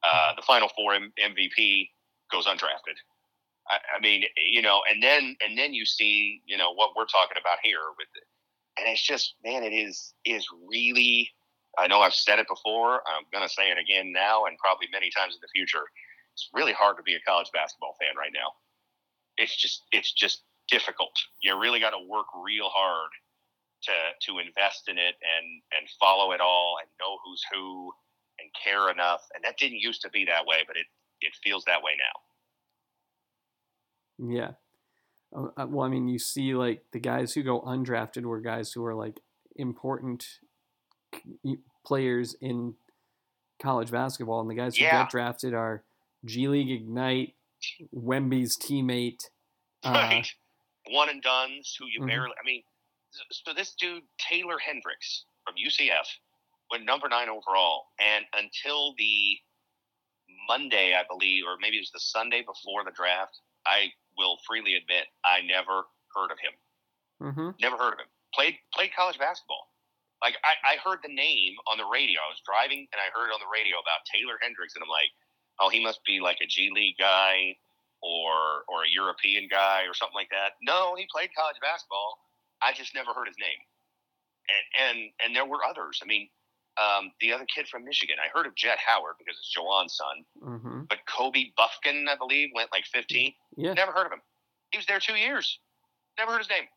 Uh, 0.03 0.33
the 0.35 0.43
Final 0.43 0.69
Four 0.75 0.93
M- 0.93 1.13
MVP 1.19 1.89
goes 2.31 2.45
undrafted. 2.45 2.95
I, 3.67 3.77
I 3.97 3.99
mean, 4.01 4.23
you 4.37 4.61
know, 4.61 4.81
and 4.89 5.03
then 5.03 5.35
and 5.45 5.57
then 5.57 5.73
you 5.73 5.85
see, 5.85 6.41
you 6.45 6.57
know, 6.57 6.73
what 6.73 6.91
we're 6.95 7.05
talking 7.05 7.37
about 7.39 7.57
here 7.61 7.83
with, 7.97 8.07
and 8.77 8.87
it's 8.87 9.05
just, 9.05 9.35
man, 9.43 9.63
it 9.63 9.73
is 9.73 10.13
is 10.23 10.47
really 10.69 11.29
I 11.77 11.87
know 11.87 12.01
I've 12.01 12.13
said 12.13 12.39
it 12.39 12.47
before. 12.47 13.03
I'm 13.05 13.23
going 13.31 13.47
to 13.47 13.53
say 13.53 13.69
it 13.69 13.77
again 13.77 14.11
now 14.11 14.45
and 14.45 14.57
probably 14.57 14.87
many 14.91 15.11
times 15.11 15.35
in 15.35 15.41
the 15.41 15.51
future. 15.53 15.83
It's 16.33 16.49
really 16.53 16.73
hard 16.73 16.97
to 16.97 17.03
be 17.03 17.15
a 17.15 17.21
college 17.21 17.49
basketball 17.53 17.95
fan 17.99 18.17
right 18.17 18.31
now. 18.33 18.55
It's 19.39 19.55
just 19.55 19.83
it's 19.91 20.11
just 20.11 20.43
difficult. 20.69 21.11
You 21.41 21.57
really 21.59 21.79
got 21.79 21.91
to 21.91 22.03
work 22.07 22.27
real 22.35 22.69
hard 22.69 23.09
to 23.83 23.93
to 24.27 24.39
invest 24.39 24.89
in 24.89 24.97
it 24.97 25.15
and 25.23 25.61
and 25.71 25.89
follow 25.99 26.31
it 26.33 26.41
all 26.41 26.77
and 26.81 26.89
know 26.99 27.17
who's 27.23 27.43
who 27.51 27.91
and 28.39 28.49
care 28.63 28.89
enough. 28.91 29.21
And 29.33 29.43
that 29.43 29.57
didn't 29.57 29.79
used 29.79 30.01
to 30.01 30.09
be 30.09 30.25
that 30.25 30.45
way, 30.45 30.57
but 30.67 30.75
it 30.77 30.85
it 31.21 31.33
feels 31.43 31.63
that 31.65 31.81
way 31.81 31.93
now. 31.97 32.15
Yeah. 34.35 34.51
Uh, 35.35 35.47
uh, 35.61 35.67
well, 35.67 35.85
I 35.85 35.89
mean, 35.89 36.07
you 36.07 36.19
see, 36.19 36.53
like 36.55 36.83
the 36.91 36.99
guys 36.99 37.33
who 37.33 37.43
go 37.43 37.61
undrafted 37.61 38.23
were 38.23 38.41
guys 38.41 38.71
who 38.71 38.83
are 38.85 38.95
like 38.95 39.19
important 39.55 40.25
players 41.85 42.35
in 42.41 42.75
college 43.61 43.91
basketball, 43.91 44.41
and 44.41 44.49
the 44.49 44.55
guys 44.55 44.75
who 44.77 44.85
Yeah. 44.85 45.03
get 45.03 45.09
drafted 45.11 45.53
are 45.53 45.83
G 46.25 46.47
League 46.47 46.71
Ignite, 46.71 47.35
Wemby's 47.93 48.57
teammate. 48.57 49.21
Uh, 49.81 49.91
right. 49.93 50.27
One 50.91 51.07
and 51.07 51.21
duns 51.23 51.73
who 51.79 51.85
you 51.87 52.01
Mhm. 52.01 52.07
barely. 52.07 52.33
I 52.37 52.43
mean, 52.45 52.63
so 53.31 53.53
this 53.53 53.73
dude 53.75 54.03
Taylor 54.17 54.59
Hendricks 54.59 55.23
from 55.45 55.55
UCF 55.55 56.05
went 56.69 56.83
number 56.83 57.07
nine 57.07 57.29
overall, 57.29 57.87
and 57.97 58.25
until 58.33 58.93
the 58.97 59.39
Monday, 60.47 60.95
I 60.95 61.03
believe, 61.07 61.45
or 61.47 61.57
maybe 61.59 61.77
it 61.77 61.81
was 61.81 61.91
the 61.91 61.99
Sunday 61.99 62.41
before 62.41 62.83
the 62.83 62.91
draft, 62.91 63.39
I 63.65 63.93
will 64.17 64.37
freely 64.45 64.75
admit 64.75 65.07
I 65.23 65.41
never 65.41 65.85
heard 66.13 66.31
of 66.31 66.39
him. 66.39 66.53
hmm 67.19 67.49
Never 67.61 67.77
heard 67.77 67.93
of 67.93 67.99
him. 67.99 68.07
Played 68.33 68.57
played 68.73 68.91
college 68.93 69.17
basketball. 69.17 69.71
Like 70.21 70.35
I, 70.43 70.75
I 70.75 70.77
heard 70.83 70.99
the 71.03 71.13
name 71.13 71.55
on 71.67 71.77
the 71.77 71.85
radio. 71.85 72.19
I 72.19 72.27
was 72.29 72.41
driving 72.45 72.87
and 72.91 72.99
I 72.99 73.09
heard 73.17 73.29
it 73.29 73.33
on 73.33 73.39
the 73.39 73.47
radio 73.47 73.79
about 73.79 74.03
Taylor 74.11 74.37
Hendricks, 74.41 74.75
and 74.75 74.83
I'm 74.83 74.89
like, 74.89 75.09
oh, 75.59 75.69
he 75.69 75.83
must 75.83 75.99
be 76.05 76.19
like 76.19 76.37
a 76.41 76.47
G 76.47 76.69
League 76.73 76.95
guy 76.99 77.55
or 78.01 78.63
or 78.67 78.83
a 78.83 78.89
European 78.93 79.47
guy 79.49 79.83
or 79.87 79.93
something 79.93 80.15
like 80.15 80.29
that. 80.29 80.53
No, 80.61 80.95
he 80.95 81.07
played 81.11 81.29
college 81.35 81.57
basketball. 81.61 82.19
I 82.61 82.73
just 82.73 82.93
never 82.95 83.13
heard 83.13 83.27
his 83.27 83.37
name. 83.39 83.59
And 84.49 84.89
and 84.89 85.11
and 85.23 85.35
there 85.35 85.45
were 85.45 85.63
others. 85.63 85.99
I 86.03 86.07
mean, 86.07 86.29
um, 86.77 87.11
the 87.19 87.33
other 87.33 87.45
kid 87.45 87.67
from 87.67 87.83
Michigan. 87.85 88.17
I 88.23 88.29
heard 88.35 88.47
of 88.47 88.55
Jett 88.55 88.77
Howard 88.85 89.15
because 89.19 89.37
it's 89.37 89.53
Juwan's 89.55 89.95
son. 89.95 90.25
hmm 90.41 90.81
But 90.89 90.99
Kobe 91.05 91.51
Bufkin, 91.57 92.07
I 92.07 92.15
believe, 92.15 92.49
went 92.55 92.71
like 92.71 92.85
15. 92.85 93.33
Yeah. 93.57 93.73
Never 93.73 93.91
heard 93.91 94.07
of 94.07 94.13
him. 94.13 94.21
He 94.71 94.77
was 94.77 94.85
there 94.85 94.99
two 94.99 95.15
years. 95.15 95.59
Never 96.17 96.31
heard 96.31 96.39
his 96.39 96.49
name. 96.49 96.67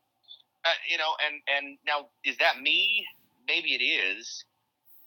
Uh, 0.64 0.70
you 0.88 0.98
know, 0.98 1.14
and 1.24 1.40
and 1.56 1.78
now 1.86 2.08
is 2.24 2.36
that 2.38 2.60
me? 2.60 3.06
Maybe 3.46 3.74
it 3.74 3.82
is. 3.82 4.44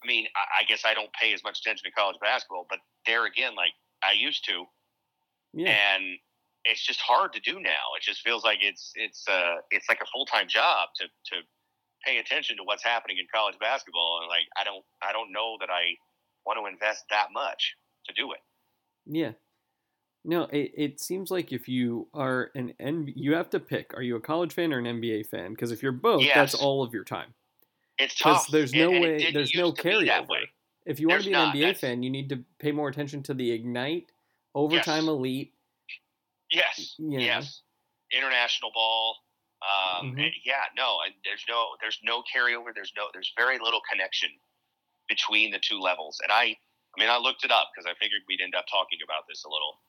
I 0.06 0.08
mean, 0.08 0.28
I, 0.36 0.62
I 0.62 0.64
guess 0.66 0.86
I 0.86 0.94
don't 0.94 1.12
pay 1.14 1.34
as 1.34 1.44
much 1.44 1.60
attention 1.60 1.84
to 1.86 1.92
college 1.92 2.18
basketball, 2.22 2.68
but 2.70 2.80
there 3.08 3.26
again, 3.26 3.56
like 3.56 3.74
I 4.04 4.12
used 4.14 4.46
to, 4.46 4.66
Yeah. 5.54 5.70
and 5.70 6.20
it's 6.64 6.86
just 6.86 7.00
hard 7.02 7.34
to 7.34 7.40
do 7.40 7.60
now. 7.60 7.94
It 7.98 8.04
just 8.04 8.22
feels 8.22 8.44
like 8.44 8.60
it's 8.62 8.92
it's 8.96 9.28
uh 9.28 9.56
it's 9.72 9.88
like 9.90 10.02
a 10.02 10.06
full 10.14 10.26
time 10.26 10.48
job 10.48 10.90
to 10.98 11.06
to 11.08 11.42
pay 12.06 12.20
attention 12.20 12.58
to 12.58 12.64
what's 12.64 12.84
happening 12.84 13.18
in 13.18 13.26
college 13.34 13.58
basketball, 13.60 14.20
and 14.22 14.30
like 14.30 14.46
I 14.58 14.64
don't 14.64 14.86
I 15.02 15.12
don't 15.14 15.32
know 15.32 15.58
that 15.60 15.70
I 15.70 15.96
want 16.46 16.60
to 16.60 16.66
invest 16.72 17.06
that 17.10 17.30
much 17.34 17.76
to 18.08 18.14
do 18.14 18.32
it. 18.34 18.40
Yeah. 19.06 19.34
No, 20.26 20.44
it, 20.46 20.72
it 20.76 21.00
seems 21.02 21.32
like 21.32 21.52
if 21.54 21.68
you 21.68 22.10
are 22.14 22.52
an 22.56 22.74
N, 22.80 23.12
you 23.16 23.36
have 23.36 23.50
to 23.52 23.60
pick. 23.60 23.94
Are 23.96 24.02
you 24.02 24.16
a 24.16 24.22
college 24.22 24.54
fan 24.54 24.74
or 24.74 24.80
an 24.80 24.86
NBA 24.86 25.24
fan? 25.24 25.52
Because 25.52 25.72
if 25.72 25.84
you're 25.84 25.92
both, 25.92 26.34
that's 26.34 26.56
all 26.56 26.84
of 26.84 26.94
your 26.94 27.04
time. 27.04 27.36
It's 27.98 28.14
Because 28.16 28.44
tough. 28.44 28.52
there's 28.52 28.74
no 28.74 28.92
and 28.92 29.02
way, 29.02 29.18
didn't 29.18 29.34
there's 29.34 29.56
no 29.56 29.72
carryover. 29.72 30.28
way. 30.28 30.50
If 30.86 31.00
you 31.00 31.08
want 31.08 31.16
There's 31.16 31.24
to 31.26 31.30
be 31.30 31.34
an 31.36 31.40
not, 31.48 31.56
NBA 31.56 31.60
that's- 31.62 31.80
fan, 31.82 32.04
you 32.04 32.10
need 32.10 32.30
to 32.30 32.44
pay 32.60 32.72
more 32.72 32.90
attention 32.90 33.24
to 33.24 33.34
the 33.34 33.52
Ignite, 33.52 34.12
Overtime 34.54 35.06
Yes. 35.06 35.10
Elite. 35.10 35.54
Yes, 36.52 36.96
Yeah. 37.00 37.20
yes. 37.20 37.62
International 38.12 38.72
ball. 38.72 39.18
Um, 39.62 40.16
Mhm. 40.16 40.32
yeah, 40.44 40.66
no, 40.78 41.02
and 41.02 41.14
there's 41.24 41.44
no, 41.48 41.76
there's 41.82 42.00
no 42.04 42.22
carryover. 42.24 42.74
There's 42.74 42.94
no, 42.96 43.10
there's 43.14 43.32
very 43.36 43.58
little 43.58 43.82
connection 43.90 44.30
between 45.08 45.50
the 45.52 45.60
two 45.60 45.80
levels. 45.80 46.20
And 46.22 46.32
I, 46.32 46.44
I 46.98 47.00
mean, 47.00 47.10
I 47.10 47.18
looked 47.18 47.44
it 47.44 47.52
up 47.52 47.72
because 47.74 47.86
I 47.90 47.96
figured 47.96 48.22
we'd 48.28 48.42
end 48.42 48.54
up 48.56 48.66
talking 48.68 49.00
about 49.04 49.28
this 49.28 49.44
a 49.44 49.50
little. 49.50 49.80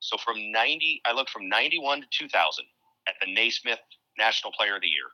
So 0.00 0.16
from 0.18 0.50
90, 0.50 1.00
I 1.04 1.12
looked 1.12 1.30
from 1.30 1.48
91 1.48 2.00
to 2.00 2.06
2000 2.10 2.66
at 3.06 3.14
the 3.20 3.26
Naismith 3.32 3.80
National 4.18 4.52
Player 4.52 4.76
of 4.76 4.82
the 4.82 4.88
Year 4.88 5.10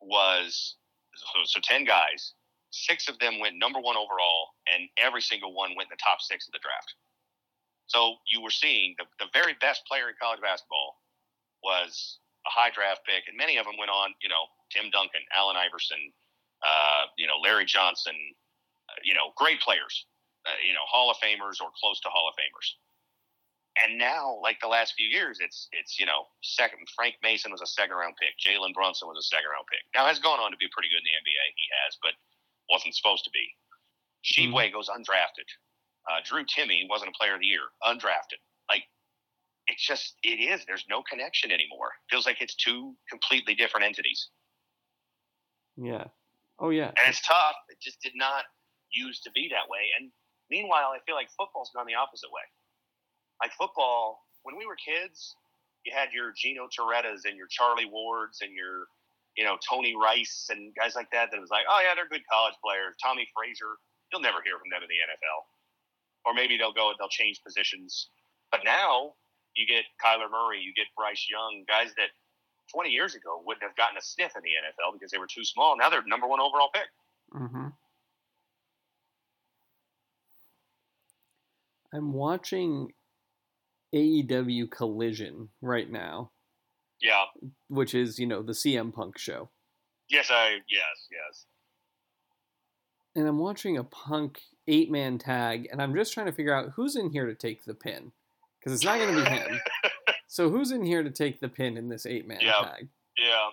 was 0.00 0.76
so, 1.16 1.40
so 1.44 1.60
10 1.62 1.84
guys, 1.84 2.32
six 2.70 3.08
of 3.08 3.18
them 3.18 3.40
went 3.40 3.56
number 3.56 3.80
one 3.80 3.96
overall, 3.96 4.54
and 4.72 4.88
every 4.98 5.22
single 5.22 5.54
one 5.54 5.74
went 5.76 5.88
in 5.88 5.94
the 5.96 6.04
top 6.04 6.20
six 6.20 6.46
of 6.46 6.52
the 6.52 6.60
draft. 6.60 6.94
So 7.86 8.16
you 8.26 8.42
were 8.42 8.50
seeing 8.50 8.94
the, 8.98 9.06
the 9.18 9.30
very 9.32 9.54
best 9.60 9.86
player 9.86 10.08
in 10.10 10.14
college 10.20 10.42
basketball 10.42 10.98
was 11.62 12.18
a 12.46 12.50
high 12.50 12.70
draft 12.70 13.02
pick, 13.06 13.24
and 13.28 13.36
many 13.36 13.56
of 13.56 13.66
them 13.66 13.78
went 13.78 13.90
on, 13.90 14.14
you 14.22 14.28
know, 14.28 14.50
Tim 14.70 14.90
Duncan, 14.90 15.22
Allen 15.34 15.56
Iverson, 15.56 16.12
uh, 16.66 17.06
you 17.16 17.26
know, 17.26 17.38
Larry 17.42 17.64
Johnson, 17.64 18.14
uh, 18.90 18.98
you 19.04 19.14
know, 19.14 19.30
great 19.36 19.60
players, 19.60 20.06
uh, 20.46 20.58
you 20.66 20.74
know, 20.74 20.82
Hall 20.86 21.10
of 21.10 21.16
Famers 21.18 21.62
or 21.62 21.70
close 21.78 22.00
to 22.02 22.08
Hall 22.10 22.28
of 22.28 22.34
Famers. 22.34 22.74
And 23.84 23.98
now, 23.98 24.38
like 24.40 24.56
the 24.60 24.72
last 24.72 24.94
few 24.96 25.06
years, 25.06 25.38
it's 25.40 25.68
it's 25.72 26.00
you 26.00 26.06
know 26.06 26.26
second. 26.40 26.80
Frank 26.96 27.16
Mason 27.22 27.52
was 27.52 27.60
a 27.60 27.66
second 27.66 27.96
round 27.96 28.14
pick. 28.16 28.32
Jalen 28.40 28.72
Brunson 28.72 29.08
was 29.08 29.18
a 29.20 29.28
second 29.28 29.52
round 29.52 29.66
pick. 29.70 29.84
Now 29.94 30.06
has 30.06 30.18
gone 30.18 30.40
on 30.40 30.50
to 30.50 30.56
be 30.56 30.68
pretty 30.72 30.88
good 30.88 31.04
in 31.04 31.08
the 31.08 31.16
NBA. 31.20 31.44
He 31.56 31.66
has, 31.84 31.98
but 32.00 32.12
wasn't 32.72 32.94
supposed 32.96 33.24
to 33.24 33.30
be. 33.30 33.44
Tshiebwe 34.24 34.72
goes 34.72 34.88
undrafted. 34.88 35.46
Uh, 36.08 36.20
Drew 36.24 36.44
Timme 36.44 36.88
wasn't 36.88 37.10
a 37.10 37.18
player 37.18 37.34
of 37.34 37.40
the 37.40 37.46
year, 37.46 37.68
undrafted. 37.84 38.40
Like 38.68 38.84
it's 39.66 39.84
just 39.84 40.14
it 40.22 40.40
is. 40.40 40.64
There's 40.64 40.84
no 40.88 41.02
connection 41.02 41.50
anymore. 41.50 41.92
Feels 42.10 42.26
like 42.26 42.40
it's 42.40 42.54
two 42.54 42.94
completely 43.10 43.54
different 43.54 43.86
entities. 43.86 44.28
Yeah. 45.76 46.04
Oh 46.58 46.70
yeah. 46.70 46.96
and 46.96 47.06
it's 47.08 47.20
tough. 47.20 47.56
It 47.68 47.78
just 47.80 48.00
did 48.00 48.12
not 48.16 48.44
used 48.92 49.22
to 49.24 49.30
be 49.32 49.48
that 49.52 49.68
way. 49.68 49.92
And 49.98 50.10
meanwhile, 50.50 50.94
I 50.94 50.98
feel 51.04 51.14
like 51.14 51.28
football's 51.36 51.70
gone 51.74 51.86
the 51.86 51.94
opposite 51.94 52.32
way. 52.32 52.42
Like 53.42 53.52
football, 53.52 54.24
when 54.42 54.56
we 54.56 54.66
were 54.66 54.76
kids, 54.76 55.36
you 55.84 55.92
had 55.94 56.10
your 56.12 56.32
Gino 56.34 56.66
Torrettas 56.66 57.24
and 57.24 57.36
your 57.36 57.46
Charlie 57.46 57.86
Wards 57.90 58.40
and 58.42 58.54
your, 58.54 58.88
you 59.36 59.44
know, 59.44 59.56
Tony 59.62 59.94
Rice 59.94 60.48
and 60.50 60.74
guys 60.74 60.96
like 60.96 61.10
that. 61.12 61.30
That 61.30 61.40
was 61.40 61.50
like, 61.50 61.64
oh 61.68 61.80
yeah, 61.82 61.94
they're 61.94 62.08
good 62.08 62.26
college 62.30 62.56
players. 62.64 62.96
Tommie 62.98 63.28
Frazier, 63.36 63.78
you'll 64.10 64.24
never 64.24 64.42
hear 64.42 64.58
from 64.58 64.70
them 64.72 64.82
in 64.82 64.90
the 64.90 65.00
NFL. 65.04 65.40
Or 66.26 66.34
maybe 66.34 66.56
they'll 66.56 66.74
go, 66.74 66.90
they'll 66.98 67.12
change 67.12 67.38
positions. 67.44 68.10
But 68.50 68.64
now 68.64 69.14
you 69.54 69.66
get 69.66 69.84
Kyler 70.02 70.30
Murray, 70.30 70.60
you 70.60 70.74
get 70.74 70.86
Bryce 70.96 71.26
Young, 71.30 71.64
guys 71.68 71.94
that 71.96 72.10
20 72.74 72.90
years 72.90 73.14
ago 73.14 73.42
wouldn't 73.44 73.62
have 73.62 73.76
gotten 73.76 73.96
a 73.96 74.02
sniff 74.02 74.32
in 74.34 74.42
the 74.42 74.58
NFL 74.58 74.94
because 74.94 75.10
they 75.10 75.18
were 75.18 75.30
too 75.30 75.44
small. 75.44 75.76
Now 75.76 75.88
they're 75.88 76.02
number 76.06 76.26
one 76.26 76.40
overall 76.40 76.70
pick. 76.74 76.88
Mm-hmm. 77.34 77.68
I'm 81.92 82.12
watching 82.12 82.92
AEW 83.96 84.70
Collision 84.70 85.48
right 85.62 85.90
now, 85.90 86.30
Yeah. 87.00 87.24
which 87.68 87.94
is 87.94 88.18
you 88.18 88.26
know 88.26 88.42
the 88.42 88.52
CM 88.54 88.92
Punk 88.92 89.18
show, 89.18 89.50
Yes, 90.08 90.30
I 90.30 90.60
yes, 90.68 91.08
yes. 91.10 91.46
and 93.14 93.26
I'm 93.26 93.38
watching 93.38 93.76
a 93.76 93.84
Punk 93.84 94.40
eight 94.68 94.90
man 94.90 95.18
tag, 95.18 95.68
and 95.72 95.80
I'm 95.82 95.94
just 95.94 96.12
trying 96.12 96.26
to 96.26 96.32
figure 96.32 96.54
out 96.54 96.70
who's 96.76 96.96
in 96.96 97.10
here 97.10 97.26
to 97.26 97.34
take 97.34 97.64
the 97.64 97.74
pin, 97.74 98.12
because 98.60 98.72
it's 98.74 98.84
not 98.84 98.98
going 98.98 99.14
to 99.16 99.22
be 99.24 99.28
him. 99.30 99.60
So 100.28 100.50
who's 100.50 100.70
in 100.72 100.84
here 100.84 101.02
to 101.04 101.10
take 101.10 101.40
the 101.40 101.48
pin 101.48 101.76
in 101.78 101.88
this 101.88 102.04
eight 102.04 102.26
man 102.26 102.40
Yeah. 102.42 102.60
tag? 102.60 102.88
Yeah. 103.16 103.48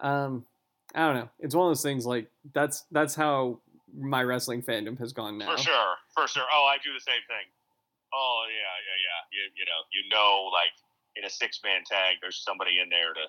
Um, 0.00 0.46
I 0.94 1.00
don't 1.06 1.14
know. 1.16 1.28
It's 1.40 1.54
one 1.54 1.66
of 1.66 1.70
those 1.70 1.82
things 1.82 2.06
like 2.06 2.30
that's 2.54 2.84
that's 2.90 3.14
how 3.14 3.58
my 3.94 4.22
wrestling 4.22 4.62
fandom 4.62 4.98
has 4.98 5.12
gone 5.12 5.36
now. 5.38 5.54
For 5.56 5.62
sure. 5.62 5.94
For 6.14 6.26
sure. 6.28 6.44
Oh, 6.50 6.64
I 6.72 6.78
do 6.82 6.94
the 6.94 7.00
same 7.00 7.20
thing. 7.28 7.46
Oh 8.14 8.44
yeah, 8.48 8.76
yeah, 8.86 8.98
yeah. 9.06 9.20
You 9.32 9.42
you 9.56 9.64
know, 9.64 9.80
you 9.92 10.02
know 10.10 10.50
like 10.52 10.72
in 11.16 11.24
a 11.24 11.30
six 11.30 11.60
man 11.64 11.82
tag 11.84 12.16
there's 12.20 12.42
somebody 12.44 12.78
in 12.82 12.88
there 12.88 13.12
to 13.14 13.24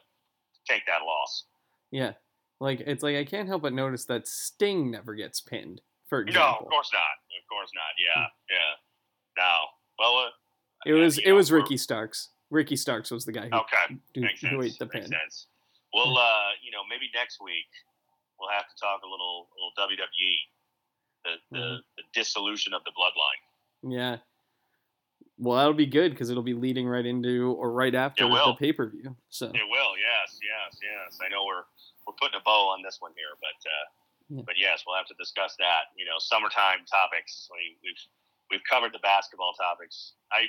take 0.67 0.85
that 0.87 1.01
loss. 1.05 1.45
Yeah. 1.91 2.13
Like 2.59 2.81
it's 2.81 3.03
like 3.03 3.15
I 3.17 3.25
can't 3.25 3.47
help 3.47 3.61
but 3.63 3.73
notice 3.73 4.05
that 4.05 4.27
Sting 4.27 4.89
never 4.91 5.15
gets 5.15 5.41
pinned, 5.41 5.81
for 6.07 6.23
No, 6.23 6.55
of 6.61 6.67
course 6.69 6.89
not. 6.93 7.15
Of 7.35 7.47
course 7.49 7.71
not. 7.75 7.91
Yeah, 7.99 8.27
yeah. 8.49 8.73
No. 9.37 9.53
Well 9.99 10.17
uh, 10.27 10.29
It 10.85 10.93
was 10.93 11.17
it 11.17 11.27
know, 11.27 11.35
was 11.35 11.51
Ricky 11.51 11.77
Starks. 11.77 12.29
Ricky 12.49 12.75
Starks 12.75 13.09
was 13.11 13.25
the 13.25 13.31
guy 13.31 13.49
who, 13.49 13.55
Okay. 13.57 13.97
who, 14.15 14.21
Makes 14.21 14.41
sense. 14.41 14.53
who 14.53 14.61
ate 14.61 14.77
the 14.79 14.85
Makes 14.85 15.09
pin. 15.09 15.19
sense. 15.19 15.47
Well, 15.93 16.17
uh, 16.17 16.49
you 16.63 16.71
know, 16.71 16.81
maybe 16.89 17.09
next 17.15 17.41
week 17.43 17.65
we'll 18.39 18.49
have 18.51 18.67
to 18.69 18.75
talk 18.79 19.01
a 19.03 19.07
little, 19.09 19.49
a 19.49 19.53
little 19.57 19.73
WWE, 19.77 20.33
the 21.25 21.31
the, 21.51 21.57
Mhm. 21.57 21.79
the 21.97 22.03
dissolution 22.13 22.73
of 22.73 22.83
the 22.85 22.91
bloodline. 22.91 23.91
Yeah. 23.91 24.17
Well, 25.37 25.57
that'll 25.57 25.73
be 25.73 25.87
good 25.89 26.11
because 26.11 26.29
it'll 26.29 26.43
be 26.45 26.53
leading 26.53 26.87
right 26.87 27.05
into 27.05 27.53
or 27.57 27.71
right 27.71 27.93
after 27.95 28.23
the 28.27 28.55
pay 28.59 28.71
per 28.71 28.89
view. 28.89 29.15
So 29.29 29.47
It 29.47 29.65
will, 29.65 29.93
yes, 29.97 30.37
yes, 30.41 30.77
yes. 30.81 31.17
I 31.25 31.29
know 31.29 31.45
we're 31.45 31.65
we're 32.05 32.17
putting 32.21 32.37
a 32.39 32.43
bow 32.43 32.69
on 32.69 32.83
this 32.83 32.97
one 32.99 33.11
here, 33.15 33.33
but 33.41 33.57
uh, 33.65 33.85
Yeah. 34.29 34.43
but 34.45 34.55
yes, 34.57 34.83
we'll 34.85 34.97
have 34.97 35.07
to 35.07 35.17
discuss 35.17 35.55
that. 35.57 35.89
You 35.97 36.05
know, 36.05 36.19
summertime 36.19 36.85
topics. 36.85 37.49
We, 37.51 37.77
we've 37.81 38.03
we've 38.51 38.65
covered 38.69 38.93
the 38.93 39.01
basketball 39.01 39.53
topics. 39.57 40.13
I 40.31 40.45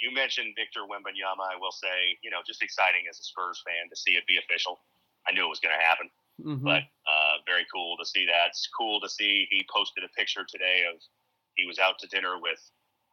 you 0.00 0.14
mentioned 0.14 0.54
Victor 0.54 0.86
Wembanyama. 0.86 1.42
I 1.42 1.58
will 1.58 1.74
say, 1.74 2.14
you 2.22 2.30
know, 2.30 2.38
just 2.46 2.62
exciting 2.62 3.10
as 3.10 3.18
a 3.18 3.24
Spurs 3.24 3.60
fan 3.66 3.90
to 3.90 3.96
see 3.96 4.14
it 4.14 4.22
be 4.30 4.38
official. 4.38 4.78
I 5.26 5.32
knew 5.34 5.44
it 5.44 5.50
was 5.50 5.58
going 5.60 5.74
to 5.74 5.82
happen, 5.84 6.08
mhm. 6.40 6.62
but 6.62 6.86
uh, 7.10 7.42
very 7.44 7.66
cool 7.74 7.96
to 7.98 8.06
see 8.06 8.24
that. 8.26 8.54
It's 8.54 8.68
cool 8.70 9.00
to 9.00 9.08
see 9.08 9.48
he 9.50 9.66
posted 9.68 10.04
a 10.04 10.08
picture 10.14 10.46
today 10.46 10.86
of 10.86 11.02
he 11.56 11.66
was 11.66 11.78
out 11.82 11.98
to 11.98 12.06
dinner 12.06 12.38
with 12.38 12.62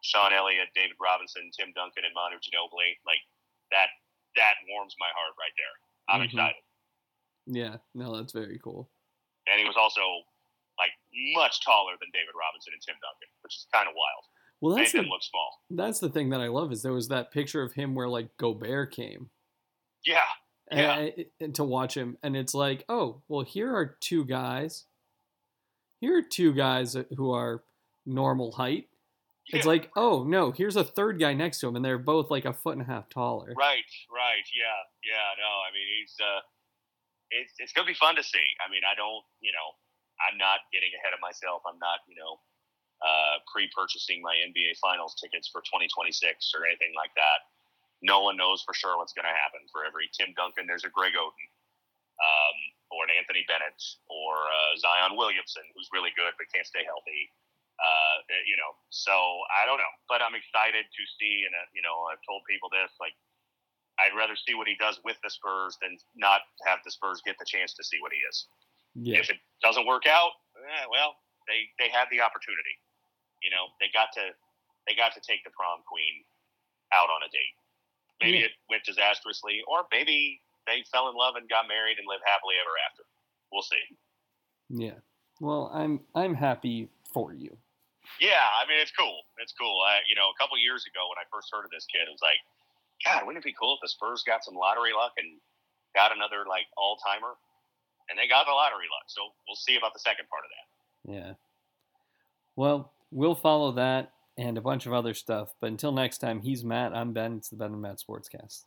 Sean 0.02 0.34
Elliott, 0.34 0.70
David 0.76 0.96
Robinson, 1.02 1.50
Tim 1.58 1.72
Duncan, 1.74 2.04
and 2.06 2.14
Manu 2.14 2.38
Ginobili. 2.38 2.98
Like 3.06 3.20
that 3.72 3.88
that 4.36 4.56
warms 4.70 4.96
my 5.00 5.08
heart 5.16 5.34
right 5.40 5.56
there. 5.58 5.76
I'm 6.10 6.22
Mhm. 6.22 6.26
excited. 6.26 6.62
yeah, 7.48 7.78
no, 7.94 8.16
that's 8.18 8.34
very 8.34 8.60
cool. 8.60 8.90
And 9.48 9.60
he 9.60 9.66
was 9.66 9.78
also 9.78 10.02
like 10.78 10.92
much 11.34 11.62
taller 11.64 11.94
than 12.00 12.10
David 12.12 12.34
Robinson 12.38 12.74
and 12.74 12.82
Tim 12.82 12.96
Duncan, 13.02 13.30
which 13.42 13.56
is 13.56 13.68
kind 13.74 13.88
of 13.88 13.96
wild. 13.96 14.26
Well, 14.62 14.76
They 14.76 14.82
that's 14.82 14.92
the 14.94 14.98
didn't 15.00 15.12
look 15.12 15.24
small. 15.24 15.62
that's 15.70 16.00
the 16.00 16.10
thing 16.10 16.30
that 16.32 16.42
I 16.42 16.48
love 16.48 16.72
is 16.72 16.82
there 16.84 16.94
was 16.94 17.08
that 17.10 17.32
picture 17.32 17.62
of 17.62 17.74
him 17.74 17.96
where 17.96 18.10
like 18.10 18.36
Gobert 18.38 18.92
came. 18.92 19.30
Yeah, 20.04 20.26
Yeah. 20.72 20.96
and, 20.98 21.26
and 21.40 21.56
to 21.56 21.64
watch 21.64 21.96
him 21.96 22.18
and 22.24 22.36
it's 22.36 22.54
like 22.54 22.84
oh 22.90 23.22
well 23.28 23.42
here 23.44 23.74
are 23.76 23.86
two 24.02 24.26
guys 24.26 24.86
here 26.02 26.18
are 26.18 26.22
two 26.22 26.54
guys 26.54 26.96
who 27.16 27.32
are 27.32 27.64
normal 28.06 28.52
height 28.52 28.90
it's 29.54 29.66
like 29.66 29.92
oh 29.96 30.24
no 30.24 30.52
here's 30.52 30.76
a 30.76 30.84
third 30.84 31.20
guy 31.20 31.34
next 31.34 31.60
to 31.60 31.68
him 31.68 31.76
and 31.76 31.86
they're 31.86 32.00
both 32.00 32.32
like 32.32 32.46
a 32.46 32.54
foot 32.54 32.74
and 32.74 32.82
a 32.82 32.86
half 32.86 33.10
taller 33.10 33.54
right, 33.58 33.86
right, 34.10 34.46
yeah, 34.54 34.82
yeah. 35.06 35.30
No, 35.38 35.52
I 35.62 35.70
mean 35.74 35.86
he's 36.00 36.16
uh, 36.18 36.42
it's 37.32 37.54
it's 37.58 37.74
gonna 37.74 37.90
be 37.90 37.98
fun 37.98 38.16
to 38.16 38.24
see. 38.24 38.44
I 38.62 38.70
mean, 38.70 38.82
I 38.86 38.94
don't, 38.94 39.24
you 39.42 39.52
know, 39.54 39.70
I'm 40.22 40.38
not 40.38 40.66
getting 40.70 40.92
ahead 40.96 41.14
of 41.14 41.22
myself. 41.22 41.66
I'm 41.66 41.80
not, 41.82 42.06
you 42.06 42.16
know, 42.16 42.40
uh, 43.04 43.42
pre-purchasing 43.50 44.22
my 44.22 44.36
NBA 44.46 44.80
Finals 44.80 45.18
tickets 45.20 45.50
for 45.50 45.62
2026 45.68 46.22
or 46.56 46.64
anything 46.66 46.94
like 46.96 47.12
that. 47.20 47.40
No 48.04 48.22
one 48.22 48.38
knows 48.38 48.62
for 48.64 48.76
sure 48.76 48.96
what's 49.00 49.16
going 49.16 49.28
to 49.28 49.34
happen. 49.34 49.66
For 49.72 49.84
every 49.84 50.12
Tim 50.14 50.32
Duncan, 50.38 50.68
there's 50.68 50.86
a 50.86 50.92
Greg 50.92 51.16
Oden, 51.18 51.48
um, 52.22 52.58
or 52.92 53.08
an 53.08 53.12
Anthony 53.18 53.44
Bennett, 53.48 53.80
or 54.08 54.36
uh, 54.46 54.72
Zion 54.78 55.18
Williamson, 55.18 55.64
who's 55.74 55.90
really 55.92 56.14
good 56.16 56.32
but 56.38 56.48
can't 56.54 56.68
stay 56.68 56.86
healthy. 56.86 57.32
Uh, 57.76 58.18
you 58.48 58.56
know, 58.56 58.72
so 58.90 59.12
I 59.52 59.66
don't 59.68 59.78
know, 59.78 59.94
but 60.08 60.22
I'm 60.24 60.36
excited 60.36 60.86
to 60.88 61.04
see. 61.20 61.44
And 61.46 61.54
uh, 61.56 61.68
you 61.76 61.82
know, 61.84 62.08
I've 62.12 62.24
told 62.28 62.44
people 62.48 62.70
this, 62.72 62.92
like, 63.00 63.14
I'd 64.00 64.16
rather 64.16 64.36
see 64.36 64.56
what 64.56 64.68
he 64.68 64.76
does 64.80 65.00
with 65.04 65.18
the 65.24 65.30
Spurs 65.32 65.78
than 65.82 65.98
not 66.16 66.42
have 66.68 66.80
the 66.86 66.92
Spurs 66.92 67.22
get 67.26 67.38
the 67.40 67.46
chance 67.48 67.74
to 67.76 67.84
see 67.84 68.00
what 68.02 68.12
he 68.12 68.20
is. 68.28 68.48
yeah 68.96 69.20
If 69.20 69.30
it 69.30 69.40
doesn't 69.64 69.86
work 69.88 70.08
out, 70.08 70.32
eh, 70.60 70.86
well, 70.92 71.16
they 71.48 71.68
they 71.80 71.90
had 71.92 72.08
the 72.12 72.22
opportunity. 72.22 72.76
You 73.44 73.52
know, 73.52 73.72
they 73.80 73.88
got 73.94 74.12
to 74.16 74.34
they 74.88 74.96
got 74.96 75.14
to 75.16 75.22
take 75.22 75.44
the 75.44 75.52
prom 75.52 75.84
queen 75.88 76.24
out 76.94 77.10
on 77.10 77.24
a 77.24 77.30
date. 77.32 77.56
Maybe 78.22 78.40
Yeah. 78.40 78.48
it 78.48 78.54
went 78.70 78.84
disastrously, 78.86 79.64
or 79.68 79.88
maybe 79.92 80.42
they 80.68 80.84
fell 80.92 81.10
in 81.10 81.16
love 81.16 81.36
and 81.36 81.50
got 81.50 81.68
married 81.68 82.00
and 82.00 82.08
live 82.08 82.22
happily 82.26 82.56
ever 82.62 82.74
after. 82.90 83.04
We'll 83.52 83.64
see. 83.64 83.84
yeah 84.70 84.96
well 85.40 85.70
i'm 85.74 86.00
i'm 86.16 86.34
happy 86.34 86.90
for 87.14 87.34
you 87.34 87.58
Yeah, 88.20 88.48
I 88.56 88.64
mean 88.68 88.80
it's 88.80 88.92
cool. 88.96 89.22
It's 89.40 89.54
cool. 89.54 89.82
I, 89.86 90.00
you 90.08 90.16
know, 90.16 90.32
a 90.32 90.38
couple 90.40 90.56
years 90.58 90.86
ago 90.88 91.04
when 91.12 91.20
I 91.20 91.26
first 91.32 91.50
heard 91.52 91.66
of 91.66 91.72
this 91.72 91.86
kid, 91.92 92.08
it 92.08 92.12
was 92.12 92.24
like, 92.24 92.40
God, 93.04 93.26
wouldn't 93.28 93.44
it 93.44 93.48
be 93.48 93.56
cool 93.60 93.76
if 93.76 93.82
the 93.84 93.90
Spurs 93.92 94.24
got 94.26 94.44
some 94.44 94.56
lottery 94.56 94.94
luck 94.96 95.14
and 95.18 95.40
got 95.96 96.16
another 96.16 96.48
like 96.48 96.68
all 96.78 96.96
timer? 97.04 97.36
And 98.10 98.18
they 98.20 98.28
got 98.28 98.46
the 98.46 98.54
lottery 98.54 98.86
luck, 98.88 99.10
so 99.10 99.22
we'll 99.48 99.58
see 99.60 99.76
about 99.76 99.94
the 99.94 100.00
second 100.00 100.26
part 100.30 100.44
of 100.46 100.52
that. 100.54 100.66
yeah 101.14 101.34
well 102.56 102.94
we'll 103.12 103.36
follow 103.36 103.72
that 103.74 104.12
and 104.38 104.58
a 104.58 104.62
bunch 104.62 104.86
of 104.86 104.94
other 104.94 105.14
stuff 105.14 105.54
but 105.60 105.68
until 105.68 105.92
next 105.92 106.20
time 106.20 106.40
he's 106.42 106.64
matt 106.64 106.96
i'm 106.96 107.12
ben 107.14 107.34
it's 107.38 107.50
the 107.50 107.56
ben 107.56 107.74
and 107.74 107.82
matt 107.82 107.98
sportscast 108.00 108.64